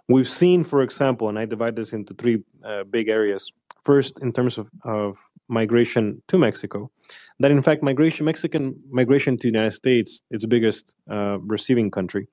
We've 0.08 0.30
seen, 0.30 0.64
for 0.64 0.82
example, 0.82 1.30
and 1.30 1.40
I 1.40 1.46
divide 1.46 1.76
this 1.76 1.94
into 1.94 2.14
three 2.14 2.44
uh, 2.64 2.84
big 2.84 3.10
areas. 3.10 3.52
First, 3.84 4.20
in 4.20 4.32
terms 4.32 4.58
of, 4.58 4.70
of 4.84 5.18
migration 5.48 6.22
to 6.28 6.38
Mexico, 6.38 6.92
that 7.40 7.52
in 7.52 7.62
fact 7.62 7.84
migration, 7.84 8.26
Mexican 8.26 8.76
migration 8.90 9.38
to 9.38 9.42
the 9.44 9.52
United 9.52 9.74
States, 9.74 10.22
its 10.32 10.46
biggest 10.46 10.96
uh, 11.10 11.38
receiving 11.40 11.92
country, 11.92 12.28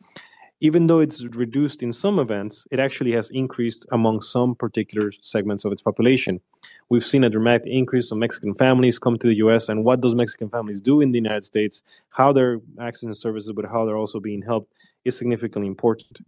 even 0.62 0.86
though 0.86 1.00
it's 1.00 1.24
reduced 1.34 1.82
in 1.82 1.92
some 1.92 2.20
events, 2.20 2.68
it 2.70 2.78
actually 2.78 3.10
has 3.10 3.28
increased 3.30 3.84
among 3.90 4.20
some 4.20 4.54
particular 4.54 5.10
segments 5.20 5.64
of 5.64 5.72
its 5.72 5.82
population. 5.82 6.40
We've 6.88 7.04
seen 7.04 7.24
a 7.24 7.30
dramatic 7.30 7.66
increase 7.66 8.12
of 8.12 8.18
Mexican 8.18 8.54
families 8.54 8.96
come 9.00 9.18
to 9.18 9.26
the 9.26 9.34
US, 9.38 9.68
and 9.68 9.84
what 9.84 10.02
those 10.02 10.14
Mexican 10.14 10.48
families 10.48 10.80
do 10.80 11.00
in 11.00 11.10
the 11.10 11.18
United 11.18 11.44
States, 11.44 11.82
how 12.10 12.32
they're 12.32 12.60
accessing 12.78 13.16
services, 13.16 13.52
but 13.52 13.64
how 13.64 13.84
they're 13.84 13.96
also 13.96 14.20
being 14.20 14.40
helped, 14.40 14.72
is 15.04 15.18
significantly 15.18 15.66
important. 15.66 16.20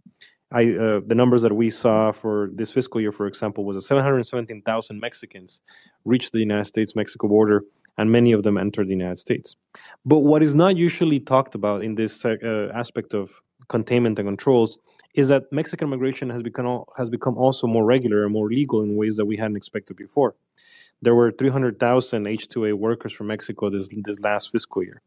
I, 0.55 0.71
uh, 0.71 1.01
the 1.05 1.15
numbers 1.15 1.41
that 1.41 1.53
we 1.53 1.69
saw 1.69 2.13
for 2.13 2.49
this 2.53 2.71
fiscal 2.71 3.01
year, 3.01 3.11
for 3.11 3.27
example, 3.27 3.65
was 3.65 3.75
that 3.75 3.81
717,000 3.81 5.01
Mexicans 5.01 5.61
reached 6.05 6.31
the 6.31 6.39
United 6.39 6.63
States-Mexico 6.63 7.27
border, 7.27 7.65
and 7.97 8.09
many 8.09 8.31
of 8.31 8.43
them 8.43 8.57
entered 8.57 8.87
the 8.87 8.93
United 8.93 9.17
States. 9.17 9.57
But 10.05 10.19
what 10.19 10.41
is 10.41 10.55
not 10.55 10.77
usually 10.77 11.19
talked 11.19 11.55
about 11.55 11.83
in 11.83 11.95
this 11.95 12.23
uh, 12.23 12.71
aspect 12.73 13.13
of 13.13 13.41
containment 13.67 14.17
and 14.17 14.29
controls 14.29 14.79
is 15.13 15.27
that 15.27 15.51
Mexican 15.51 15.89
migration 15.89 16.29
has 16.29 16.41
become 16.41 16.83
has 16.95 17.09
become 17.09 17.37
also 17.37 17.67
more 17.67 17.83
regular 17.83 18.23
and 18.23 18.31
more 18.31 18.47
legal 18.47 18.81
in 18.81 18.95
ways 18.95 19.17
that 19.17 19.25
we 19.25 19.35
hadn't 19.35 19.57
expected 19.57 19.97
before. 19.97 20.35
There 21.01 21.15
were 21.15 21.31
300,000 21.31 22.27
H-2A 22.27 22.73
workers 22.75 23.11
from 23.11 23.27
Mexico 23.27 23.69
this 23.69 23.89
this 24.03 24.21
last 24.21 24.51
fiscal 24.51 24.83
year. 24.83 25.01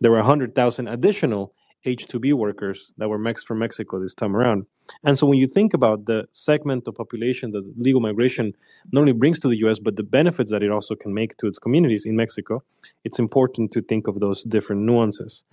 There 0.00 0.10
were 0.10 0.18
100,000 0.18 0.88
additional 0.88 1.54
H-2B 1.84 2.34
workers 2.34 2.92
that 2.98 3.08
were 3.08 3.18
Mex 3.18 3.42
from 3.42 3.58
Mexico 3.58 3.98
this 3.98 4.14
time 4.14 4.36
around. 4.36 4.66
And 5.04 5.18
so 5.18 5.26
when 5.26 5.38
you 5.38 5.46
think 5.46 5.72
about 5.72 6.06
the 6.06 6.26
segment 6.32 6.86
of 6.88 6.94
population 6.94 7.52
that 7.52 7.64
legal 7.78 8.00
migration 8.00 8.54
not 8.92 9.00
only 9.00 9.12
brings 9.12 9.38
to 9.40 9.48
the 9.48 9.56
US, 9.66 9.78
but 9.78 9.96
the 9.96 10.02
benefits 10.02 10.50
that 10.50 10.62
it 10.62 10.70
also 10.70 10.94
can 10.94 11.14
make 11.14 11.36
to 11.38 11.46
its 11.46 11.58
communities 11.58 12.06
in 12.06 12.16
Mexico, 12.16 12.62
it's 13.04 13.18
important 13.18 13.70
to 13.72 13.80
think 13.80 14.08
of 14.08 14.20
those 14.20 14.44
different 14.44 14.82
nuances. 14.82 15.44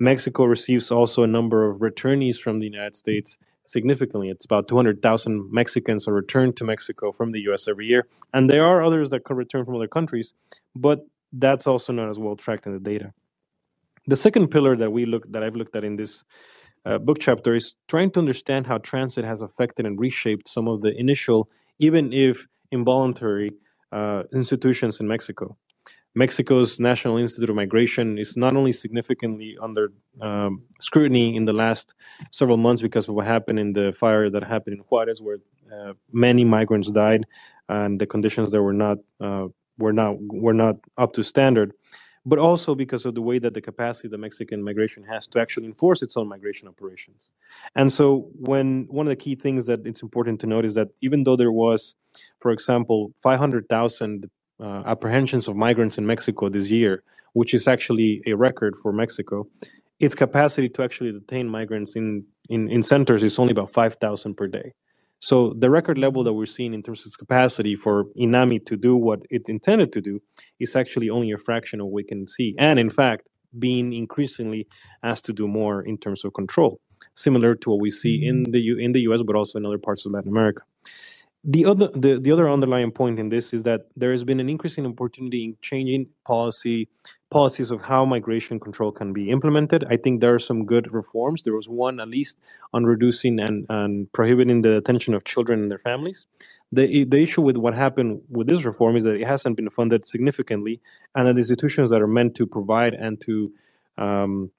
Mexico 0.00 0.44
receives 0.44 0.90
also 0.90 1.22
a 1.22 1.26
number 1.26 1.68
of 1.68 1.78
returnees 1.78 2.36
from 2.36 2.58
the 2.58 2.66
United 2.66 2.94
States 2.94 3.38
significantly. 3.62 4.28
It's 4.28 4.44
about 4.44 4.68
200,000 4.68 5.52
Mexicans 5.52 6.08
are 6.08 6.12
returned 6.12 6.56
to 6.56 6.64
Mexico 6.64 7.12
from 7.12 7.32
the 7.32 7.40
US 7.50 7.68
every 7.68 7.86
year. 7.86 8.06
And 8.32 8.50
there 8.50 8.64
are 8.64 8.82
others 8.82 9.10
that 9.10 9.24
could 9.24 9.36
return 9.36 9.64
from 9.64 9.76
other 9.76 9.88
countries, 9.88 10.34
but 10.74 11.06
that's 11.32 11.66
also 11.66 11.92
not 11.92 12.08
as 12.10 12.18
well 12.18 12.36
tracked 12.36 12.66
in 12.66 12.72
the 12.72 12.80
data. 12.80 13.12
The 14.06 14.16
second 14.16 14.48
pillar 14.48 14.76
that 14.76 14.90
we 14.90 15.06
look 15.06 15.30
that 15.32 15.42
I've 15.42 15.56
looked 15.56 15.76
at 15.76 15.84
in 15.84 15.96
this 15.96 16.24
uh, 16.84 16.98
book 16.98 17.18
chapter 17.20 17.54
is 17.54 17.76
trying 17.88 18.10
to 18.12 18.18
understand 18.20 18.66
how 18.66 18.78
transit 18.78 19.24
has 19.24 19.40
affected 19.40 19.86
and 19.86 19.98
reshaped 19.98 20.46
some 20.46 20.68
of 20.68 20.82
the 20.82 20.94
initial, 20.98 21.48
even 21.78 22.12
if 22.12 22.46
involuntary, 22.70 23.50
uh, 23.92 24.24
institutions 24.34 25.00
in 25.00 25.08
Mexico. 25.08 25.56
Mexico's 26.14 26.78
National 26.78 27.16
Institute 27.16 27.50
of 27.50 27.56
Migration 27.56 28.18
is 28.18 28.36
not 28.36 28.54
only 28.54 28.72
significantly 28.72 29.56
under 29.60 29.92
um, 30.20 30.62
scrutiny 30.80 31.34
in 31.34 31.44
the 31.44 31.52
last 31.52 31.94
several 32.30 32.56
months 32.56 32.82
because 32.82 33.08
of 33.08 33.14
what 33.14 33.26
happened 33.26 33.58
in 33.58 33.72
the 33.72 33.92
fire 33.98 34.30
that 34.30 34.44
happened 34.44 34.76
in 34.76 34.84
Juarez, 34.88 35.20
where 35.20 35.38
uh, 35.72 35.94
many 36.12 36.44
migrants 36.44 36.92
died, 36.92 37.24
and 37.68 38.00
the 38.00 38.06
conditions 38.06 38.52
there 38.52 38.62
were 38.62 38.72
not 38.72 38.98
uh, 39.20 39.48
were 39.78 39.92
not 39.92 40.16
were 40.20 40.54
not 40.54 40.76
up 40.98 41.14
to 41.14 41.24
standard, 41.24 41.72
but 42.26 42.38
also 42.38 42.74
because 42.74 43.04
of 43.04 43.14
the 43.14 43.22
way 43.22 43.38
that 43.38 43.54
the 43.54 43.60
capacity 43.60 44.08
the 44.08 44.18
Mexican 44.18 44.62
migration 44.62 45.02
has 45.04 45.26
to 45.28 45.40
actually 45.40 45.66
enforce 45.66 46.02
its 46.02 46.16
own 46.16 46.28
migration 46.28 46.68
operations. 46.68 47.30
And 47.76 47.92
so, 47.92 48.28
when 48.38 48.86
one 48.88 49.06
of 49.06 49.10
the 49.10 49.16
key 49.16 49.34
things 49.34 49.66
that 49.66 49.86
it's 49.86 50.02
important 50.02 50.40
to 50.40 50.46
note 50.46 50.64
is 50.64 50.74
that 50.74 50.88
even 51.02 51.24
though 51.24 51.36
there 51.36 51.52
was, 51.52 51.94
for 52.40 52.50
example, 52.50 53.12
500,000 53.22 54.30
uh, 54.60 54.82
apprehensions 54.86 55.48
of 55.48 55.56
migrants 55.56 55.98
in 55.98 56.06
Mexico 56.06 56.48
this 56.48 56.70
year, 56.70 57.02
which 57.34 57.52
is 57.52 57.68
actually 57.68 58.22
a 58.26 58.34
record 58.34 58.74
for 58.76 58.92
Mexico, 58.92 59.46
its 60.00 60.14
capacity 60.14 60.68
to 60.68 60.82
actually 60.82 61.12
detain 61.12 61.48
migrants 61.48 61.96
in, 61.96 62.24
in, 62.48 62.70
in 62.70 62.82
centers 62.82 63.22
is 63.22 63.38
only 63.38 63.52
about 63.52 63.70
5,000 63.70 64.34
per 64.34 64.46
day. 64.46 64.72
So 65.24 65.54
the 65.56 65.70
record 65.70 65.96
level 65.96 66.22
that 66.22 66.34
we're 66.34 66.44
seeing 66.44 66.74
in 66.74 66.82
terms 66.82 67.00
of 67.00 67.06
its 67.06 67.16
capacity 67.16 67.76
for 67.76 68.04
INAMI 68.20 68.66
to 68.66 68.76
do 68.76 68.94
what 68.94 69.20
it 69.30 69.48
intended 69.48 69.90
to 69.94 70.02
do 70.02 70.20
is 70.60 70.76
actually 70.76 71.08
only 71.08 71.32
a 71.32 71.38
fraction 71.38 71.80
of 71.80 71.86
what 71.86 71.94
we 71.94 72.04
can 72.04 72.28
see. 72.28 72.54
And 72.58 72.78
in 72.78 72.90
fact, 72.90 73.26
being 73.58 73.94
increasingly 73.94 74.66
asked 75.02 75.24
to 75.24 75.32
do 75.32 75.48
more 75.48 75.80
in 75.80 75.96
terms 75.96 76.26
of 76.26 76.34
control, 76.34 76.78
similar 77.14 77.54
to 77.54 77.70
what 77.70 77.80
we 77.80 77.90
see 77.90 78.22
in 78.22 78.42
mm-hmm. 78.42 78.52
the 78.52 78.60
U- 78.60 78.78
in 78.78 78.92
the 78.92 79.00
US, 79.08 79.22
but 79.22 79.34
also 79.34 79.58
in 79.58 79.64
other 79.64 79.78
parts 79.78 80.04
of 80.04 80.12
Latin 80.12 80.28
America. 80.28 80.60
The 81.46 81.66
other 81.66 81.88
the, 81.88 82.18
the 82.18 82.32
other 82.32 82.48
underlying 82.48 82.90
point 82.90 83.18
in 83.18 83.28
this 83.28 83.52
is 83.52 83.64
that 83.64 83.82
there 83.96 84.10
has 84.10 84.24
been 84.24 84.40
an 84.40 84.48
increasing 84.48 84.86
opportunity 84.86 85.44
in 85.44 85.56
changing 85.60 86.06
policy 86.24 86.88
policies 87.30 87.70
of 87.70 87.82
how 87.82 88.04
migration 88.06 88.58
control 88.58 88.90
can 88.90 89.12
be 89.12 89.30
implemented. 89.30 89.84
I 89.90 89.96
think 89.96 90.20
there 90.20 90.32
are 90.32 90.38
some 90.38 90.64
good 90.64 90.90
reforms. 90.92 91.42
There 91.42 91.52
was 91.52 91.68
one 91.68 92.00
at 92.00 92.08
least 92.08 92.38
on 92.72 92.84
reducing 92.84 93.40
and, 93.40 93.66
and 93.68 94.10
prohibiting 94.12 94.62
the 94.62 94.80
detention 94.80 95.12
of 95.12 95.24
children 95.24 95.60
and 95.60 95.70
their 95.70 95.80
families. 95.80 96.24
The, 96.72 97.04
the 97.04 97.22
issue 97.22 97.42
with 97.42 97.56
what 97.56 97.74
happened 97.74 98.22
with 98.30 98.46
this 98.46 98.64
reform 98.64 98.96
is 98.96 99.04
that 99.04 99.16
it 99.16 99.26
hasn't 99.26 99.56
been 99.56 99.68
funded 99.68 100.06
significantly, 100.06 100.80
and 101.14 101.26
that 101.28 101.36
institutions 101.36 101.90
that 101.90 102.00
are 102.00 102.06
meant 102.06 102.34
to 102.36 102.46
provide 102.46 102.94
and 102.94 103.20
to 103.22 103.52
um, 103.98 104.50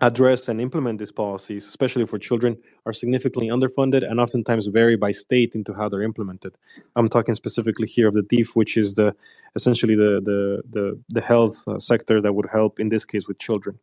address 0.00 0.48
and 0.48 0.60
implement 0.60 0.98
these 0.98 1.12
policies, 1.12 1.66
especially 1.66 2.06
for 2.06 2.18
children, 2.18 2.56
are 2.84 2.92
significantly 2.92 3.48
underfunded 3.48 4.08
and 4.08 4.20
oftentimes 4.20 4.66
vary 4.66 4.96
by 4.96 5.12
state 5.12 5.54
into 5.54 5.72
how 5.72 5.88
they're 5.88 6.02
implemented. 6.02 6.56
I'm 6.96 7.08
talking 7.08 7.34
specifically 7.34 7.86
here 7.86 8.08
of 8.08 8.14
the 8.14 8.22
DIF, 8.22 8.56
which 8.56 8.76
is 8.76 8.94
the 8.96 9.14
essentially 9.54 9.94
the 9.94 10.20
the 10.24 10.62
the, 10.70 11.00
the 11.08 11.20
health 11.20 11.62
uh, 11.68 11.78
sector 11.78 12.20
that 12.20 12.32
would 12.32 12.48
help 12.50 12.80
in 12.80 12.88
this 12.88 13.04
case 13.04 13.28
with 13.28 13.38
children. 13.38 13.78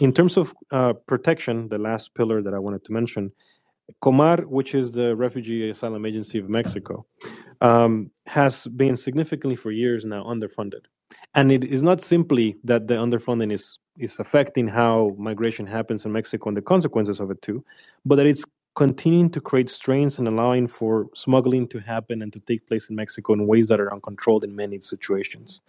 In 0.00 0.12
terms 0.12 0.36
of 0.36 0.54
uh, 0.70 0.94
protection, 1.06 1.68
the 1.68 1.78
last 1.78 2.14
pillar 2.14 2.42
that 2.42 2.52
I 2.52 2.58
wanted 2.58 2.84
to 2.84 2.92
mention, 2.92 3.30
Comar, 4.02 4.44
which 4.46 4.74
is 4.74 4.92
the 4.92 5.14
Refugee 5.14 5.70
Asylum 5.70 6.04
Agency 6.04 6.38
of 6.38 6.48
Mexico, 6.48 7.06
um, 7.60 8.10
has 8.26 8.66
been 8.66 8.96
significantly 8.96 9.56
for 9.56 9.70
years 9.70 10.04
now 10.04 10.24
underfunded. 10.24 10.86
And 11.34 11.52
it 11.52 11.64
is 11.64 11.82
not 11.82 12.02
simply 12.02 12.56
that 12.64 12.88
the 12.88 12.94
underfunding 12.94 13.52
is 13.52 13.78
is 13.98 14.18
affecting 14.18 14.68
how 14.68 15.14
migration 15.18 15.66
happens 15.66 16.04
in 16.04 16.12
Mexico 16.12 16.48
and 16.48 16.56
the 16.56 16.62
consequences 16.62 17.20
of 17.20 17.30
it 17.30 17.40
too, 17.42 17.64
but 18.04 18.16
that 18.16 18.26
it's 18.26 18.44
continuing 18.74 19.30
to 19.30 19.40
create 19.40 19.68
strains 19.68 20.18
and 20.18 20.26
allowing 20.26 20.66
for 20.66 21.08
smuggling 21.14 21.68
to 21.68 21.78
happen 21.78 22.22
and 22.22 22.32
to 22.32 22.40
take 22.40 22.66
place 22.66 22.90
in 22.90 22.96
Mexico 22.96 23.32
in 23.32 23.46
ways 23.46 23.68
that 23.68 23.80
are 23.80 23.92
uncontrolled 23.92 24.42
in 24.42 24.54
many 24.54 24.80
situations. 24.80 25.62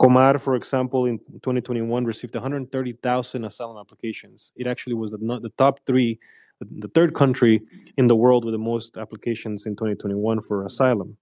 Comar, 0.00 0.40
for 0.40 0.54
example, 0.54 1.06
in 1.06 1.18
2021 1.18 2.04
received 2.04 2.34
130,000 2.34 3.44
asylum 3.44 3.78
applications. 3.78 4.52
It 4.54 4.68
actually 4.68 4.94
was 4.94 5.10
the, 5.10 5.18
the 5.18 5.52
top 5.58 5.80
three, 5.84 6.20
the 6.60 6.88
third 6.88 7.14
country 7.14 7.60
in 7.96 8.06
the 8.06 8.16
world 8.16 8.44
with 8.44 8.52
the 8.52 8.58
most 8.58 8.96
applications 8.98 9.66
in 9.66 9.74
2021 9.74 10.40
for 10.40 10.64
asylum. 10.64 11.16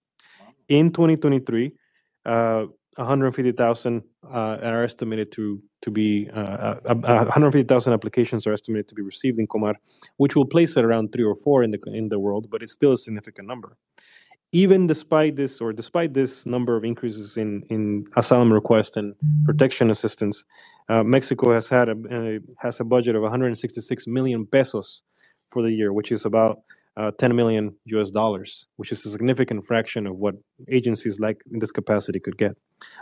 In 0.68 0.92
2023, 0.92 1.72
uh, 2.26 2.66
150,000 2.97 4.03
uh, 4.24 4.28
are 4.28 4.84
estimated 4.84 5.32
to 5.32 5.62
to 5.80 5.90
be 5.90 6.28
uh, 6.30 6.76
uh, 6.84 6.95
150,000 6.95 7.93
applications 7.93 8.47
are 8.47 8.53
estimated 8.53 8.86
to 8.88 8.95
be 8.95 9.03
received 9.03 9.38
in 9.38 9.47
Comar, 9.47 9.74
which 10.18 10.36
will 10.36 10.47
place 10.47 10.76
it 10.76 10.84
around 10.84 11.12
three 11.12 11.24
or 11.24 11.34
four 11.36 11.62
in 11.62 11.70
the 11.70 11.78
in 11.86 12.09
the 12.09 12.18
world, 12.18 12.49
but 12.51 12.62
it's 12.62 12.72
still 12.72 12.93
a 12.93 12.99
significant 12.99 13.49
number. 13.49 13.76
Even 14.55 14.86
despite 14.86 15.36
this, 15.36 15.62
or 15.62 15.72
despite 15.72 16.12
this 16.12 16.45
number 16.45 16.76
of 16.76 16.84
increases 16.84 17.36
in 17.36 17.62
in 17.70 18.05
asylum 18.16 18.53
requests 18.53 18.97
and 18.97 19.14
protection 19.45 19.90
assistance, 19.90 20.45
uh, 20.90 21.03
Mexico 21.03 21.53
has 21.53 21.68
had 21.68 21.88
a, 21.88 21.97
a 22.11 22.38
has 22.59 22.78
a 22.80 22.84
budget 22.84 23.16
of 23.16 23.22
166 23.22 24.07
million 24.07 24.47
pesos 24.47 25.03
for 25.47 25.62
the 25.62 25.72
year, 25.72 25.93
which 25.93 26.12
is 26.12 26.26
about 26.26 26.59
uh, 26.97 27.11
10 27.18 27.34
million 27.34 27.74
US 27.86 28.11
dollars, 28.11 28.66
which 28.76 28.93
is 28.93 29.05
a 29.07 29.11
significant 29.11 29.64
fraction 29.64 30.07
of 30.07 30.20
what 30.20 30.34
agencies 30.70 31.18
like 31.18 31.38
in 31.51 31.59
this 31.59 31.72
capacity 31.72 32.20
could 32.20 32.36
get. 32.36 32.57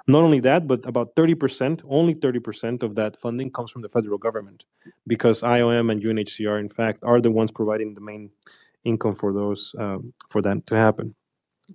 Not 0.07 0.24
only 0.24 0.41
that, 0.41 0.66
but 0.66 0.85
about 0.87 1.14
30%, 1.14 1.83
only 1.89 2.14
30% 2.14 2.83
of 2.83 2.95
that 2.95 3.20
funding 3.20 3.51
comes 3.51 3.70
from 3.70 3.83
the 3.83 3.89
federal 3.89 4.18
government 4.18 4.64
because 5.07 5.43
IOM 5.43 5.91
and 5.91 6.03
UNHCR, 6.03 6.59
in 6.59 6.68
fact, 6.68 7.01
are 7.03 7.20
the 7.20 7.31
ones 7.31 7.51
providing 7.51 7.95
the 7.95 8.01
main 8.01 8.31
income 8.85 9.14
for 9.14 9.33
those, 9.33 9.74
um, 9.78 10.12
for 10.28 10.43
that 10.43 10.66
to 10.66 10.76
happen. 10.76 11.14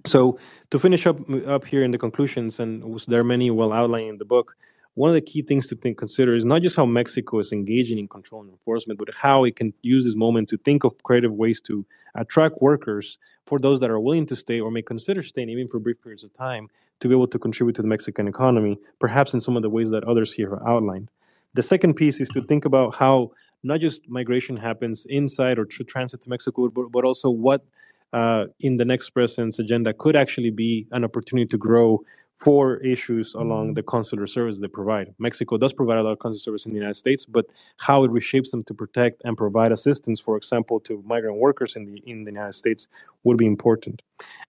So 0.05 0.37
to 0.71 0.79
finish 0.79 1.07
up 1.07 1.17
up 1.47 1.65
here 1.65 1.83
in 1.83 1.91
the 1.91 1.97
conclusions, 1.97 2.59
and 2.59 2.99
there 3.07 3.21
are 3.21 3.23
many 3.23 3.49
well 3.49 3.71
outlined 3.71 4.09
in 4.09 4.17
the 4.17 4.25
book, 4.25 4.57
one 4.95 5.09
of 5.09 5.13
the 5.13 5.21
key 5.21 5.41
things 5.41 5.67
to 5.67 5.75
think 5.75 5.97
consider 5.97 6.33
is 6.33 6.45
not 6.45 6.61
just 6.61 6.75
how 6.75 6.85
Mexico 6.85 7.39
is 7.39 7.51
engaging 7.51 7.99
in 7.99 8.07
control 8.07 8.41
and 8.41 8.49
enforcement, 8.49 8.97
but 8.97 9.09
how 9.13 9.43
it 9.43 9.55
can 9.55 9.73
use 9.81 10.05
this 10.05 10.15
moment 10.15 10.49
to 10.49 10.57
think 10.57 10.83
of 10.83 10.91
creative 11.03 11.33
ways 11.33 11.61
to 11.61 11.85
attract 12.15 12.61
workers 12.61 13.19
for 13.45 13.59
those 13.59 13.79
that 13.81 13.89
are 13.89 13.99
willing 13.99 14.25
to 14.25 14.35
stay 14.35 14.59
or 14.59 14.71
may 14.71 14.81
consider 14.81 15.21
staying 15.21 15.49
even 15.49 15.67
for 15.67 15.79
brief 15.79 16.01
periods 16.01 16.23
of 16.23 16.33
time 16.33 16.69
to 16.99 17.07
be 17.07 17.13
able 17.13 17.27
to 17.27 17.39
contribute 17.39 17.75
to 17.75 17.81
the 17.81 17.87
Mexican 17.87 18.27
economy, 18.27 18.77
perhaps 18.99 19.33
in 19.33 19.41
some 19.41 19.55
of 19.55 19.63
the 19.63 19.69
ways 19.69 19.89
that 19.91 20.03
others 20.05 20.33
here 20.33 20.49
have 20.51 20.67
outlined. 20.67 21.09
The 21.53 21.63
second 21.63 21.95
piece 21.95 22.19
is 22.19 22.29
to 22.29 22.41
think 22.41 22.65
about 22.65 22.95
how 22.95 23.31
not 23.63 23.79
just 23.79 24.07
migration 24.09 24.57
happens 24.57 25.05
inside 25.09 25.57
or 25.57 25.65
through 25.65 25.85
transit 25.85 26.21
to 26.21 26.29
Mexico, 26.29 26.69
but, 26.69 26.91
but 26.91 27.03
also 27.03 27.29
what 27.29 27.65
uh, 28.13 28.45
in 28.59 28.77
the 28.77 28.85
next 28.85 29.09
president's 29.09 29.59
agenda 29.59 29.93
could 29.93 30.15
actually 30.15 30.51
be 30.51 30.87
an 30.91 31.03
opportunity 31.03 31.47
to 31.47 31.57
grow 31.57 32.01
for 32.35 32.77
issues 32.77 33.33
along 33.33 33.73
the 33.73 33.83
consular 33.83 34.27
service 34.27 34.59
they 34.59 34.67
provide. 34.67 35.13
Mexico 35.19 35.57
does 35.57 35.71
provide 35.71 35.97
a 35.97 36.03
lot 36.03 36.11
of 36.11 36.19
consular 36.19 36.39
service 36.39 36.65
in 36.65 36.73
the 36.73 36.77
United 36.77 36.95
States, 36.95 37.25
but 37.25 37.45
how 37.77 38.03
it 38.03 38.11
reshapes 38.11 38.51
them 38.51 38.63
to 38.65 38.73
protect 38.73 39.21
and 39.23 39.37
provide 39.37 39.71
assistance, 39.71 40.19
for 40.19 40.35
example, 40.35 40.79
to 40.81 41.01
migrant 41.05 41.37
workers 41.37 41.75
in 41.75 41.85
the 41.85 42.01
in 42.05 42.25
the 42.25 42.31
United 42.31 42.53
States 42.53 42.87
would 43.23 43.37
be 43.37 43.45
important. 43.45 44.01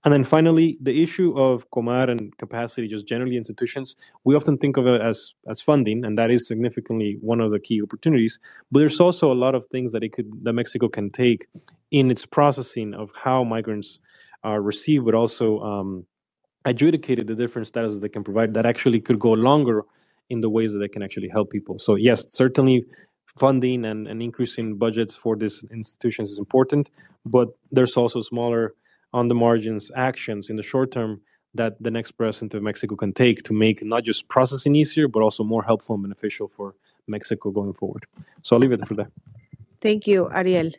And 0.05 0.12
then 0.12 0.24
finally, 0.24 0.78
the 0.80 1.03
issue 1.03 1.32
of 1.37 1.68
Comar 1.70 2.11
and 2.11 2.37
capacity, 2.39 2.89
just 2.89 3.07
generally 3.07 3.37
institutions, 3.37 3.97
we 4.24 4.34
often 4.34 4.59
think 4.59 4.76
of 4.76 4.87
it 4.87 5.01
as 5.01 5.34
as 5.49 5.61
funding, 5.61 6.05
and 6.05 6.18
that 6.18 6.30
is 6.30 6.47
significantly 6.49 7.18
one 7.20 7.41
of 7.41 7.53
the 7.53 7.61
key 7.61 7.80
opportunities. 7.80 8.41
But 8.72 8.80
there's 8.80 9.01
also 9.01 9.32
a 9.32 9.41
lot 9.45 9.55
of 9.55 9.64
things 9.66 9.93
that 9.93 10.03
it 10.03 10.12
could 10.12 10.28
that 10.43 10.55
Mexico 10.55 10.89
can 10.89 11.11
take 11.11 11.47
in 11.93 12.11
its 12.11 12.26
processing 12.26 12.95
of 12.95 13.12
how 13.14 13.45
migrants 13.45 14.01
are 14.43 14.61
received, 14.61 15.05
but 15.05 15.14
also 15.14 15.61
um, 15.61 16.07
adjudicated 16.66 17.26
the 17.28 17.34
different 17.34 17.72
statuses 17.72 18.00
they 18.00 18.08
can 18.08 18.24
provide 18.24 18.52
that 18.54 18.66
actually 18.66 19.00
could 19.00 19.18
go 19.18 19.32
longer 19.32 19.84
in 20.28 20.40
the 20.40 20.50
ways 20.50 20.72
that 20.72 20.80
they 20.80 20.88
can 20.88 21.02
actually 21.02 21.28
help 21.28 21.50
people. 21.50 21.78
So 21.78 21.94
yes, 21.94 22.26
certainly 22.32 22.84
funding 23.38 23.84
and, 23.84 24.08
and 24.08 24.22
increasing 24.22 24.76
budgets 24.76 25.14
for 25.14 25.36
these 25.36 25.64
institutions 25.70 26.32
is 26.32 26.38
important, 26.38 26.90
but 27.24 27.48
there's 27.70 27.96
also 27.96 28.20
smaller 28.22 28.74
on 29.12 29.28
the 29.28 29.34
margins 29.34 29.90
actions 29.94 30.50
in 30.50 30.56
the 30.56 30.62
short 30.62 30.90
term 30.90 31.20
that 31.54 31.80
the 31.82 31.90
next 31.90 32.12
president 32.12 32.52
of 32.54 32.62
Mexico 32.62 32.96
can 32.96 33.12
take 33.12 33.42
to 33.44 33.52
make 33.52 33.82
not 33.84 34.02
just 34.02 34.28
processing 34.28 34.74
easier, 34.74 35.08
but 35.08 35.22
also 35.22 35.42
more 35.44 35.62
helpful 35.62 35.94
and 35.94 36.02
beneficial 36.02 36.48
for 36.48 36.74
Mexico 37.06 37.50
going 37.50 37.72
forward. 37.72 38.04
So 38.42 38.56
I'll 38.56 38.60
leave 38.60 38.72
it 38.72 38.86
for 38.86 38.94
that. 38.94 39.10
Thank 39.80 40.06
you, 40.06 40.28
Ariel. 40.32 40.72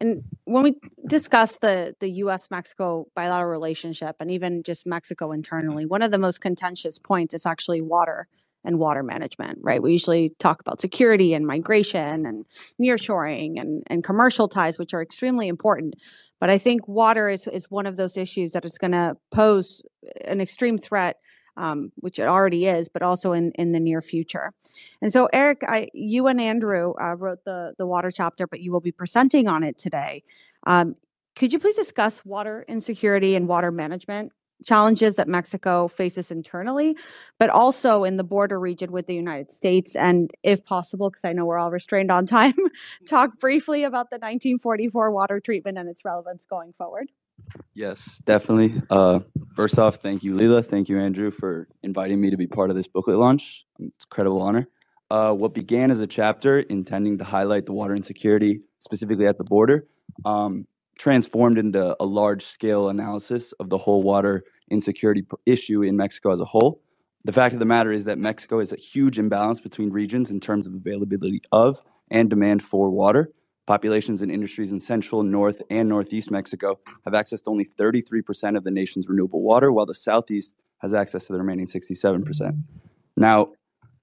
And 0.00 0.22
when 0.44 0.62
we 0.62 0.74
discuss 1.06 1.58
the 1.58 1.94
the 2.00 2.10
U.S. 2.22 2.50
Mexico 2.50 3.06
bilateral 3.14 3.50
relationship, 3.50 4.16
and 4.20 4.30
even 4.30 4.62
just 4.62 4.86
Mexico 4.86 5.32
internally, 5.32 5.86
one 5.86 6.02
of 6.02 6.10
the 6.10 6.18
most 6.18 6.40
contentious 6.40 6.98
points 6.98 7.34
is 7.34 7.46
actually 7.46 7.80
water 7.80 8.28
and 8.64 8.78
water 8.78 9.02
management, 9.02 9.58
right? 9.62 9.82
We 9.82 9.92
usually 9.92 10.30
talk 10.38 10.60
about 10.60 10.80
security 10.80 11.32
and 11.34 11.46
migration 11.46 12.26
and 12.26 12.44
nearshoring 12.80 13.60
and 13.60 13.82
and 13.88 14.04
commercial 14.04 14.48
ties, 14.48 14.78
which 14.78 14.94
are 14.94 15.02
extremely 15.02 15.48
important. 15.48 15.94
But 16.40 16.50
I 16.50 16.58
think 16.58 16.86
water 16.86 17.28
is 17.28 17.46
is 17.46 17.70
one 17.70 17.86
of 17.86 17.96
those 17.96 18.16
issues 18.16 18.52
that 18.52 18.64
is 18.64 18.78
going 18.78 18.92
to 18.92 19.16
pose 19.30 19.82
an 20.24 20.40
extreme 20.40 20.78
threat 20.78 21.16
um, 21.58 21.92
which 21.96 22.18
it 22.18 22.22
already 22.22 22.66
is, 22.66 22.88
but 22.88 23.02
also 23.02 23.32
in, 23.32 23.50
in 23.52 23.72
the 23.72 23.80
near 23.80 24.00
future. 24.00 24.54
And 25.02 25.12
so, 25.12 25.28
Eric, 25.32 25.62
I, 25.68 25.88
you 25.92 26.26
and 26.28 26.40
Andrew 26.40 26.94
uh, 27.00 27.16
wrote 27.16 27.44
the, 27.44 27.74
the 27.76 27.86
water 27.86 28.10
chapter, 28.10 28.46
but 28.46 28.60
you 28.60 28.72
will 28.72 28.80
be 28.80 28.92
presenting 28.92 29.48
on 29.48 29.62
it 29.62 29.76
today. 29.78 30.22
Um, 30.66 30.96
could 31.36 31.52
you 31.52 31.58
please 31.58 31.76
discuss 31.76 32.24
water 32.24 32.64
insecurity 32.68 33.34
and 33.34 33.46
water 33.46 33.70
management 33.70 34.32
challenges 34.64 35.14
that 35.14 35.28
Mexico 35.28 35.86
faces 35.86 36.32
internally, 36.32 36.96
but 37.38 37.48
also 37.48 38.02
in 38.02 38.16
the 38.16 38.24
border 38.24 38.58
region 38.58 38.90
with 38.90 39.06
the 39.06 39.14
United 39.14 39.52
States? 39.52 39.94
And 39.94 40.32
if 40.42 40.64
possible, 40.64 41.10
because 41.10 41.24
I 41.24 41.32
know 41.32 41.44
we're 41.44 41.58
all 41.58 41.70
restrained 41.70 42.10
on 42.10 42.26
time, 42.26 42.54
talk 43.06 43.38
briefly 43.38 43.84
about 43.84 44.10
the 44.10 44.16
1944 44.16 45.10
water 45.10 45.40
treatment 45.40 45.78
and 45.78 45.88
its 45.88 46.04
relevance 46.04 46.44
going 46.44 46.72
forward. 46.72 47.08
Yes, 47.74 48.20
definitely. 48.24 48.82
Uh, 48.90 49.20
first 49.54 49.78
off, 49.78 49.96
thank 49.96 50.22
you, 50.22 50.34
Lila. 50.34 50.62
Thank 50.62 50.88
you, 50.88 50.98
Andrew, 50.98 51.30
for 51.30 51.68
inviting 51.82 52.20
me 52.20 52.30
to 52.30 52.36
be 52.36 52.46
part 52.46 52.70
of 52.70 52.76
this 52.76 52.88
booklet 52.88 53.18
launch. 53.18 53.64
It's 53.78 54.04
a 54.04 54.08
credible 54.08 54.42
honor. 54.42 54.68
Uh, 55.10 55.32
what 55.32 55.54
began 55.54 55.90
as 55.90 56.00
a 56.00 56.06
chapter 56.06 56.58
intending 56.58 57.18
to 57.18 57.24
highlight 57.24 57.66
the 57.66 57.72
water 57.72 57.94
insecurity, 57.94 58.60
specifically 58.78 59.26
at 59.26 59.38
the 59.38 59.44
border, 59.44 59.86
um, 60.24 60.66
transformed 60.98 61.56
into 61.56 61.96
a 62.00 62.04
large 62.04 62.42
scale 62.42 62.88
analysis 62.88 63.52
of 63.52 63.70
the 63.70 63.78
whole 63.78 64.02
water 64.02 64.44
insecurity 64.70 65.24
issue 65.46 65.82
in 65.82 65.96
Mexico 65.96 66.32
as 66.32 66.40
a 66.40 66.44
whole. 66.44 66.82
The 67.24 67.32
fact 67.32 67.52
of 67.52 67.60
the 67.60 67.64
matter 67.64 67.92
is 67.92 68.04
that 68.04 68.18
Mexico 68.18 68.58
has 68.58 68.72
a 68.72 68.76
huge 68.76 69.18
imbalance 69.18 69.60
between 69.60 69.90
regions 69.90 70.30
in 70.30 70.40
terms 70.40 70.66
of 70.66 70.74
availability 70.74 71.42
of 71.52 71.82
and 72.10 72.28
demand 72.28 72.62
for 72.62 72.90
water. 72.90 73.30
Populations 73.68 74.22
and 74.22 74.32
industries 74.32 74.72
in 74.72 74.78
central, 74.78 75.22
north, 75.22 75.60
and 75.68 75.90
northeast 75.90 76.30
Mexico 76.30 76.80
have 77.04 77.12
access 77.12 77.42
to 77.42 77.50
only 77.50 77.66
33% 77.66 78.56
of 78.56 78.64
the 78.64 78.70
nation's 78.70 79.06
renewable 79.10 79.42
water, 79.42 79.70
while 79.72 79.84
the 79.84 79.94
southeast 79.94 80.54
has 80.78 80.94
access 80.94 81.26
to 81.26 81.34
the 81.34 81.38
remaining 81.38 81.66
67%. 81.66 82.62
Now, 83.18 83.52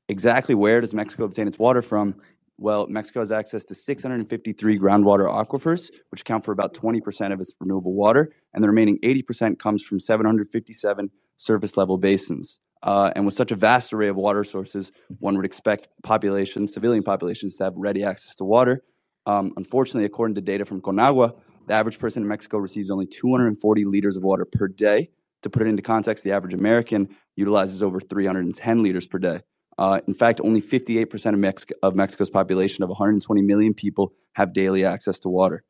exactly 0.08 0.54
where 0.54 0.82
does 0.82 0.94
Mexico 0.94 1.24
obtain 1.24 1.48
its 1.48 1.58
water 1.58 1.82
from? 1.82 2.14
Well, 2.60 2.86
Mexico 2.86 3.22
has 3.22 3.32
access 3.32 3.64
to 3.64 3.74
653 3.74 4.78
groundwater 4.78 5.28
aquifers, 5.28 5.90
which 6.12 6.22
account 6.22 6.46
for 6.46 6.52
about 6.52 6.76
20% 6.76 7.34
of 7.34 7.40
its 7.40 7.56
renewable 7.60 7.96
water, 7.96 8.34
and 8.54 8.64
the 8.64 8.68
remaining 8.68 9.00
80% 9.00 9.58
comes 9.58 9.82
from 9.82 10.00
757 10.00 11.10
surface 11.38 11.76
level 11.76 11.98
basins. 11.98 12.60
Uh, 12.84 13.12
and 13.16 13.26
with 13.26 13.34
such 13.34 13.52
a 13.52 13.56
vast 13.56 13.92
array 13.94 14.10
of 14.10 14.16
water 14.16 14.44
sources, 14.44 14.92
one 15.18 15.36
would 15.38 15.46
expect 15.46 15.88
populations, 16.04 16.72
civilian 16.72 17.02
populations, 17.02 17.56
to 17.56 17.64
have 17.64 17.74
ready 17.76 18.04
access 18.04 18.36
to 18.36 18.44
water. 18.44 18.84
Um, 19.26 19.54
unfortunately, 19.58 20.06
according 20.06 20.36
to 20.36 20.42
data 20.42 20.66
from 20.66 20.82
Conagua, 20.82 21.34
the 21.68 21.74
average 21.74 22.00
person 22.00 22.24
in 22.24 22.30
Mexico 22.30 22.58
receives 22.58 22.92
only 22.92 23.08
240 23.08 23.86
liters 23.86 24.18
of 24.18 24.24
water 24.24 24.46
per 24.46 24.68
day. 24.68 25.10
To 25.42 25.50
put 25.50 25.64
it 25.64 25.68
into 25.68 25.82
context, 25.82 26.24
the 26.24 26.32
average 26.32 26.54
American 26.54 27.10
utilizes 27.36 27.82
over 27.84 28.00
310 28.00 28.84
liters 28.84 29.08
per 29.08 29.20
day. 29.20 29.42
Uh, 29.78 30.00
in 30.08 30.14
fact, 30.14 30.40
only 30.44 30.62
58% 30.62 31.34
of, 31.34 31.40
Mex- 31.40 31.66
of, 31.84 31.96
Mexico's 31.96 32.30
population 32.30 32.84
of 32.84 32.90
120 32.90 33.42
million 33.42 33.74
people 33.74 34.14
have 34.34 34.54
daily 34.54 34.86
access 34.86 35.20
to 35.20 35.30
water. 35.30 35.64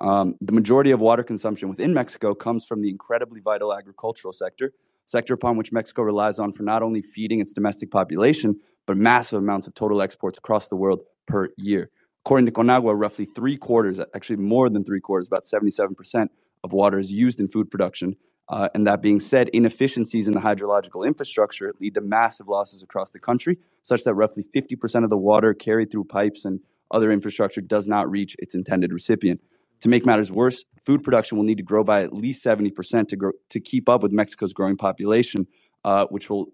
Um, 0.00 0.34
the 0.40 0.52
majority 0.52 0.90
of 0.90 1.00
water 1.00 1.22
consumption 1.22 1.68
within 1.68 1.92
Mexico 1.92 2.34
comes 2.34 2.64
from 2.64 2.80
the 2.82 2.88
incredibly 2.88 3.40
vital 3.40 3.74
agricultural 3.74 4.32
sector, 4.32 4.72
sector 5.06 5.34
upon 5.34 5.56
which 5.56 5.70
Mexico 5.70 6.02
relies 6.02 6.38
on 6.38 6.52
for 6.52 6.62
not 6.62 6.82
only 6.82 7.02
feeding 7.02 7.40
its 7.40 7.52
domestic 7.52 7.90
population, 7.90 8.58
but 8.86 8.96
massive 8.96 9.38
amounts 9.38 9.66
of 9.66 9.74
total 9.74 10.02
exports 10.02 10.38
across 10.38 10.68
the 10.68 10.76
world 10.76 11.02
per 11.26 11.50
year. 11.56 11.90
According 12.24 12.46
to 12.46 12.52
Conagua, 12.52 12.94
roughly 12.94 13.24
three 13.24 13.56
quarters, 13.56 13.98
actually 14.14 14.36
more 14.36 14.70
than 14.70 14.84
three 14.84 15.00
quarters, 15.00 15.26
about 15.26 15.42
77% 15.42 16.28
of 16.62 16.72
water 16.72 16.98
is 16.98 17.12
used 17.12 17.40
in 17.40 17.48
food 17.48 17.70
production. 17.70 18.16
Uh, 18.48 18.68
and 18.74 18.86
that 18.86 19.02
being 19.02 19.18
said, 19.18 19.48
inefficiencies 19.48 20.28
in 20.28 20.34
the 20.34 20.40
hydrological 20.40 21.06
infrastructure 21.06 21.72
lead 21.80 21.94
to 21.94 22.00
massive 22.00 22.48
losses 22.48 22.82
across 22.82 23.10
the 23.10 23.18
country, 23.18 23.58
such 23.82 24.04
that 24.04 24.14
roughly 24.14 24.44
50% 24.54 25.04
of 25.04 25.10
the 25.10 25.16
water 25.16 25.52
carried 25.54 25.90
through 25.90 26.04
pipes 26.04 26.44
and 26.44 26.60
other 26.92 27.10
infrastructure 27.10 27.60
does 27.60 27.88
not 27.88 28.08
reach 28.10 28.36
its 28.38 28.54
intended 28.54 28.92
recipient. 28.92 29.40
To 29.80 29.88
make 29.88 30.06
matters 30.06 30.30
worse, 30.30 30.64
food 30.84 31.02
production 31.02 31.38
will 31.38 31.44
need 31.44 31.56
to 31.56 31.64
grow 31.64 31.82
by 31.82 32.02
at 32.02 32.12
least 32.12 32.44
70% 32.44 33.08
to, 33.08 33.16
grow, 33.16 33.32
to 33.48 33.58
keep 33.58 33.88
up 33.88 34.02
with 34.02 34.12
Mexico's 34.12 34.52
growing 34.52 34.76
population, 34.76 35.46
uh, 35.84 36.06
which 36.06 36.30
will 36.30 36.46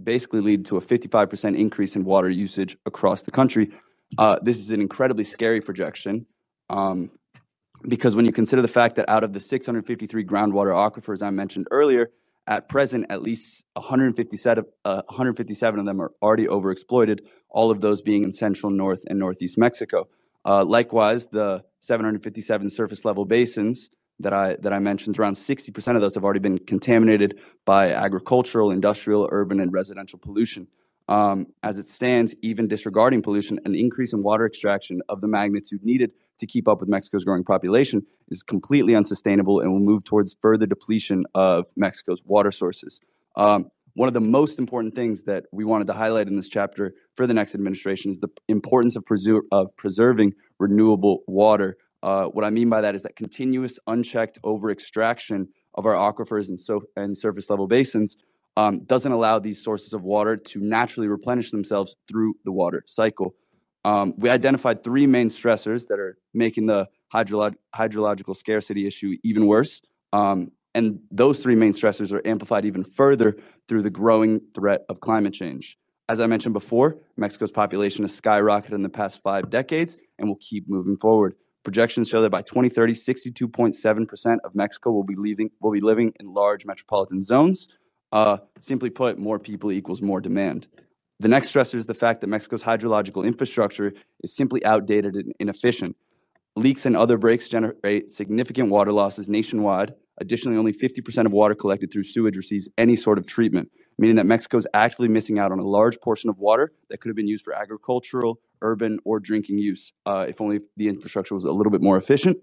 basically 0.00 0.40
lead 0.40 0.64
to 0.66 0.76
a 0.76 0.80
55% 0.80 1.58
increase 1.58 1.96
in 1.96 2.04
water 2.04 2.28
usage 2.28 2.76
across 2.86 3.24
the 3.24 3.32
country, 3.32 3.70
uh, 4.18 4.38
this 4.42 4.58
is 4.58 4.70
an 4.70 4.80
incredibly 4.80 5.24
scary 5.24 5.60
projection 5.60 6.26
um, 6.68 7.10
because 7.88 8.14
when 8.14 8.24
you 8.24 8.32
consider 8.32 8.62
the 8.62 8.68
fact 8.68 8.96
that 8.96 9.08
out 9.08 9.24
of 9.24 9.32
the 9.32 9.40
653 9.40 10.24
groundwater 10.24 10.72
aquifers 10.74 11.22
I 11.22 11.30
mentioned 11.30 11.66
earlier, 11.70 12.10
at 12.46 12.68
present, 12.68 13.06
at 13.10 13.22
least 13.22 13.64
157, 13.74 14.64
uh, 14.84 15.02
157 15.06 15.80
of 15.80 15.86
them 15.86 16.00
are 16.00 16.12
already 16.20 16.46
overexploited, 16.46 17.20
all 17.48 17.70
of 17.70 17.80
those 17.80 18.02
being 18.02 18.24
in 18.24 18.32
central, 18.32 18.70
north, 18.70 19.04
and 19.08 19.18
northeast 19.18 19.56
Mexico. 19.56 20.08
Uh, 20.44 20.64
likewise, 20.64 21.26
the 21.28 21.64
757 21.80 22.70
surface 22.70 23.04
level 23.04 23.24
basins 23.24 23.90
that 24.18 24.32
I 24.32 24.56
that 24.60 24.72
I 24.72 24.78
mentioned, 24.78 25.18
around 25.18 25.34
60% 25.34 25.94
of 25.94 26.00
those 26.00 26.14
have 26.14 26.24
already 26.24 26.40
been 26.40 26.58
contaminated 26.58 27.38
by 27.64 27.92
agricultural, 27.92 28.70
industrial, 28.70 29.28
urban, 29.32 29.60
and 29.60 29.72
residential 29.72 30.18
pollution. 30.18 30.66
Um, 31.10 31.48
as 31.64 31.76
it 31.76 31.88
stands, 31.88 32.36
even 32.40 32.68
disregarding 32.68 33.20
pollution, 33.20 33.58
an 33.64 33.74
increase 33.74 34.12
in 34.12 34.22
water 34.22 34.46
extraction 34.46 35.02
of 35.08 35.20
the 35.20 35.26
magnitude 35.26 35.82
needed 35.82 36.12
to 36.38 36.46
keep 36.46 36.68
up 36.68 36.78
with 36.78 36.88
Mexico's 36.88 37.24
growing 37.24 37.42
population 37.42 38.06
is 38.28 38.44
completely 38.44 38.94
unsustainable 38.94 39.58
and 39.58 39.72
will 39.72 39.80
move 39.80 40.04
towards 40.04 40.36
further 40.40 40.66
depletion 40.66 41.24
of 41.34 41.66
Mexico's 41.76 42.22
water 42.24 42.52
sources. 42.52 43.00
Um, 43.34 43.66
one 43.94 44.06
of 44.06 44.14
the 44.14 44.20
most 44.20 44.60
important 44.60 44.94
things 44.94 45.24
that 45.24 45.46
we 45.50 45.64
wanted 45.64 45.88
to 45.88 45.94
highlight 45.94 46.28
in 46.28 46.36
this 46.36 46.48
chapter 46.48 46.94
for 47.16 47.26
the 47.26 47.34
next 47.34 47.56
administration 47.56 48.12
is 48.12 48.20
the 48.20 48.28
importance 48.46 48.96
of, 48.96 49.02
of 49.50 49.76
preserving 49.76 50.34
renewable 50.60 51.24
water. 51.26 51.76
Uh, 52.04 52.26
what 52.26 52.44
I 52.44 52.50
mean 52.50 52.68
by 52.68 52.82
that 52.82 52.94
is 52.94 53.02
that 53.02 53.16
continuous, 53.16 53.80
unchecked 53.88 54.38
over 54.44 54.70
extraction 54.70 55.48
of 55.74 55.86
our 55.86 55.94
aquifers 55.94 56.48
and, 56.48 56.60
so- 56.60 56.82
and 56.96 57.18
surface 57.18 57.50
level 57.50 57.66
basins 57.66 58.16
um, 58.60 58.80
doesn't 58.80 59.10
allow 59.10 59.38
these 59.38 59.62
sources 59.62 59.94
of 59.94 60.04
water 60.04 60.36
to 60.36 60.60
naturally 60.60 61.08
replenish 61.08 61.50
themselves 61.50 61.96
through 62.06 62.34
the 62.44 62.52
water 62.52 62.82
cycle. 62.86 63.34
Um, 63.86 64.12
we 64.18 64.28
identified 64.28 64.84
three 64.84 65.06
main 65.06 65.28
stressors 65.28 65.86
that 65.88 65.98
are 65.98 66.18
making 66.34 66.66
the 66.66 66.86
hydrolog- 67.14 67.56
hydrological 67.74 68.36
scarcity 68.36 68.86
issue 68.86 69.16
even 69.24 69.46
worse. 69.46 69.80
Um, 70.12 70.52
and 70.74 71.00
those 71.10 71.42
three 71.42 71.54
main 71.54 71.72
stressors 71.72 72.12
are 72.12 72.20
amplified 72.26 72.66
even 72.66 72.84
further 72.84 73.38
through 73.66 73.80
the 73.80 73.90
growing 73.90 74.42
threat 74.54 74.84
of 74.90 75.00
climate 75.00 75.32
change. 75.32 75.78
As 76.10 76.20
I 76.20 76.26
mentioned 76.26 76.52
before, 76.52 76.98
Mexico's 77.16 77.50
population 77.50 78.04
has 78.04 78.20
skyrocketed 78.20 78.72
in 78.72 78.82
the 78.82 78.90
past 78.90 79.22
five 79.22 79.48
decades 79.48 79.96
and 80.18 80.28
will 80.28 80.38
keep 80.40 80.68
moving 80.68 80.98
forward. 80.98 81.34
Projections 81.62 82.08
show 82.08 82.20
that 82.20 82.30
by 82.30 82.42
2030, 82.42 82.92
62.7% 82.92 84.36
of 84.44 84.54
Mexico 84.54 84.90
will 84.90 85.04
be 85.04 85.14
leaving 85.16 85.50
will 85.60 85.72
be 85.72 85.80
living 85.80 86.12
in 86.20 86.34
large 86.34 86.66
metropolitan 86.66 87.22
zones. 87.22 87.68
Uh, 88.12 88.38
simply 88.60 88.90
put, 88.90 89.18
more 89.18 89.38
people 89.38 89.70
equals 89.70 90.02
more 90.02 90.20
demand. 90.20 90.66
The 91.20 91.28
next 91.28 91.52
stressor 91.52 91.74
is 91.74 91.86
the 91.86 91.94
fact 91.94 92.22
that 92.22 92.28
Mexico's 92.28 92.62
hydrological 92.62 93.26
infrastructure 93.26 93.92
is 94.22 94.34
simply 94.34 94.64
outdated 94.64 95.14
and 95.14 95.32
inefficient. 95.38 95.96
Leaks 96.56 96.86
and 96.86 96.96
other 96.96 97.16
breaks 97.16 97.48
generate 97.48 98.10
significant 98.10 98.70
water 98.70 98.90
losses 98.90 99.28
nationwide. 99.28 99.94
Additionally, 100.18 100.58
only 100.58 100.72
50% 100.72 101.26
of 101.26 101.32
water 101.32 101.54
collected 101.54 101.92
through 101.92 102.02
sewage 102.02 102.36
receives 102.36 102.68
any 102.76 102.96
sort 102.96 103.18
of 103.18 103.26
treatment, 103.26 103.70
meaning 103.98 104.16
that 104.16 104.26
Mexico 104.26 104.58
is 104.58 104.66
actively 104.74 105.08
missing 105.08 105.38
out 105.38 105.52
on 105.52 105.58
a 105.58 105.66
large 105.66 106.00
portion 106.00 106.28
of 106.28 106.38
water 106.38 106.72
that 106.88 107.00
could 107.00 107.08
have 107.08 107.16
been 107.16 107.28
used 107.28 107.44
for 107.44 107.56
agricultural, 107.56 108.40
urban, 108.62 108.98
or 109.04 109.20
drinking 109.20 109.58
use 109.58 109.92
uh, 110.06 110.26
if 110.28 110.40
only 110.40 110.60
the 110.76 110.88
infrastructure 110.88 111.34
was 111.34 111.44
a 111.44 111.52
little 111.52 111.70
bit 111.70 111.82
more 111.82 111.96
efficient. 111.96 112.36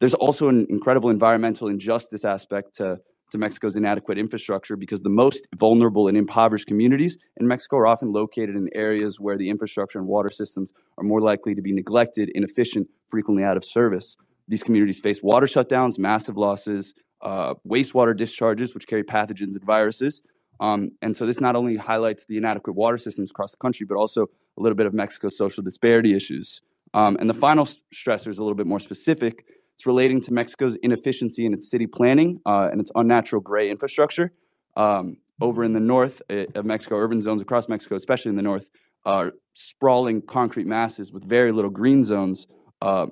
There's 0.00 0.14
also 0.14 0.48
an 0.48 0.66
incredible 0.68 1.10
environmental 1.10 1.68
injustice 1.68 2.24
aspect 2.24 2.74
to 2.76 2.98
to 3.36 3.40
Mexico's 3.40 3.76
inadequate 3.76 4.18
infrastructure 4.18 4.76
because 4.76 5.02
the 5.02 5.08
most 5.08 5.46
vulnerable 5.56 6.08
and 6.08 6.16
impoverished 6.16 6.66
communities 6.66 7.16
in 7.38 7.46
Mexico 7.46 7.76
are 7.76 7.86
often 7.86 8.12
located 8.12 8.56
in 8.56 8.68
areas 8.74 9.20
where 9.20 9.36
the 9.36 9.48
infrastructure 9.48 9.98
and 9.98 10.08
water 10.08 10.30
systems 10.30 10.72
are 10.98 11.04
more 11.04 11.20
likely 11.20 11.54
to 11.54 11.62
be 11.62 11.72
neglected, 11.72 12.30
inefficient, 12.34 12.88
frequently 13.06 13.44
out 13.44 13.56
of 13.56 13.64
service. 13.64 14.16
These 14.48 14.62
communities 14.62 15.00
face 15.00 15.22
water 15.22 15.46
shutdowns, 15.46 15.98
massive 15.98 16.36
losses, 16.36 16.94
uh, 17.22 17.54
wastewater 17.68 18.16
discharges, 18.16 18.74
which 18.74 18.86
carry 18.86 19.02
pathogens 19.02 19.54
and 19.54 19.64
viruses. 19.64 20.22
Um, 20.60 20.92
and 21.02 21.16
so 21.16 21.26
this 21.26 21.40
not 21.40 21.56
only 21.56 21.76
highlights 21.76 22.26
the 22.26 22.36
inadequate 22.36 22.76
water 22.76 22.98
systems 22.98 23.30
across 23.30 23.50
the 23.50 23.58
country, 23.58 23.84
but 23.86 23.96
also 23.96 24.26
a 24.56 24.62
little 24.62 24.76
bit 24.76 24.86
of 24.86 24.94
Mexico's 24.94 25.36
social 25.36 25.62
disparity 25.62 26.14
issues. 26.14 26.62
Um, 26.94 27.16
and 27.20 27.28
the 27.28 27.34
final 27.34 27.66
stressor 27.66 28.28
is 28.28 28.38
a 28.38 28.42
little 28.42 28.54
bit 28.54 28.66
more 28.66 28.80
specific 28.80 29.44
it's 29.76 29.84
relating 29.84 30.22
to 30.22 30.32
Mexico's 30.32 30.74
inefficiency 30.76 31.44
in 31.44 31.52
its 31.52 31.70
city 31.70 31.86
planning 31.86 32.40
uh, 32.46 32.70
and 32.72 32.80
its 32.80 32.90
unnatural 32.94 33.42
gray 33.42 33.70
infrastructure. 33.70 34.32
Um, 34.74 35.18
over 35.38 35.64
in 35.64 35.74
the 35.74 35.80
north 35.80 36.22
uh, 36.30 36.46
of 36.54 36.64
Mexico, 36.64 36.96
urban 36.96 37.20
zones 37.20 37.42
across 37.42 37.68
Mexico, 37.68 37.94
especially 37.94 38.30
in 38.30 38.36
the 38.36 38.42
north, 38.42 38.64
are 39.04 39.34
sprawling 39.52 40.22
concrete 40.22 40.66
masses 40.66 41.12
with 41.12 41.24
very 41.24 41.52
little 41.52 41.70
green 41.70 42.02
zones. 42.02 42.46
Uh, 42.80 43.08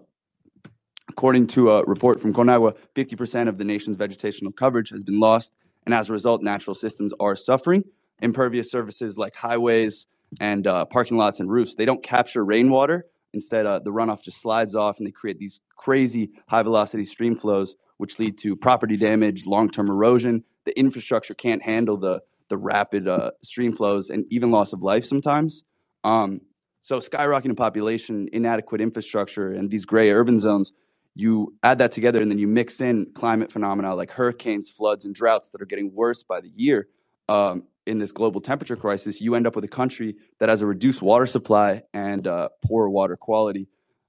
according 1.10 1.48
to 1.48 1.70
a 1.70 1.84
report 1.84 2.18
from 2.18 2.32
Conagua, 2.32 2.74
50% 2.94 3.46
of 3.46 3.58
the 3.58 3.64
nation's 3.64 3.98
vegetational 3.98 4.56
coverage 4.56 4.88
has 4.88 5.02
been 5.02 5.20
lost, 5.20 5.52
and 5.84 5.94
as 5.94 6.08
a 6.08 6.14
result, 6.14 6.42
natural 6.42 6.74
systems 6.74 7.12
are 7.20 7.36
suffering. 7.36 7.84
Impervious 8.22 8.70
surfaces 8.70 9.18
like 9.18 9.36
highways 9.36 10.06
and 10.40 10.66
uh, 10.66 10.86
parking 10.86 11.18
lots 11.18 11.40
and 11.40 11.50
roofs, 11.50 11.74
they 11.74 11.84
don't 11.84 12.02
capture 12.02 12.42
rainwater, 12.42 13.04
Instead, 13.35 13.66
uh, 13.66 13.80
the 13.80 13.91
runoff 13.91 14.22
just 14.22 14.41
slides 14.41 14.74
off 14.74 14.99
and 14.99 15.07
they 15.07 15.11
create 15.11 15.39
these 15.39 15.61
crazy 15.76 16.30
high 16.47 16.62
velocity 16.62 17.05
stream 17.05 17.37
flows, 17.37 17.76
which 17.99 18.18
lead 18.18 18.39
to 18.39 18.57
property 18.57 18.97
damage, 18.97 19.45
long 19.45 19.68
term 19.68 19.91
erosion. 19.91 20.45
The 20.64 20.78
infrastructure 20.78 21.35
can't 21.35 21.62
handle 21.62 21.97
the, 21.99 22.22
the 22.49 22.57
rapid 22.57 23.09
uh, 23.09 23.32
stream 23.43 23.72
flows 23.72 24.09
and 24.09 24.24
even 24.30 24.51
loss 24.51 24.72
of 24.72 24.82
life 24.82 25.05
sometimes. 25.05 25.64
Um, 26.05 26.41
so, 26.80 26.99
skyrocketing 26.99 27.57
population, 27.57 28.28
inadequate 28.32 28.80
infrastructure, 28.80 29.53
and 29.53 29.70
these 29.70 29.85
gray 29.85 30.11
urban 30.11 30.39
zones, 30.39 30.72
you 31.14 31.55
add 31.62 31.78
that 31.78 31.93
together 31.93 32.20
and 32.20 32.30
then 32.30 32.39
you 32.39 32.49
mix 32.49 32.80
in 32.80 33.07
climate 33.14 33.51
phenomena 33.53 33.95
like 33.95 34.11
hurricanes, 34.11 34.70
floods, 34.70 35.05
and 35.05 35.14
droughts 35.14 35.51
that 35.51 35.62
are 35.62 35.66
getting 35.66 35.95
worse 35.95 36.22
by 36.22 36.41
the 36.41 36.51
year. 36.55 36.89
Um, 37.28 37.64
in 37.87 37.99
this 37.99 38.12
global 38.12 38.41
temperature 38.41 38.76
crisis, 38.76 39.20
you 39.20 39.35
end 39.35 39.47
up 39.47 39.55
with 39.55 39.64
a 39.64 39.68
country 39.68 40.16
that 40.41 40.49
has 40.49 40.62
a 40.62 40.66
reduced 40.66 41.03
water 41.03 41.26
supply 41.26 41.82
and 41.93 42.26
uh, 42.26 42.49
poor 42.64 42.89
water 42.89 43.16
quality. 43.16 43.68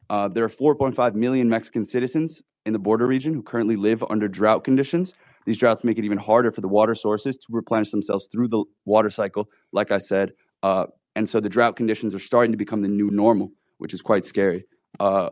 Uh, 0.09 0.27
there 0.27 0.43
are 0.43 0.49
4.5 0.49 1.15
million 1.15 1.49
Mexican 1.49 1.85
citizens 1.85 2.43
in 2.65 2.73
the 2.73 2.79
border 2.79 3.05
region 3.05 3.33
who 3.33 3.43
currently 3.43 3.75
live 3.75 4.03
under 4.09 4.27
drought 4.27 4.63
conditions. 4.63 5.13
These 5.45 5.57
droughts 5.57 5.83
make 5.83 5.97
it 5.97 6.05
even 6.05 6.17
harder 6.17 6.51
for 6.51 6.61
the 6.61 6.67
water 6.67 6.95
sources 6.95 7.37
to 7.37 7.47
replenish 7.51 7.91
themselves 7.91 8.27
through 8.31 8.47
the 8.47 8.63
water 8.85 9.09
cycle, 9.09 9.49
like 9.71 9.91
I 9.91 9.99
said. 9.99 10.31
Uh, 10.63 10.87
and 11.15 11.27
so 11.29 11.39
the 11.39 11.49
drought 11.49 11.75
conditions 11.75 12.15
are 12.15 12.19
starting 12.19 12.51
to 12.51 12.57
become 12.57 12.81
the 12.81 12.87
new 12.87 13.09
normal, 13.11 13.51
which 13.77 13.93
is 13.93 14.01
quite 14.01 14.25
scary. 14.25 14.65
Uh, 14.99 15.29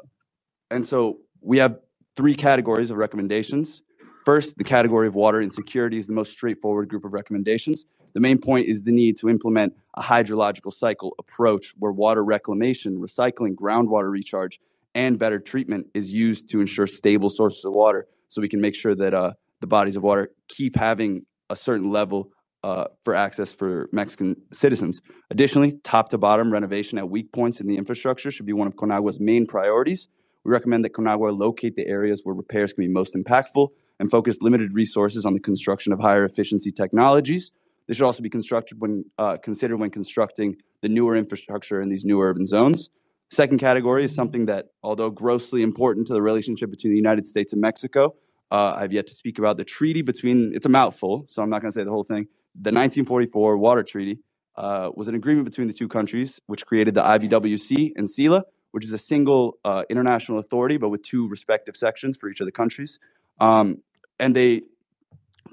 and 0.70 0.88
so 0.88 1.20
we 1.42 1.58
have 1.58 1.78
three 2.16 2.36
categories 2.36 2.92
of 2.92 2.98
recommendations. 2.98 3.82
First, 4.24 4.58
the 4.58 4.64
category 4.64 5.08
of 5.08 5.16
water 5.16 5.42
insecurity 5.42 5.98
is 5.98 6.08
the 6.08 6.14
most 6.14 6.32
straightforward 6.32 6.88
group 6.88 7.04
of 7.04 7.14
recommendations. 7.14 7.86
The 8.14 8.20
main 8.20 8.40
point 8.40 8.68
is 8.68 8.84
the 8.84 8.92
need 8.92 9.18
to 9.18 9.30
implement 9.30 9.74
a 9.96 10.02
hydrological 10.02 10.72
cycle 10.72 11.16
approach 11.20 11.74
where 11.78 11.92
water 11.92 12.24
reclamation, 12.24 13.00
recycling, 13.00 13.56
groundwater 13.56 14.12
recharge, 14.12 14.60
and 14.96 15.18
better 15.18 15.40
treatment 15.40 15.88
is 15.94 16.12
used 16.12 16.50
to 16.50 16.60
ensure 16.60 16.88
stable 16.88 17.30
sources 17.30 17.66
of 17.66 17.74
water 17.74 18.08
so 18.28 18.42
we 18.42 18.50
can 18.50 18.62
make 18.62 18.76
sure 18.76 18.94
that 18.96 19.14
uh, 19.14 19.34
the 19.62 19.68
bodies 19.68 19.96
of 19.96 20.04
water 20.04 20.32
keep 20.48 20.76
having 20.76 21.26
a 21.50 21.56
certain 21.56 21.90
level 21.92 22.30
uh, 22.64 22.86
for 23.04 23.14
access 23.16 23.52
for 23.52 23.90
Mexican 23.92 24.36
citizens. 24.54 25.02
Additionally, 25.30 25.74
top 25.84 26.10
to 26.10 26.18
bottom 26.18 26.52
renovation 26.52 26.98
at 26.98 27.10
weak 27.10 27.32
points 27.32 27.60
in 27.60 27.68
the 27.68 27.76
infrastructure 27.76 28.32
should 28.32 28.46
be 28.46 28.54
one 28.54 28.68
of 28.68 28.76
Conagua's 28.76 29.20
main 29.20 29.46
priorities. 29.46 30.08
We 30.44 30.52
recommend 30.52 30.86
that 30.86 30.94
Conagua 30.94 31.38
locate 31.38 31.76
the 31.76 31.88
areas 31.88 32.22
where 32.24 32.36
repairs 32.36 32.74
can 32.74 32.86
be 32.86 32.90
most 32.90 33.16
impactful 33.16 33.70
and 34.00 34.10
focus 34.10 34.38
limited 34.42 34.74
resources 34.74 35.26
on 35.26 35.34
the 35.34 35.40
construction 35.40 35.92
of 35.92 36.00
higher 36.00 36.24
efficiency 36.24 36.72
technologies 36.72 37.52
this 37.88 37.98
should 37.98 38.06
also 38.06 38.24
be 38.24 38.30
constructed 38.30 38.80
when 38.80 39.06
uh, 39.18 39.38
considered 39.38 39.78
when 39.78 39.90
constructing 39.90 40.58
the 40.82 40.90
newer 40.90 41.16
infrastructure 41.16 41.82
in 41.82 41.90
these 41.90 42.06
new 42.06 42.22
urban 42.22 42.46
zones. 42.46 42.90
Second 43.30 43.58
category 43.58 44.04
is 44.04 44.14
something 44.14 44.46
that, 44.46 44.68
although 44.84 45.10
grossly 45.10 45.64
important 45.64 46.08
to 46.08 46.14
the 46.14 46.22
relationship 46.22 46.70
between 46.70 46.92
the 46.92 46.98
United 46.98 47.26
States 47.26 47.52
and 47.52 47.62
Mexico, 47.62 48.16
uh, 48.52 48.76
I've 48.78 48.94
yet 48.94 49.08
to 49.08 49.14
speak 49.14 49.40
about 49.40 49.58
the 49.58 49.66
treaty 49.66 50.02
between. 50.02 50.54
It's 50.54 50.66
a 50.66 50.70
mouthful, 50.70 51.26
so 51.28 51.42
I'm 51.42 51.50
not 51.50 51.62
going 51.62 51.72
to 51.72 51.76
say 51.76 51.84
the 51.84 51.90
whole 51.90 52.04
thing. 52.04 52.28
The 52.56 52.70
1944 52.70 53.58
Water 53.58 53.82
Treaty 53.82 54.20
uh, 54.56 54.92
was 54.96 55.08
an 55.08 55.16
agreement 55.16 55.46
between 55.46 55.68
the 55.68 55.74
two 55.74 55.88
countries, 55.88 56.40
which 56.46 56.66
created 56.66 56.94
the 56.94 57.02
IBWC 57.02 57.94
and 57.96 58.08
CILA, 58.08 58.44
which 58.72 58.86
is 58.86 58.94
a 58.94 58.98
single 59.00 59.58
uh, 59.66 59.84
international 59.90 60.38
authority, 60.38 60.78
but 60.78 60.90
with 60.90 61.02
two 61.02 61.28
respective 61.28 61.76
sections 61.76 62.16
for 62.16 62.30
each 62.30 62.40
of 62.40 62.46
the 62.46 62.52
countries. 62.52 63.00
Um, 63.40 63.82
and 64.20 64.36
they 64.36 64.62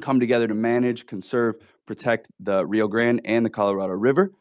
come 0.00 0.20
together 0.20 0.46
to 0.46 0.54
manage, 0.54 1.06
conserve, 1.06 1.56
protect 1.86 2.28
the 2.38 2.64
Rio 2.66 2.88
Grande 2.88 3.20
and 3.24 3.44
the 3.44 3.50
Colorado 3.50 3.92
River. 3.92 4.32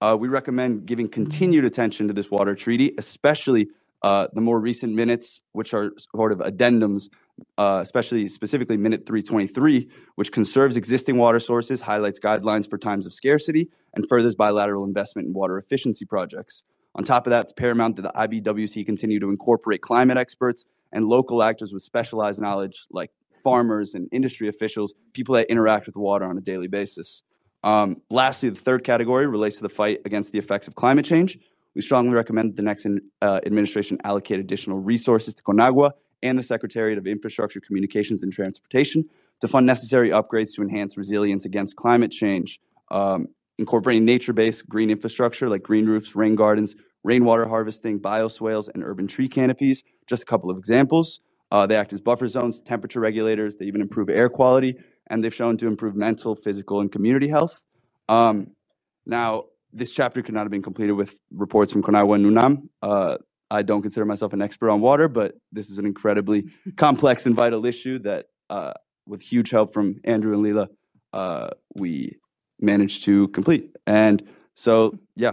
Uh, 0.00 0.16
we 0.18 0.28
recommend 0.28 0.86
giving 0.86 1.08
continued 1.08 1.64
attention 1.64 2.08
to 2.08 2.14
this 2.14 2.30
water 2.30 2.54
treaty, 2.54 2.94
especially 2.98 3.68
uh, 4.02 4.28
the 4.32 4.40
more 4.40 4.60
recent 4.60 4.94
minutes, 4.94 5.40
which 5.52 5.74
are 5.74 5.90
sort 6.14 6.30
of 6.30 6.38
addendums, 6.38 7.08
uh, 7.56 7.80
especially 7.82 8.28
specifically 8.28 8.76
minute 8.76 9.06
323, 9.06 9.88
which 10.14 10.30
conserves 10.30 10.76
existing 10.76 11.16
water 11.16 11.40
sources, 11.40 11.80
highlights 11.80 12.20
guidelines 12.20 12.70
for 12.70 12.78
times 12.78 13.06
of 13.06 13.12
scarcity, 13.12 13.68
and 13.94 14.08
furthers 14.08 14.36
bilateral 14.36 14.84
investment 14.84 15.26
in 15.26 15.34
water 15.34 15.58
efficiency 15.58 16.04
projects. 16.04 16.62
On 16.94 17.04
top 17.04 17.26
of 17.26 17.30
that, 17.30 17.44
it's 17.44 17.52
paramount 17.52 17.96
that 17.96 18.02
the 18.02 18.12
IBWC 18.12 18.86
continue 18.86 19.18
to 19.20 19.30
incorporate 19.30 19.82
climate 19.82 20.16
experts 20.16 20.64
and 20.92 21.04
local 21.04 21.42
actors 21.42 21.72
with 21.72 21.82
specialized 21.82 22.40
knowledge 22.40 22.86
like 22.90 23.10
farmers 23.48 23.94
and 23.94 24.08
industry 24.12 24.46
officials, 24.46 24.94
people 25.14 25.34
that 25.34 25.46
interact 25.50 25.86
with 25.86 25.96
water 25.96 26.26
on 26.26 26.36
a 26.36 26.40
daily 26.42 26.68
basis. 26.68 27.22
Um, 27.64 27.96
lastly, 28.10 28.50
the 28.50 28.60
third 28.60 28.84
category 28.84 29.26
relates 29.26 29.56
to 29.56 29.62
the 29.62 29.70
fight 29.70 30.00
against 30.04 30.32
the 30.32 30.38
effects 30.38 30.68
of 30.68 30.74
climate 30.74 31.06
change. 31.06 31.38
We 31.74 31.80
strongly 31.80 32.14
recommend 32.14 32.50
that 32.50 32.56
the 32.56 32.62
next 32.62 32.84
in, 32.84 33.00
uh, 33.22 33.40
administration 33.46 33.96
allocate 34.04 34.38
additional 34.38 34.80
resources 34.80 35.34
to 35.36 35.42
Conagua 35.42 35.92
and 36.22 36.38
the 36.38 36.42
Secretariat 36.42 36.98
of 36.98 37.06
Infrastructure, 37.06 37.58
Communications, 37.58 38.22
and 38.22 38.30
Transportation 38.30 39.02
to 39.40 39.48
fund 39.48 39.64
necessary 39.64 40.10
upgrades 40.10 40.54
to 40.56 40.62
enhance 40.62 40.98
resilience 40.98 41.46
against 41.46 41.76
climate 41.76 42.10
change, 42.10 42.60
um, 42.90 43.28
incorporating 43.58 44.04
nature 44.04 44.34
based 44.34 44.68
green 44.68 44.90
infrastructure 44.90 45.48
like 45.48 45.62
green 45.62 45.86
roofs, 45.86 46.14
rain 46.14 46.34
gardens, 46.34 46.76
rainwater 47.02 47.46
harvesting, 47.48 47.98
bioswales, 47.98 48.68
and 48.74 48.84
urban 48.84 49.06
tree 49.06 49.28
canopies. 49.28 49.84
Just 50.06 50.24
a 50.24 50.26
couple 50.26 50.50
of 50.50 50.58
examples. 50.58 51.20
Uh, 51.50 51.66
they 51.66 51.76
act 51.76 51.92
as 51.92 52.00
buffer 52.00 52.28
zones, 52.28 52.60
temperature 52.60 53.00
regulators. 53.00 53.56
They 53.56 53.66
even 53.66 53.80
improve 53.80 54.08
air 54.10 54.28
quality, 54.28 54.76
and 55.08 55.24
they've 55.24 55.34
shown 55.34 55.56
to 55.58 55.66
improve 55.66 55.96
mental, 55.96 56.34
physical, 56.34 56.80
and 56.80 56.92
community 56.92 57.28
health. 57.28 57.62
Um, 58.08 58.48
now, 59.06 59.44
this 59.72 59.94
chapter 59.94 60.22
could 60.22 60.34
not 60.34 60.42
have 60.42 60.50
been 60.50 60.62
completed 60.62 60.92
with 60.92 61.14
reports 61.30 61.72
from 61.72 61.82
Conagua 61.82 62.16
and 62.16 62.24
UNAM. 62.24 62.70
Uh, 62.82 63.18
I 63.50 63.62
don't 63.62 63.80
consider 63.80 64.04
myself 64.04 64.32
an 64.34 64.42
expert 64.42 64.70
on 64.70 64.80
water, 64.80 65.08
but 65.08 65.34
this 65.52 65.70
is 65.70 65.78
an 65.78 65.86
incredibly 65.86 66.48
complex 66.76 67.26
and 67.26 67.34
vital 67.34 67.64
issue 67.64 67.98
that, 68.00 68.26
uh, 68.50 68.74
with 69.06 69.22
huge 69.22 69.50
help 69.50 69.72
from 69.72 70.00
Andrew 70.04 70.34
and 70.34 70.42
Lila, 70.42 70.68
uh, 71.14 71.50
we 71.74 72.18
managed 72.60 73.04
to 73.04 73.28
complete. 73.28 73.74
And 73.86 74.22
so, 74.54 74.98
yeah, 75.16 75.32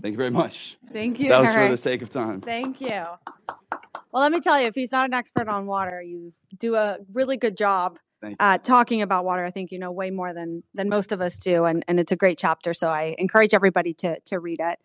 thank 0.00 0.12
you 0.12 0.16
very 0.16 0.30
much. 0.30 0.76
Thank 0.92 1.20
you, 1.20 1.28
That 1.28 1.40
was 1.40 1.54
for 1.54 1.68
the 1.68 1.76
sake 1.76 2.02
of 2.02 2.10
time. 2.10 2.40
Thank 2.40 2.80
you. 2.80 3.04
Well, 4.12 4.22
let 4.22 4.32
me 4.32 4.40
tell 4.40 4.60
you, 4.60 4.66
if 4.66 4.74
he's 4.74 4.92
not 4.92 5.06
an 5.06 5.14
expert 5.14 5.48
on 5.48 5.66
water, 5.66 6.00
you 6.02 6.32
do 6.58 6.76
a 6.76 6.98
really 7.12 7.36
good 7.36 7.56
job 7.56 7.98
at 8.40 8.64
talking 8.64 9.02
about 9.02 9.24
water. 9.24 9.44
I 9.44 9.50
think 9.50 9.70
you 9.70 9.78
know 9.78 9.92
way 9.92 10.10
more 10.10 10.32
than 10.32 10.62
than 10.74 10.88
most 10.88 11.12
of 11.12 11.20
us 11.20 11.38
do, 11.38 11.64
and 11.64 11.84
and 11.88 12.00
it's 12.00 12.12
a 12.12 12.16
great 12.16 12.38
chapter. 12.38 12.74
So 12.74 12.88
I 12.88 13.14
encourage 13.18 13.54
everybody 13.54 13.94
to 13.94 14.18
to 14.26 14.38
read 14.38 14.60
it. 14.60 14.78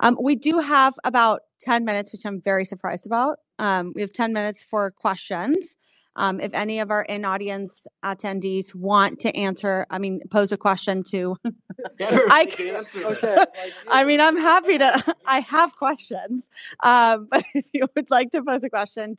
Um, 0.00 0.16
we 0.20 0.36
do 0.36 0.58
have 0.58 0.94
about 1.04 1.42
ten 1.60 1.84
minutes, 1.84 2.12
which 2.12 2.24
I'm 2.24 2.40
very 2.40 2.64
surprised 2.64 3.06
about. 3.06 3.38
Um, 3.58 3.92
we 3.94 4.00
have 4.00 4.12
ten 4.12 4.32
minutes 4.32 4.64
for 4.64 4.90
questions. 4.90 5.76
Um, 6.16 6.40
if 6.40 6.52
any 6.52 6.80
of 6.80 6.90
our 6.90 7.02
in 7.02 7.24
audience 7.24 7.86
attendees 8.04 8.74
want 8.74 9.18
to 9.20 9.34
answer, 9.34 9.86
I 9.90 9.98
mean, 9.98 10.20
pose 10.30 10.52
a 10.52 10.56
question 10.56 11.02
to 11.04 11.36
I 12.00 12.46
can, 12.50 12.84
okay. 12.96 13.44
I 13.90 14.04
mean, 14.04 14.20
I'm 14.20 14.36
happy 14.36 14.78
to. 14.78 15.16
I 15.26 15.40
have 15.40 15.74
questions, 15.76 16.50
um, 16.82 17.28
but 17.30 17.44
if 17.54 17.64
you 17.72 17.86
would 17.96 18.10
like 18.10 18.30
to 18.30 18.42
pose 18.42 18.64
a 18.64 18.70
question, 18.70 19.16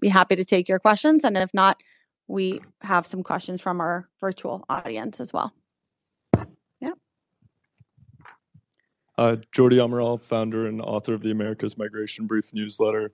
be 0.00 0.08
happy 0.08 0.36
to 0.36 0.44
take 0.44 0.68
your 0.68 0.78
questions. 0.78 1.24
And 1.24 1.36
if 1.36 1.52
not, 1.52 1.78
we 2.28 2.60
have 2.80 3.06
some 3.06 3.22
questions 3.22 3.60
from 3.60 3.80
our 3.80 4.08
virtual 4.20 4.64
audience 4.68 5.20
as 5.20 5.32
well. 5.32 5.52
Uh, 9.18 9.36
Jordi 9.52 9.74
Amaral, 9.74 10.20
founder 10.20 10.66
and 10.66 10.80
author 10.80 11.12
of 11.12 11.22
the 11.22 11.30
America's 11.30 11.76
Migration 11.76 12.26
Brief 12.26 12.52
newsletter, 12.54 13.12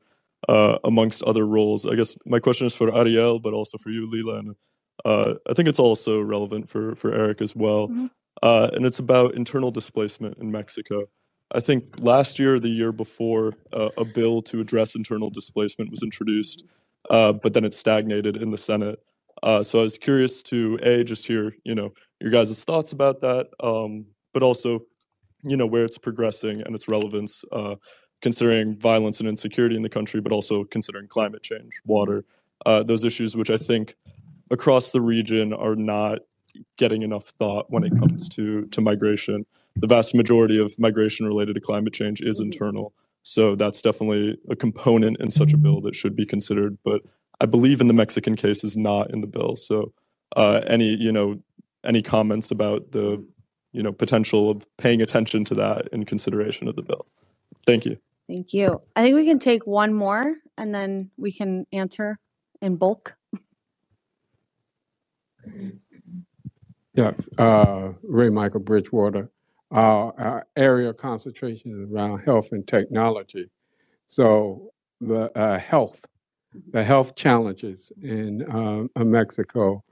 uh, 0.48 0.78
amongst 0.84 1.22
other 1.24 1.46
roles. 1.46 1.86
I 1.86 1.94
guess 1.94 2.16
my 2.26 2.38
question 2.38 2.66
is 2.66 2.74
for 2.74 2.94
Ariel, 2.96 3.40
but 3.40 3.54
also 3.54 3.78
for 3.78 3.90
you, 3.90 4.08
Lila, 4.08 4.38
and 4.38 4.54
uh, 5.04 5.34
I 5.48 5.54
think 5.54 5.68
it's 5.68 5.78
also 5.78 6.20
relevant 6.20 6.68
for 6.68 6.94
for 6.96 7.12
Eric 7.12 7.40
as 7.40 7.56
well. 7.56 7.88
Mhm. 7.88 8.10
Uh, 8.42 8.70
and 8.72 8.86
it's 8.86 9.00
about 9.00 9.34
internal 9.34 9.70
displacement 9.70 10.38
in 10.38 10.50
Mexico. 10.52 11.06
I 11.52 11.60
think 11.60 11.98
last 12.00 12.38
year 12.38 12.54
or 12.54 12.60
the 12.60 12.68
year 12.68 12.92
before, 12.92 13.54
uh, 13.72 13.88
a 13.96 14.04
bill 14.04 14.42
to 14.42 14.60
address 14.60 14.94
internal 14.94 15.30
displacement 15.30 15.90
was 15.90 16.02
introduced, 16.02 16.62
uh, 17.10 17.32
but 17.32 17.54
then 17.54 17.64
it 17.64 17.74
stagnated 17.74 18.36
in 18.36 18.50
the 18.50 18.58
Senate. 18.58 19.00
Uh, 19.42 19.62
so 19.62 19.80
I 19.80 19.82
was 19.82 19.96
curious 19.98 20.42
to 20.44 20.78
a 20.82 21.04
just 21.04 21.26
hear 21.26 21.54
you 21.64 21.74
know 21.74 21.92
your 22.20 22.30
guys' 22.30 22.64
thoughts 22.64 22.92
about 22.92 23.20
that, 23.22 23.48
um, 23.60 24.06
but 24.34 24.42
also 24.42 24.80
you 25.42 25.56
know 25.56 25.66
where 25.66 25.84
it's 25.84 25.98
progressing 25.98 26.60
and 26.62 26.74
its 26.74 26.88
relevance 26.88 27.44
uh, 27.52 27.76
considering 28.20 28.76
violence 28.78 29.20
and 29.20 29.28
insecurity 29.28 29.76
in 29.76 29.82
the 29.82 29.88
country 29.88 30.20
but 30.20 30.32
also 30.32 30.64
considering 30.64 31.06
climate 31.06 31.42
change 31.42 31.80
water 31.84 32.24
uh, 32.66 32.82
those 32.82 33.04
issues 33.04 33.36
which 33.36 33.50
i 33.50 33.56
think 33.56 33.96
across 34.50 34.92
the 34.92 35.00
region 35.00 35.52
are 35.52 35.76
not 35.76 36.20
getting 36.76 37.02
enough 37.02 37.26
thought 37.38 37.66
when 37.68 37.84
it 37.84 37.96
comes 37.98 38.28
to 38.30 38.66
to 38.66 38.80
migration. 38.80 39.44
The 39.76 39.86
vast 39.86 40.14
majority 40.14 40.60
of 40.60 40.76
migration 40.78 41.26
related 41.26 41.54
to 41.54 41.60
climate 41.60 41.92
change 41.92 42.20
is 42.20 42.40
internal. 42.40 42.92
So 43.22 43.54
that's 43.54 43.82
definitely 43.82 44.38
a 44.50 44.56
component 44.56 45.20
in 45.20 45.30
such 45.30 45.52
a 45.52 45.56
bill 45.56 45.80
that 45.82 45.94
should 45.94 46.16
be 46.16 46.24
considered 46.24 46.78
but 46.84 47.02
i 47.40 47.46
believe 47.46 47.80
in 47.80 47.88
the 47.88 47.94
mexican 47.94 48.36
case 48.36 48.64
is 48.64 48.76
not 48.76 49.10
in 49.12 49.20
the 49.20 49.26
bill. 49.26 49.56
So 49.56 49.92
uh, 50.36 50.60
any 50.66 50.96
you 50.96 51.12
know 51.12 51.40
any 51.84 52.02
comments 52.02 52.50
about 52.50 52.92
the 52.92 53.24
you 53.72 53.82
know 53.82 53.92
potential 53.92 54.50
of 54.50 54.64
paying 54.78 55.02
attention 55.02 55.44
to 55.46 55.54
that 55.54 55.88
in 55.92 56.04
consideration 56.04 56.68
of 56.68 56.76
the 56.76 56.82
bill? 56.82 57.06
Thank 57.66 57.84
you 57.84 57.98
Thank 58.28 58.52
you. 58.52 58.82
I 58.94 59.02
think 59.02 59.14
we 59.14 59.24
can 59.24 59.38
take 59.38 59.66
one 59.66 59.94
more 59.94 60.34
and 60.58 60.74
then 60.74 61.10
we 61.16 61.32
can 61.32 61.66
answer 61.72 62.18
in 62.60 62.76
bulk. 62.76 63.16
Yes, 66.94 67.28
uh, 67.38 67.92
Ray 68.02 68.28
Michael 68.28 68.60
Bridgewater. 68.60 69.30
Uh, 69.70 70.08
our 70.18 70.46
area 70.56 70.90
of 70.90 70.96
concentration 70.96 71.70
is 71.82 71.90
around 71.90 72.20
health 72.20 72.52
and 72.52 72.66
technology. 72.66 73.48
So 74.06 74.72
the 75.00 75.30
uh, 75.38 75.58
health, 75.58 76.00
the 76.72 76.82
health 76.82 77.14
challenges 77.14 77.92
in 78.02 78.42
uh, 78.50 79.04
Mexico. 79.04 79.82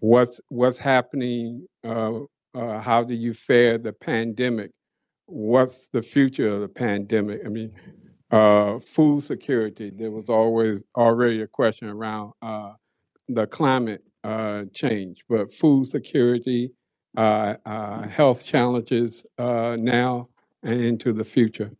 What's 0.00 0.40
what's 0.48 0.78
happening? 0.78 1.66
Uh, 1.84 2.20
uh, 2.54 2.80
how 2.80 3.02
do 3.02 3.14
you 3.14 3.34
fare 3.34 3.78
the 3.78 3.92
pandemic? 3.92 4.70
What's 5.32 5.88
the 5.88 6.02
future 6.02 6.46
of 6.48 6.60
the 6.60 6.68
pandemic? 6.68 7.40
I 7.46 7.48
mean, 7.48 7.72
uh, 8.30 8.78
food 8.80 9.22
security. 9.24 9.90
There 9.90 10.10
was 10.10 10.28
always 10.28 10.84
already 10.94 11.40
a 11.40 11.46
question 11.46 11.88
around 11.88 12.34
uh, 12.42 12.74
the 13.30 13.46
climate 13.46 14.04
uh, 14.22 14.64
change, 14.74 15.24
but 15.30 15.50
food 15.50 15.86
security, 15.86 16.72
uh, 17.16 17.54
uh, 17.64 18.06
health 18.08 18.44
challenges 18.44 19.24
uh, 19.38 19.78
now 19.80 20.28
and 20.64 20.84
into 20.84 21.14
the 21.14 21.24
future. 21.24 21.70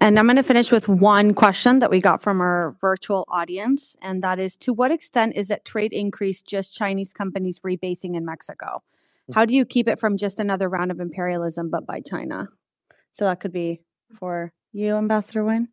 And 0.00 0.18
I'm 0.18 0.24
going 0.24 0.36
to 0.36 0.42
finish 0.42 0.72
with 0.72 0.88
one 0.88 1.34
question 1.34 1.80
that 1.80 1.90
we 1.90 2.00
got 2.00 2.22
from 2.22 2.40
our 2.40 2.74
virtual 2.80 3.26
audience. 3.28 3.94
And 4.00 4.22
that 4.22 4.38
is 4.38 4.56
to 4.56 4.72
what 4.72 4.90
extent 4.90 5.36
is 5.36 5.48
that 5.48 5.66
trade 5.66 5.92
increase 5.92 6.40
just 6.40 6.74
Chinese 6.74 7.12
companies 7.12 7.58
rebasing 7.58 8.16
in 8.16 8.24
Mexico? 8.24 8.82
How 9.34 9.44
do 9.44 9.54
you 9.54 9.64
keep 9.64 9.88
it 9.88 9.98
from 9.98 10.16
just 10.16 10.38
another 10.38 10.68
round 10.68 10.90
of 10.90 11.00
imperialism, 11.00 11.70
but 11.70 11.86
by 11.86 12.00
China? 12.00 12.48
So 13.12 13.24
that 13.24 13.40
could 13.40 13.52
be 13.52 13.80
for 14.18 14.52
you, 14.72 14.96
Ambassador 14.96 15.44
Wayne. 15.44 15.68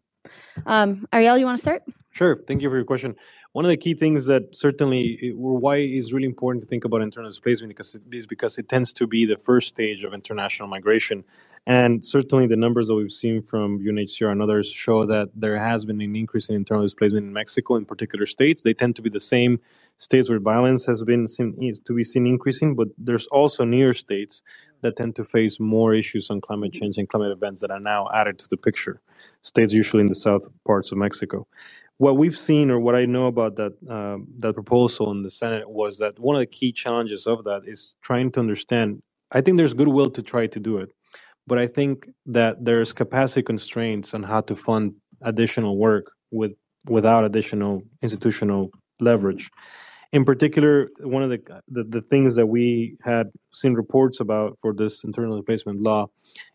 Um, 0.66 1.08
Ariel, 1.14 1.38
you 1.38 1.46
want 1.46 1.58
to 1.58 1.62
start? 1.62 1.84
Sure. 2.12 2.42
Thank 2.48 2.62
you 2.62 2.70
for 2.70 2.76
your 2.76 2.86
question. 2.86 3.16
One 3.54 3.64
of 3.66 3.70
the 3.70 3.78
key 3.78 3.94
things 3.94 4.26
that 4.26 4.56
certainly, 4.56 5.32
why 5.36 5.78
is 5.78 6.14
really 6.14 6.26
important 6.26 6.64
to 6.64 6.68
think 6.68 6.84
about 6.84 7.02
internal 7.02 7.30
displacement 7.30 7.70
because 7.70 7.96
it 7.96 8.02
is 8.12 8.26
because 8.26 8.58
it 8.58 8.68
tends 8.70 8.92
to 8.94 9.08
be 9.08 9.26
the 9.26 9.38
first 9.38 9.68
stage 9.68 10.04
of 10.04 10.14
international 10.14 10.68
migration, 10.68 11.24
and 11.68 12.06
certainly 12.06 12.48
the 12.48 12.58
numbers 12.58 12.88
that 12.88 12.96
we've 12.96 13.12
seen 13.12 13.44
from 13.44 13.80
UNHCR 13.82 14.32
and 14.32 14.42
others 14.42 14.72
show 14.72 15.06
that 15.06 15.30
there 15.36 15.60
has 15.60 15.86
been 15.86 16.02
an 16.02 16.16
increase 16.16 16.50
in 16.50 16.56
internal 16.56 16.84
displacement 16.84 17.28
in 17.28 17.34
Mexico 17.34 17.76
in 17.76 17.86
particular 17.86 18.26
states. 18.26 18.64
They 18.64 18.74
tend 18.74 18.96
to 18.98 19.04
be 19.04 19.12
the 19.12 19.22
same 19.22 19.60
states 19.98 20.30
where 20.30 20.40
violence 20.40 20.88
has 20.88 21.04
been 21.04 21.28
seen, 21.28 21.74
to 21.86 21.94
be 21.94 22.06
seen 22.06 22.28
increasing, 22.28 22.76
but 22.76 22.90
there's 22.98 23.28
also 23.28 23.66
near 23.66 23.94
states 23.94 24.44
that 24.82 24.98
tend 24.98 25.18
to 25.18 25.26
face 25.26 25.60
more 25.60 25.94
issues 25.96 26.32
on 26.32 26.42
climate 26.42 26.74
change 26.74 26.98
and 26.98 27.10
climate 27.10 27.34
events 27.34 27.62
that 27.62 27.72
are 27.72 27.82
now 27.82 28.10
added 28.16 28.40
to 28.40 28.48
the 28.50 28.58
picture. 28.58 29.02
States 29.44 29.74
usually 29.74 30.02
in 30.02 30.08
the 30.08 30.16
south 30.16 30.48
parts 30.66 30.92
of 30.94 31.00
Mexico 31.00 31.48
what 32.00 32.18
we've 32.18 32.38
seen 32.38 32.72
or 32.72 32.80
what 32.80 32.96
I 32.96 33.06
know 33.06 33.28
about 33.28 33.58
that 33.58 33.74
um, 33.90 34.28
that 34.40 34.56
proposal 34.56 35.12
in 35.12 35.24
the 35.24 35.32
Senate 35.32 35.70
was 35.70 36.00
that 36.00 36.20
one 36.20 36.36
of 36.36 36.42
the 36.42 36.48
key 36.48 36.72
challenges 36.74 37.28
of 37.28 37.46
that 37.46 37.64
is 37.66 37.98
trying 38.02 38.32
to 38.34 38.42
understand. 38.42 39.02
I 39.32 39.42
think 39.42 39.58
there's 39.58 39.76
goodwill 39.76 40.12
to 40.12 40.24
try 40.24 40.48
to 40.48 40.60
do 40.60 40.78
it, 40.80 40.94
but 41.48 41.58
I 41.58 41.68
think 41.68 42.10
that 42.26 42.64
there's 42.64 42.94
capacity 42.94 43.42
constraints 43.42 44.14
on 44.14 44.24
how 44.24 44.42
to 44.42 44.56
fund 44.56 44.94
additional 45.22 45.78
work 45.78 46.12
with 46.30 46.52
without 46.90 47.26
additional 47.26 47.82
institutional 48.02 48.70
leverage. 49.00 49.50
In 50.14 50.24
particular, 50.24 50.90
one 51.02 51.24
of 51.24 51.30
the, 51.30 51.42
the 51.68 51.84
the 51.84 52.02
things 52.02 52.36
that 52.36 52.48
we 52.48 52.98
had 53.02 53.28
seen 53.52 53.74
reports 53.74 54.20
about 54.20 54.58
for 54.62 54.74
this 54.74 55.04
internal 55.04 55.38
displacement 55.38 55.82
law 55.82 56.08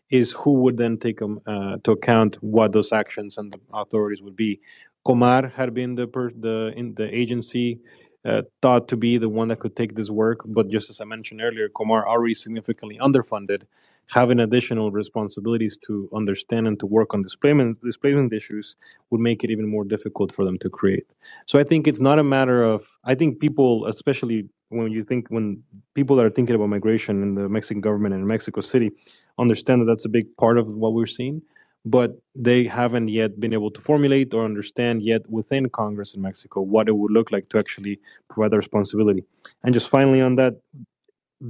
is 0.09 0.31
who 0.31 0.53
would 0.61 0.77
then 0.77 0.97
take 0.97 1.21
um, 1.21 1.39
uh, 1.45 1.77
to 1.83 1.91
account 1.91 2.35
what 2.41 2.71
those 2.71 2.91
actions 2.91 3.37
and 3.37 3.51
the 3.51 3.59
authorities 3.73 4.21
would 4.23 4.35
be. 4.35 4.59
Comar 5.05 5.51
had 5.51 5.73
been 5.73 5.95
the 5.95 6.07
per, 6.07 6.31
the 6.31 6.73
in 6.75 6.95
the 6.95 7.13
agency 7.13 7.79
uh, 8.25 8.41
thought 8.61 8.87
to 8.87 8.97
be 8.97 9.17
the 9.17 9.29
one 9.29 9.49
that 9.49 9.59
could 9.59 9.75
take 9.75 9.95
this 9.95 10.09
work, 10.09 10.39
but 10.45 10.69
just 10.69 10.89
as 10.89 11.01
I 11.01 11.05
mentioned 11.05 11.41
earlier, 11.41 11.67
Comar 11.69 12.05
already 12.05 12.33
significantly 12.33 12.97
underfunded, 13.01 13.63
having 14.09 14.39
additional 14.39 14.91
responsibilities 14.91 15.77
to 15.77 16.09
understand 16.13 16.67
and 16.67 16.79
to 16.79 16.85
work 16.85 17.13
on 17.13 17.21
displacement 17.21 17.81
displacement 17.83 18.33
issues 18.33 18.75
would 19.09 19.21
make 19.21 19.43
it 19.43 19.49
even 19.49 19.67
more 19.67 19.83
difficult 19.83 20.31
for 20.31 20.45
them 20.45 20.57
to 20.59 20.69
create. 20.69 21.05
So 21.45 21.59
I 21.59 21.63
think 21.63 21.87
it's 21.87 22.01
not 22.01 22.19
a 22.19 22.23
matter 22.23 22.63
of 22.63 22.85
I 23.03 23.15
think 23.15 23.39
people, 23.39 23.85
especially 23.85 24.49
when 24.69 24.91
you 24.91 25.03
think 25.03 25.27
when 25.29 25.63
people 25.93 26.15
that 26.15 26.25
are 26.25 26.29
thinking 26.29 26.55
about 26.55 26.69
migration 26.69 27.21
in 27.21 27.35
the 27.35 27.47
Mexican 27.47 27.81
government 27.81 28.13
and 28.13 28.21
in 28.21 28.27
Mexico 28.27 28.61
City, 28.61 28.91
understand 29.37 29.81
that 29.81 29.85
that's 29.85 30.05
a 30.05 30.09
big 30.09 30.35
part 30.37 30.57
of 30.57 30.73
what 30.75 30.93
we're 30.93 31.05
seeing 31.05 31.41
but 31.85 32.17
they 32.35 32.65
haven't 32.65 33.09
yet 33.09 33.39
been 33.39 33.53
able 33.53 33.69
to 33.69 33.81
formulate 33.81 34.33
or 34.33 34.45
understand 34.45 35.03
yet 35.03 35.29
within 35.29 35.69
Congress 35.69 36.15
in 36.15 36.21
Mexico 36.21 36.61
what 36.61 36.87
it 36.87 36.95
would 36.95 37.11
look 37.11 37.31
like 37.31 37.49
to 37.49 37.57
actually 37.57 37.99
provide 38.29 38.51
the 38.51 38.57
responsibility. 38.57 39.23
And 39.63 39.73
just 39.73 39.89
finally 39.89 40.21
on 40.21 40.35
that, 40.35 40.55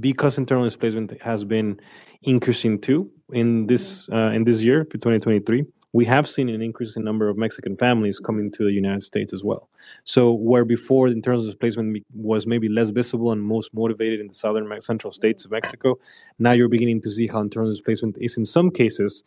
because 0.00 0.38
internal 0.38 0.64
displacement 0.64 1.20
has 1.22 1.44
been 1.44 1.78
increasing 2.24 2.80
too 2.80 3.10
in 3.32 3.66
this 3.66 4.08
uh, 4.12 4.30
in 4.30 4.44
this 4.44 4.62
year 4.62 4.84
for 4.84 4.98
2023, 4.98 5.64
we 5.92 6.04
have 6.04 6.28
seen 6.28 6.48
an 6.48 6.60
increase 6.60 6.96
in 6.96 7.04
number 7.04 7.28
of 7.28 7.36
Mexican 7.36 7.76
families 7.76 8.18
coming 8.18 8.50
to 8.52 8.64
the 8.64 8.72
United 8.72 9.02
States 9.02 9.32
as 9.32 9.44
well. 9.44 9.68
So 10.02 10.32
where 10.32 10.64
before 10.64 11.08
the 11.08 11.14
internal 11.14 11.42
displacement 11.42 12.04
was 12.14 12.46
maybe 12.46 12.68
less 12.68 12.88
visible 12.90 13.30
and 13.30 13.40
most 13.40 13.72
motivated 13.72 14.20
in 14.20 14.28
the 14.28 14.34
southern 14.34 14.80
central 14.80 15.12
states 15.12 15.44
of 15.44 15.52
Mexico, 15.52 15.98
now 16.38 16.52
you're 16.52 16.68
beginning 16.68 17.00
to 17.02 17.10
see 17.10 17.28
how 17.28 17.40
internal 17.40 17.70
displacement 17.70 18.18
is 18.20 18.36
in 18.36 18.44
some 18.44 18.70
cases 18.70 19.22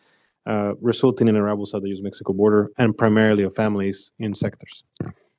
uh, 0.46 0.74
resulting 0.82 1.28
in 1.28 1.36
arrivals 1.36 1.74
at 1.74 1.82
the 1.82 1.90
U.S.-Mexico 1.90 2.36
border 2.36 2.72
and 2.78 2.98
primarily 2.98 3.44
of 3.44 3.54
families 3.56 4.12
in 4.20 4.34
sectors. 4.36 4.84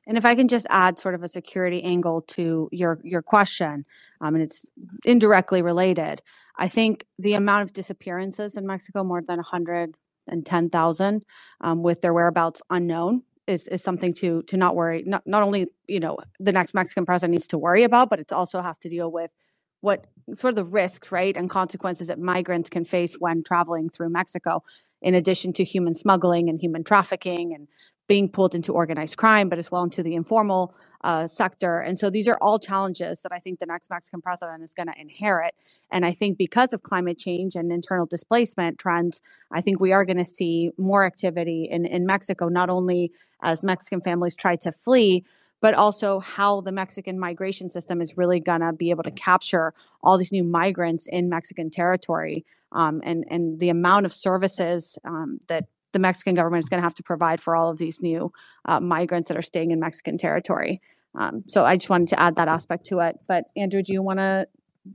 And 0.06 0.16
if 0.16 0.24
I 0.24 0.34
can 0.34 0.48
just 0.48 0.66
add 0.70 0.98
sort 0.98 1.14
of 1.14 1.22
a 1.22 1.28
security 1.28 1.82
angle 1.82 2.22
to 2.28 2.68
your 2.72 2.98
your 3.04 3.20
question, 3.20 3.84
um, 4.22 4.34
and 4.34 4.42
it's 4.42 4.66
indirectly 5.04 5.60
related. 5.60 6.22
I 6.58 6.68
think 6.68 7.06
the 7.18 7.34
amount 7.34 7.62
of 7.62 7.72
disappearances 7.72 8.56
in 8.56 8.66
Mexico, 8.66 9.04
more 9.04 9.22
than 9.22 9.38
110,000, 9.38 11.22
um, 11.60 11.82
with 11.82 12.00
their 12.00 12.12
whereabouts 12.12 12.60
unknown, 12.70 13.22
is 13.46 13.66
is 13.68 13.82
something 13.82 14.12
to 14.14 14.42
to 14.42 14.56
not 14.56 14.76
worry. 14.76 15.02
Not 15.06 15.26
not 15.26 15.42
only 15.42 15.68
you 15.86 16.00
know 16.00 16.18
the 16.38 16.52
next 16.52 16.74
Mexican 16.74 17.06
president 17.06 17.32
needs 17.32 17.46
to 17.48 17.58
worry 17.58 17.84
about, 17.84 18.10
but 18.10 18.20
it 18.20 18.32
also 18.32 18.60
has 18.60 18.76
to 18.78 18.88
deal 18.88 19.10
with 19.10 19.32
what 19.80 20.06
sort 20.34 20.50
of 20.50 20.56
the 20.56 20.64
risks, 20.64 21.12
right, 21.12 21.36
and 21.36 21.48
consequences 21.48 22.08
that 22.08 22.18
migrants 22.18 22.68
can 22.68 22.84
face 22.84 23.14
when 23.14 23.42
traveling 23.44 23.88
through 23.88 24.10
Mexico, 24.10 24.62
in 25.00 25.14
addition 25.14 25.52
to 25.54 25.64
human 25.64 25.94
smuggling 25.94 26.48
and 26.48 26.60
human 26.60 26.84
trafficking 26.84 27.54
and 27.54 27.68
being 28.08 28.28
pulled 28.28 28.54
into 28.54 28.72
organized 28.72 29.16
crime, 29.18 29.48
but 29.48 29.58
as 29.58 29.70
well 29.70 29.84
into 29.84 30.02
the 30.02 30.14
informal 30.14 30.74
uh, 31.04 31.26
sector. 31.26 31.78
And 31.78 31.98
so 31.98 32.10
these 32.10 32.26
are 32.26 32.38
all 32.40 32.58
challenges 32.58 33.20
that 33.22 33.32
I 33.32 33.38
think 33.38 33.60
the 33.60 33.66
next 33.66 33.90
Mexican 33.90 34.20
president 34.22 34.62
is 34.62 34.74
going 34.74 34.88
to 34.88 34.98
inherit. 34.98 35.54
And 35.92 36.04
I 36.04 36.12
think 36.12 36.38
because 36.38 36.72
of 36.72 36.82
climate 36.82 37.18
change 37.18 37.54
and 37.54 37.70
internal 37.70 38.06
displacement 38.06 38.78
trends, 38.78 39.20
I 39.52 39.60
think 39.60 39.78
we 39.78 39.92
are 39.92 40.04
going 40.04 40.16
to 40.16 40.24
see 40.24 40.70
more 40.78 41.06
activity 41.06 41.68
in, 41.70 41.84
in 41.84 42.06
Mexico, 42.06 42.48
not 42.48 42.70
only 42.70 43.12
as 43.42 43.62
Mexican 43.62 44.00
families 44.00 44.34
try 44.34 44.56
to 44.56 44.72
flee, 44.72 45.24
but 45.60 45.74
also 45.74 46.20
how 46.20 46.60
the 46.62 46.72
Mexican 46.72 47.18
migration 47.18 47.68
system 47.68 48.00
is 48.00 48.16
really 48.16 48.40
going 48.40 48.60
to 48.60 48.72
be 48.72 48.90
able 48.90 49.02
to 49.02 49.10
capture 49.10 49.74
all 50.02 50.16
these 50.16 50.32
new 50.32 50.44
migrants 50.44 51.06
in 51.06 51.28
Mexican 51.28 51.70
territory. 51.70 52.44
Um, 52.70 53.00
and 53.02 53.24
and 53.30 53.58
the 53.60 53.70
amount 53.70 54.04
of 54.04 54.12
services 54.12 54.98
um, 55.04 55.40
that 55.46 55.68
the 55.92 55.98
Mexican 55.98 56.34
government 56.34 56.62
is 56.62 56.68
going 56.68 56.78
to 56.78 56.82
have 56.82 56.94
to 56.94 57.02
provide 57.02 57.40
for 57.40 57.56
all 57.56 57.70
of 57.70 57.78
these 57.78 58.02
new 58.02 58.32
uh, 58.64 58.80
migrants 58.80 59.28
that 59.28 59.36
are 59.36 59.42
staying 59.42 59.70
in 59.70 59.80
Mexican 59.80 60.18
territory. 60.18 60.80
Um, 61.14 61.42
so 61.46 61.64
I 61.64 61.76
just 61.76 61.90
wanted 61.90 62.08
to 62.08 62.20
add 62.20 62.36
that 62.36 62.48
aspect 62.48 62.86
to 62.86 63.00
it. 63.00 63.18
But 63.26 63.44
Andrew, 63.56 63.82
do 63.82 63.92
you 63.92 64.02
want 64.02 64.18
to 64.18 64.46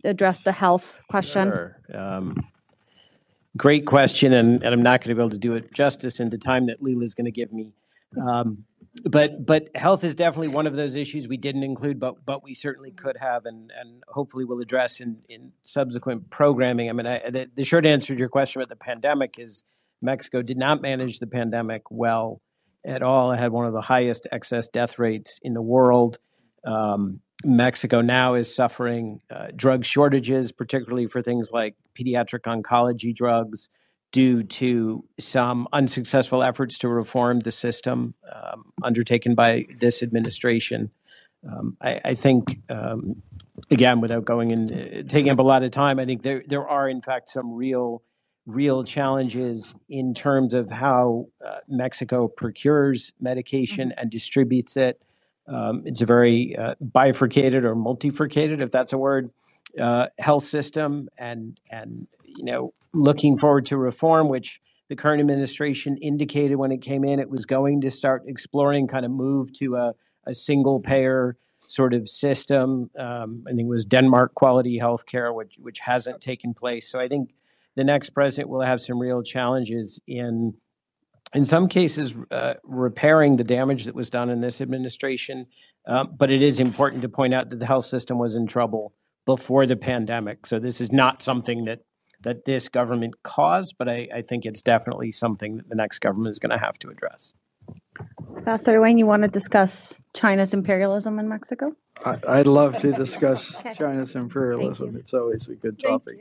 address 0.03 0.41
the 0.41 0.51
health 0.51 0.99
question? 1.09 1.49
Sure. 1.49 1.77
Um, 1.93 2.35
great 3.57 3.85
question, 3.85 4.33
and, 4.33 4.63
and 4.63 4.73
I'm 4.73 4.81
not 4.81 5.01
going 5.01 5.09
to 5.09 5.15
be 5.15 5.21
able 5.21 5.31
to 5.31 5.37
do 5.37 5.55
it 5.55 5.73
justice 5.73 6.19
in 6.19 6.29
the 6.29 6.37
time 6.37 6.67
that 6.67 6.81
Lila 6.81 7.03
is 7.03 7.13
going 7.13 7.25
to 7.25 7.31
give 7.31 7.51
me. 7.51 7.73
Um, 8.21 8.65
but 9.05 9.43
but 9.45 9.69
health 9.75 10.03
is 10.03 10.13
definitely 10.13 10.49
one 10.49 10.67
of 10.67 10.75
those 10.75 10.95
issues 10.95 11.27
we 11.27 11.37
didn't 11.37 11.63
include, 11.63 11.99
but 11.99 12.23
but 12.25 12.43
we 12.43 12.53
certainly 12.53 12.91
could 12.91 13.17
have, 13.17 13.45
and 13.47 13.71
and 13.79 14.03
hopefully 14.07 14.45
will 14.45 14.61
address 14.61 14.99
in 14.99 15.17
in 15.29 15.51
subsequent 15.63 16.29
programming. 16.29 16.89
I 16.89 16.93
mean, 16.93 17.07
I, 17.07 17.29
the, 17.29 17.49
the 17.55 17.63
short 17.63 17.87
answer 17.87 18.13
to 18.13 18.19
your 18.19 18.29
question 18.29 18.61
about 18.61 18.69
the 18.69 18.75
pandemic 18.75 19.39
is 19.39 19.63
Mexico 20.04 20.41
did 20.41 20.58
not 20.58 20.82
manage 20.82 21.20
the 21.20 21.28
pandemic 21.28 21.84
well 21.89 22.41
at 22.86 23.01
all. 23.01 23.32
It 23.32 23.38
had 23.38 23.51
one 23.51 23.66
of 23.66 23.74
the 23.74 23.82
highest 23.82 24.28
excess 24.32 24.68
death 24.68 24.99
rates 24.99 25.39
in 25.41 25.54
the 25.54 25.62
world. 25.62 26.18
Um, 26.66 27.22
Mexico 27.45 28.01
now 28.01 28.36
is 28.36 28.54
suffering 28.54 29.22
uh, 29.30 29.47
drug 29.56 29.86
shortages, 29.86 30.51
particularly 30.51 31.08
for 31.08 31.22
things 31.22 31.51
like 31.51 31.76
pediatric 31.97 32.41
oncology 32.41 33.16
drugs, 33.16 33.70
due 34.12 34.43
to 34.43 35.04
some 35.20 35.68
unsuccessful 35.74 36.43
efforts 36.43 36.78
to 36.78 36.88
reform 36.88 37.39
the 37.39 37.51
system 37.51 38.14
um, 38.32 38.72
undertaken 38.84 39.34
by 39.36 39.66
this 39.78 40.04
administration. 40.04 40.91
Um, 41.49 41.76
I, 41.82 41.99
I, 42.06 42.14
think, 42.14 42.62
um, 42.70 43.22
again, 43.72 43.99
without 43.99 44.24
going 44.24 44.51
and 44.51 45.10
taking 45.10 45.32
up 45.32 45.39
a 45.39 45.43
lot 45.43 45.64
of 45.64 45.72
time, 45.72 45.99
I 45.99 46.06
think 46.06 46.22
there 46.22 46.43
there 46.47 46.68
are 46.68 46.88
in 46.88 47.01
fact 47.01 47.30
some 47.30 47.54
real 47.54 48.04
real 48.45 48.83
challenges 48.83 49.73
in 49.89 50.13
terms 50.13 50.53
of 50.53 50.69
how 50.69 51.27
uh, 51.45 51.57
Mexico 51.67 52.27
procures 52.27 53.13
medication 53.19 53.89
mm-hmm. 53.89 53.99
and 53.99 54.11
distributes 54.11 54.75
it. 54.77 55.01
Um, 55.47 55.83
it's 55.85 56.01
a 56.01 56.05
very 56.05 56.55
uh, 56.57 56.75
bifurcated 56.81 57.65
or 57.65 57.75
multifurcated, 57.75 58.61
if 58.61 58.71
that's 58.71 58.93
a 58.93 58.97
word, 58.97 59.29
uh, 59.79 60.07
health 60.19 60.43
system, 60.45 61.09
and 61.17 61.59
and 61.69 62.07
you 62.23 62.45
know 62.45 62.73
looking 62.93 63.37
forward 63.37 63.65
to 63.65 63.77
reform, 63.77 64.29
which 64.29 64.61
the 64.89 64.95
current 64.95 65.19
administration 65.19 65.97
indicated 65.97 66.55
when 66.55 66.71
it 66.71 66.81
came 66.81 67.03
in 67.03 67.19
it 67.19 67.29
was 67.29 67.45
going 67.45 67.81
to 67.81 67.91
start 67.91 68.23
exploring, 68.25 68.87
kind 68.87 69.05
of 69.05 69.11
move 69.11 69.51
to 69.53 69.75
a, 69.75 69.93
a 70.25 70.33
single 70.33 70.79
payer 70.79 71.35
sort 71.59 71.93
of 71.93 72.07
system. 72.07 72.89
Um, 72.97 73.43
I 73.47 73.51
think 73.51 73.61
it 73.61 73.69
was 73.69 73.85
Denmark 73.85 74.35
quality 74.35 74.79
healthcare, 74.79 75.33
which 75.35 75.55
which 75.59 75.79
hasn't 75.79 76.21
taken 76.21 76.53
place. 76.53 76.89
So 76.89 76.99
I 76.99 77.07
think 77.07 77.33
the 77.76 77.84
next 77.84 78.11
president 78.11 78.49
will 78.49 78.61
have 78.61 78.82
some 78.82 78.99
real 78.99 79.24
challenges 79.24 79.99
in 80.07 80.53
in 81.34 81.43
some 81.43 81.67
cases 81.67 82.15
uh, 82.30 82.53
repairing 82.63 83.38
the 83.38 83.43
damage 83.43 83.86
that 83.86 83.95
was 83.95 84.09
done 84.09 84.30
in 84.30 84.41
this 84.41 84.61
administration. 84.61 85.47
Uh, 85.88 86.03
but 86.03 86.30
it 86.30 86.41
is 86.41 86.59
important 86.59 87.01
to 87.01 87.09
point 87.09 87.34
out 87.34 87.49
that 87.49 87.59
the 87.59 87.65
health 87.65 87.86
system 87.86 88.19
was 88.19 88.36
in 88.36 88.45
trouble 88.45 88.93
before 89.26 89.65
the 89.65 89.76
pandemic. 89.76 90.45
So 90.45 90.59
this 90.59 90.80
is 90.80 90.91
not 90.91 91.21
something 91.21 91.65
that 91.65 91.80
that 92.21 92.45
this 92.45 92.69
government 92.69 93.13
caused 93.24 93.76
but 93.78 93.89
i, 93.89 94.07
I 94.15 94.21
think 94.21 94.45
it's 94.45 94.61
definitely 94.61 95.11
something 95.11 95.57
that 95.57 95.67
the 95.67 95.76
next 95.76 95.99
government 95.99 96.32
is 96.32 96.39
going 96.39 96.51
to 96.51 96.57
have 96.57 96.80
to 96.80 96.89
address. 96.89 97.34
Ambassador 98.38 98.80
Wayne, 98.80 98.97
you 98.97 99.05
want 99.05 99.24
to 99.24 99.28
discuss 99.28 100.01
China's 100.15 100.53
imperialism 100.53 101.19
in 101.19 101.28
Mexico? 101.28 101.74
I, 102.05 102.17
I'd 102.28 102.47
love 102.47 102.80
to 102.80 102.93
discuss 102.93 103.55
China's 103.76 104.15
imperialism. 104.15 104.95
It's 104.95 105.13
always 105.13 105.49
a 105.49 105.55
good 105.55 105.80
topic 105.80 106.19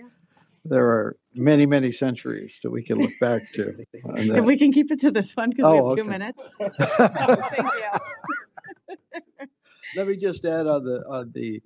there 0.64 0.86
are 0.86 1.16
many, 1.34 1.66
many 1.66 1.92
centuries 1.92 2.60
that 2.62 2.70
we 2.70 2.82
can 2.82 2.98
look 2.98 3.12
back 3.20 3.42
to. 3.54 3.74
If 4.16 4.44
we 4.44 4.56
can 4.56 4.72
keep 4.72 4.90
it 4.90 5.00
to 5.00 5.10
this 5.10 5.34
one, 5.34 5.50
because 5.50 5.72
we 5.72 5.78
Oh, 5.78 5.88
have 5.88 5.96
two 5.96 6.02
okay. 6.02 6.10
minutes. 6.10 6.48
Let 9.96 10.06
me 10.06 10.16
just 10.16 10.44
add 10.44 10.66
on 10.66 10.84
the, 10.84 11.04
on 11.08 11.32
the 11.34 11.62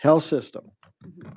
health 0.00 0.24
system. 0.24 0.70
Mm-hmm. 1.04 1.28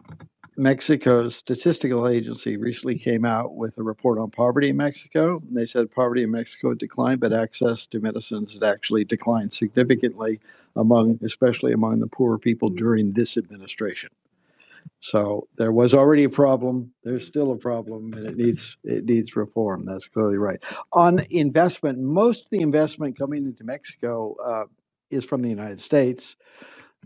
Mexico's 0.58 1.36
statistical 1.36 2.08
agency 2.08 2.58
recently 2.58 2.98
came 2.98 3.26
out 3.26 3.56
with 3.56 3.78
a 3.78 3.84
report 3.84 4.20
on 4.20 4.30
poverty 4.30 4.70
in 4.70 4.78
Mexico. 4.78 5.42
And 5.48 5.58
they 5.58 5.66
said 5.66 5.90
poverty 5.90 6.24
in 6.24 6.32
Mexico 6.32 6.74
declined, 6.74 7.22
but 7.22 7.34
access 7.34 7.86
to 7.88 8.00
medicines 8.00 8.54
had 8.54 8.64
actually 8.64 9.06
declined 9.06 9.54
significantly 9.54 10.40
among, 10.76 11.20
especially 11.24 11.72
among 11.72 12.00
the 12.00 12.08
poor 12.08 12.38
people 12.38 12.70
mm. 12.70 12.78
during 12.78 13.14
this 13.14 13.38
administration. 13.38 14.10
So 15.00 15.48
there 15.58 15.72
was 15.72 15.94
already 15.94 16.26
a 16.26 16.30
problem. 16.30 16.92
There's 17.04 17.26
still 17.26 17.52
a 17.52 17.58
problem, 17.58 18.14
and 18.14 18.28
it 18.28 18.38
needs 18.38 18.78
it 18.84 19.06
needs 19.06 19.36
reform. 19.36 19.84
That's 19.86 20.08
clearly 20.08 20.38
right. 20.38 20.60
On 20.94 21.26
investment, 21.32 22.00
most 22.00 22.44
of 22.44 22.50
the 22.52 22.62
investment 22.62 23.18
coming 23.18 23.46
into 23.46 23.64
Mexico 23.64 24.36
uh, 24.46 24.66
is 25.10 25.26
from 25.26 25.42
the 25.42 25.50
United 25.50 25.80
States. 25.80 26.36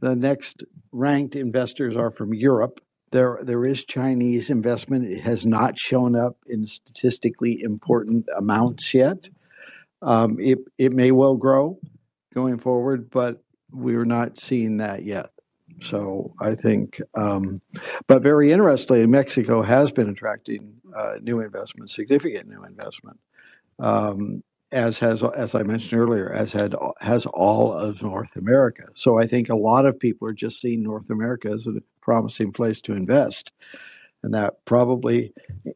The 0.01 0.15
next 0.15 0.63
ranked 0.91 1.35
investors 1.35 1.95
are 1.95 2.11
from 2.11 2.33
Europe. 2.33 2.81
There, 3.11 3.39
there 3.43 3.63
is 3.63 3.85
Chinese 3.85 4.49
investment. 4.49 5.05
It 5.05 5.21
has 5.21 5.45
not 5.45 5.79
shown 5.79 6.17
up 6.17 6.37
in 6.47 6.67
statistically 6.67 7.61
important 7.61 8.25
amounts 8.37 8.93
yet. 8.93 9.29
Um, 10.01 10.37
it, 10.39 10.59
it 10.77 10.91
may 10.91 11.11
well 11.11 11.35
grow 11.35 11.79
going 12.33 12.57
forward, 12.57 13.09
but 13.09 13.41
we're 13.71 14.05
not 14.05 14.37
seeing 14.37 14.77
that 14.77 15.03
yet. 15.03 15.29
So 15.81 16.33
I 16.39 16.55
think, 16.55 17.01
um, 17.15 17.61
but 18.07 18.23
very 18.23 18.51
interestingly, 18.51 19.05
Mexico 19.05 19.61
has 19.61 19.91
been 19.91 20.09
attracting 20.09 20.73
uh, 20.95 21.15
new 21.21 21.41
investment, 21.41 21.91
significant 21.91 22.47
new 22.47 22.63
investment, 22.63 23.19
um, 23.79 24.43
as 24.71 24.97
has, 24.99 25.21
as 25.23 25.53
I 25.53 25.63
mentioned 25.63 25.99
earlier, 26.01 26.31
as 26.31 26.51
had 26.51 26.75
has 27.01 27.25
all 27.27 27.73
of 27.73 28.01
North 28.01 28.35
America. 28.35 28.83
So 28.93 29.19
I 29.19 29.27
think 29.27 29.49
a 29.49 29.55
lot 29.55 29.85
of 29.85 29.99
people 29.99 30.27
are 30.27 30.33
just 30.33 30.61
seeing 30.61 30.83
North 30.83 31.09
America 31.09 31.49
as 31.49 31.67
a 31.67 31.73
promising 32.01 32.51
place 32.51 32.81
to 32.81 32.93
invest, 32.93 33.51
and 34.23 34.33
that 34.33 34.63
probably 34.65 35.33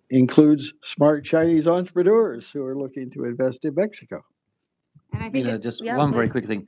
includes 0.10 0.74
smart 0.84 1.26
Chinese 1.26 1.68
entrepreneurs 1.68 2.50
who 2.50 2.64
are 2.64 2.78
looking 2.78 3.10
to 3.12 3.26
invest 3.26 3.66
in 3.66 3.76
Mexico. 3.76 4.24
And 5.14 5.24
I 5.24 5.30
think, 5.30 5.45
Mila, 5.45 5.56
it- 5.56 5.64
just 5.64 5.84
yeah, 5.84 5.97
one 5.97 6.14
very 6.14 6.30
quick 6.30 6.45
thing. 6.45 6.68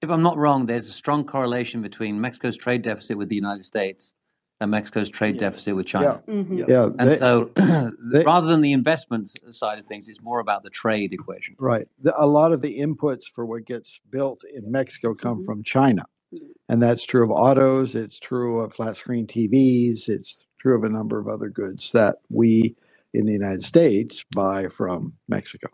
If 0.00 0.10
I'm 0.10 0.22
not 0.22 0.36
wrong, 0.36 0.66
there's 0.66 0.88
a 0.88 0.92
strong 0.92 1.24
correlation 1.24 1.82
between 1.82 2.20
Mexico's 2.20 2.56
trade 2.56 2.82
deficit 2.82 3.18
with 3.18 3.28
the 3.28 3.34
United 3.34 3.64
States 3.64 4.14
and 4.60 4.70
Mexico's 4.70 5.08
trade 5.08 5.38
deficit 5.38 5.76
with 5.76 5.86
China. 5.86 6.22
Yeah, 6.26 6.34
mm-hmm. 6.34 7.00
And 7.00 7.10
they- 7.10 7.16
so, 7.16 7.50
they- 8.12 8.24
rather 8.24 8.46
than 8.46 8.60
the 8.60 8.72
investment 8.72 9.30
side 9.54 9.78
of 9.78 9.86
things, 9.86 10.08
it's 10.08 10.22
more 10.22 10.40
about 10.40 10.62
the 10.62 10.70
trade 10.70 11.12
equation. 11.12 11.56
Right. 11.58 11.86
The, 12.02 12.12
a 12.20 12.26
lot 12.26 12.52
of 12.52 12.62
the 12.62 12.78
inputs 12.78 13.24
for 13.24 13.46
what 13.46 13.66
gets 13.66 14.00
built 14.10 14.42
in 14.44 14.70
Mexico 14.70 15.14
come 15.14 15.38
mm-hmm. 15.38 15.44
from 15.44 15.62
China. 15.62 16.06
Mm-hmm. 16.34 16.46
And 16.68 16.82
that's 16.82 17.04
true 17.04 17.24
of 17.24 17.30
autos, 17.30 17.94
it's 17.94 18.18
true 18.18 18.60
of 18.60 18.74
flat 18.74 18.96
screen 18.96 19.26
TVs, 19.26 20.08
it's 20.08 20.44
true 20.60 20.76
of 20.76 20.84
a 20.84 20.88
number 20.88 21.18
of 21.18 21.28
other 21.28 21.48
goods 21.48 21.92
that 21.92 22.16
we 22.28 22.74
in 23.14 23.26
the 23.26 23.32
United 23.32 23.64
States 23.64 24.24
buy 24.34 24.68
from 24.68 25.12
Mexico. 25.28 25.68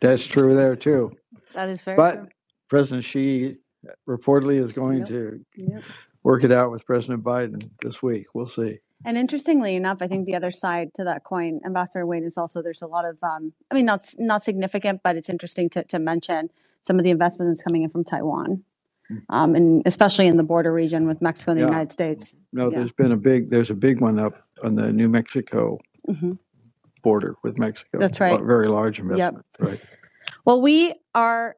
That's 0.00 0.26
true 0.26 0.54
there 0.54 0.76
too. 0.76 1.12
That 1.54 1.68
is 1.68 1.82
very 1.82 1.96
But 1.96 2.14
true. 2.14 2.28
President 2.68 3.04
Xi 3.04 3.56
reportedly 4.08 4.58
is 4.58 4.72
going 4.72 4.98
Yep. 4.98 5.08
to 5.08 5.44
Yep. 5.56 5.82
work 6.22 6.44
it 6.44 6.52
out 6.52 6.70
with 6.70 6.84
President 6.86 7.22
Biden 7.24 7.68
this 7.82 8.02
week. 8.02 8.26
We'll 8.34 8.46
see. 8.46 8.78
And 9.04 9.16
interestingly 9.16 9.76
enough, 9.76 9.98
I 10.02 10.08
think 10.08 10.26
the 10.26 10.34
other 10.34 10.50
side 10.50 10.92
to 10.94 11.04
that 11.04 11.22
coin, 11.24 11.60
Ambassador 11.64 12.04
Wayne, 12.04 12.24
is 12.24 12.36
also 12.36 12.60
there's 12.62 12.82
a 12.82 12.86
lot 12.88 13.04
of, 13.04 13.16
um, 13.22 13.52
I 13.70 13.74
mean, 13.74 13.86
not 13.86 14.12
not 14.18 14.42
significant, 14.42 15.00
but 15.04 15.16
it's 15.16 15.28
interesting 15.28 15.70
to, 15.70 15.84
to 15.84 15.98
mention 16.00 16.50
some 16.82 16.96
of 16.98 17.04
the 17.04 17.10
investment 17.10 17.50
that's 17.50 17.62
coming 17.62 17.82
in 17.82 17.90
from 17.90 18.02
Taiwan, 18.02 18.64
um, 19.28 19.54
and 19.54 19.82
especially 19.86 20.26
in 20.26 20.36
the 20.36 20.42
border 20.42 20.72
region 20.72 21.06
with 21.06 21.22
Mexico 21.22 21.52
and 21.52 21.58
the 21.60 21.64
Yeah. 21.64 21.68
United 21.68 21.92
States. 21.92 22.34
No, 22.52 22.70
Yeah. 22.70 22.78
there's 22.78 22.92
been 22.92 23.12
a 23.12 23.16
big, 23.16 23.50
there's 23.50 23.70
a 23.70 23.74
big 23.74 24.00
one 24.00 24.18
up 24.18 24.34
on 24.64 24.74
the 24.74 24.92
New 24.92 25.08
Mexico 25.08 25.78
Mhm. 26.08 26.38
border 27.04 27.36
with 27.44 27.56
Mexico. 27.56 27.98
That's 28.00 28.18
A 28.20 28.24
right. 28.24 28.42
Very 28.42 28.66
large 28.68 28.98
investment, 28.98 29.44
right? 29.60 29.80
Well, 30.44 30.60
we 30.60 30.92
are 31.14 31.56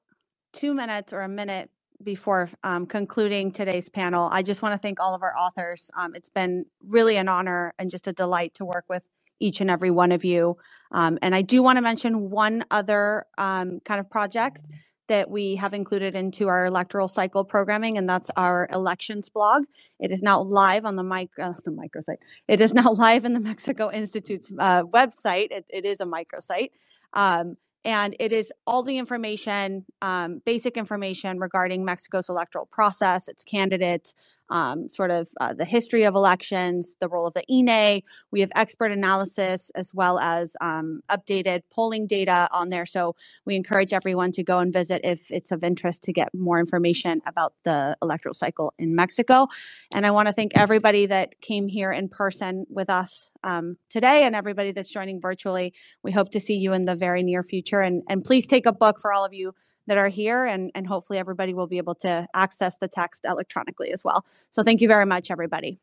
two 0.53 0.75
minutes 0.75 1.13
or 1.13 1.21
a 1.23 1.29
minute 1.29 1.71
before 2.03 2.49
um, 2.65 2.87
concluding 2.87 3.53
today's 3.53 3.89
panel. 3.89 4.29
I 4.33 4.43
just 4.43 4.63
want 4.63 4.75
to 4.75 4.79
thank 4.79 5.01
all 5.01 5.15
of 5.15 5.23
our 5.23 5.37
authors. 5.37 5.91
Um, 5.97 6.15
it's 6.15 6.29
been 6.31 6.65
really 6.87 7.17
an 7.17 7.29
honor 7.29 7.75
and 7.79 7.91
just 7.91 8.07
a 8.07 8.13
delight 8.13 8.55
to 8.55 8.65
work 8.65 8.85
with 8.89 9.05
each 9.39 9.61
and 9.61 9.71
every 9.71 9.91
one 9.91 10.13
of 10.13 10.25
you. 10.25 10.57
Um, 10.93 11.19
and 11.23 11.35
I 11.35 11.43
do 11.43 11.63
want 11.63 11.77
to 11.77 11.83
mention 11.83 12.31
one 12.31 12.65
other 12.71 13.27
um, 13.39 13.81
kind 13.85 14.01
of 14.01 14.11
project 14.11 14.63
that 15.09 15.29
we 15.29 15.57
have 15.57 15.75
included 15.75 16.15
into 16.15 16.47
our 16.47 16.67
electoral 16.67 17.09
cycle 17.09 17.45
programming, 17.45 17.99
and 17.99 18.09
that's 18.09 18.31
our 18.37 18.69
elections 18.73 19.29
blog. 19.29 19.65
It 19.99 20.13
is 20.13 20.23
now 20.23 20.41
live 20.41 20.85
on 20.85 20.95
the 20.95 21.03
mic, 21.03 21.31
uh, 21.43 21.53
the 21.65 21.73
microsite. 21.73 22.19
It 22.47 22.61
is 22.61 22.73
now 22.73 22.93
live 22.93 23.25
in 23.25 23.33
the 23.33 23.41
Mexico 23.41 23.91
Institute's 23.91 24.53
uh, 24.59 24.85
website. 24.85 25.49
It, 25.51 25.67
it 25.69 25.85
is 25.85 26.01
a 26.01 26.07
microsite. 26.07 26.71
Um, 27.13 27.57
and 27.85 28.15
it 28.21 28.33
is 28.33 28.53
all 28.67 28.83
the 28.83 28.99
information, 28.99 29.85
um, 30.03 30.43
basic 30.45 30.77
information 30.77 31.39
regarding 31.39 31.85
Mexico's 31.85 32.29
electoral 32.29 32.67
process, 32.67 33.29
its 33.29 33.45
candidates, 33.45 34.15
um, 34.51 34.89
sort 34.91 35.11
of 35.11 35.29
uh, 35.41 35.55
the 35.55 35.65
history 35.65 36.05
of 36.05 36.15
elections, 36.15 36.97
the 37.01 37.09
role 37.09 37.27
of 37.27 37.35
the 37.35 37.45
INE. 37.49 38.03
We 38.31 38.41
have 38.41 38.51
expert 38.55 38.93
analysis 38.93 39.71
as 39.75 39.95
well 39.95 40.19
as 40.19 40.57
um, 40.61 41.01
updated 41.09 41.63
polling 41.73 42.07
data 42.07 42.49
on 42.53 42.69
there. 42.69 42.87
So 42.87 43.15
we 43.45 43.57
encourage 43.57 43.93
everyone 43.93 44.33
to 44.33 44.43
go 44.43 44.59
and 44.59 44.73
visit 44.73 45.01
if 45.05 45.31
it's 45.31 45.53
of 45.53 45.65
interest 45.65 46.03
to 46.05 46.13
get 46.13 46.35
more 46.35 46.59
information 46.59 47.23
about 47.27 47.55
the 47.65 47.97
electoral 48.03 48.35
cycle 48.35 48.75
in 48.79 48.95
Mexico. 48.95 49.47
And 49.95 50.05
I 50.05 50.11
want 50.11 50.29
to 50.29 50.33
thank 50.33 50.53
everybody 50.57 51.07
that 51.07 51.41
came 51.41 51.69
here 51.69 51.93
in 51.93 52.09
person 52.09 52.67
with 52.69 52.91
us 52.91 53.31
um, 53.45 53.77
today 53.89 54.25
and 54.25 54.35
everybody 54.35 54.73
that's 54.73 54.91
joining 54.91 55.21
virtually. 55.21 55.73
We 56.03 56.13
hope 56.13 56.31
to 56.31 56.41
see 56.41 56.57
you 56.57 56.73
in 56.73 56.85
the 56.85 56.97
very 56.97 57.23
near 57.23 57.43
future. 57.43 57.81
And, 57.81 58.03
and 58.09 58.25
please 58.25 58.47
take 58.47 58.67
a 58.67 58.73
book 58.73 59.01
for 59.01 59.13
all 59.13 59.25
of 59.25 59.33
you 59.33 59.55
that 59.91 59.99
are 59.99 60.09
here, 60.09 60.47
and, 60.47 60.71
and 60.77 60.87
hopefully 60.87 61.19
everybody 61.19 61.53
will 61.53 61.67
be 61.67 61.79
able 61.79 61.97
to 61.97 62.25
access 62.33 62.77
the 62.77 62.87
text 62.87 63.27
electronically 63.29 63.91
as 63.93 64.05
well. 64.05 64.25
So 64.49 64.63
thank 64.63 64.81
you 64.81 64.87
very 64.87 65.05
much, 65.05 65.33
everybody. 65.33 65.81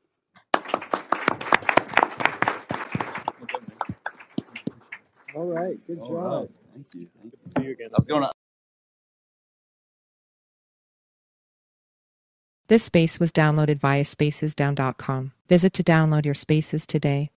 All 5.35 5.45
right, 5.45 5.75
good 5.87 5.99
All 5.99 6.09
job. 6.09 6.41
right. 6.41 6.49
Thank 6.73 6.87
you. 6.95 7.07
Thank 7.21 7.33
you. 7.33 7.51
See 7.51 7.63
you 7.65 7.71
again. 7.73 7.89
I 7.93 7.99
was 7.99 8.07
going 8.07 8.23
to 8.23 8.31
This 12.69 12.83
space 12.83 13.19
was 13.19 13.31
downloaded 13.31 13.79
via 13.79 14.03
spacesdown.com. 14.03 15.33
Visit 15.49 15.73
to 15.73 15.83
download 15.83 16.25
your 16.25 16.33
spaces 16.33 16.87
today. 16.87 17.25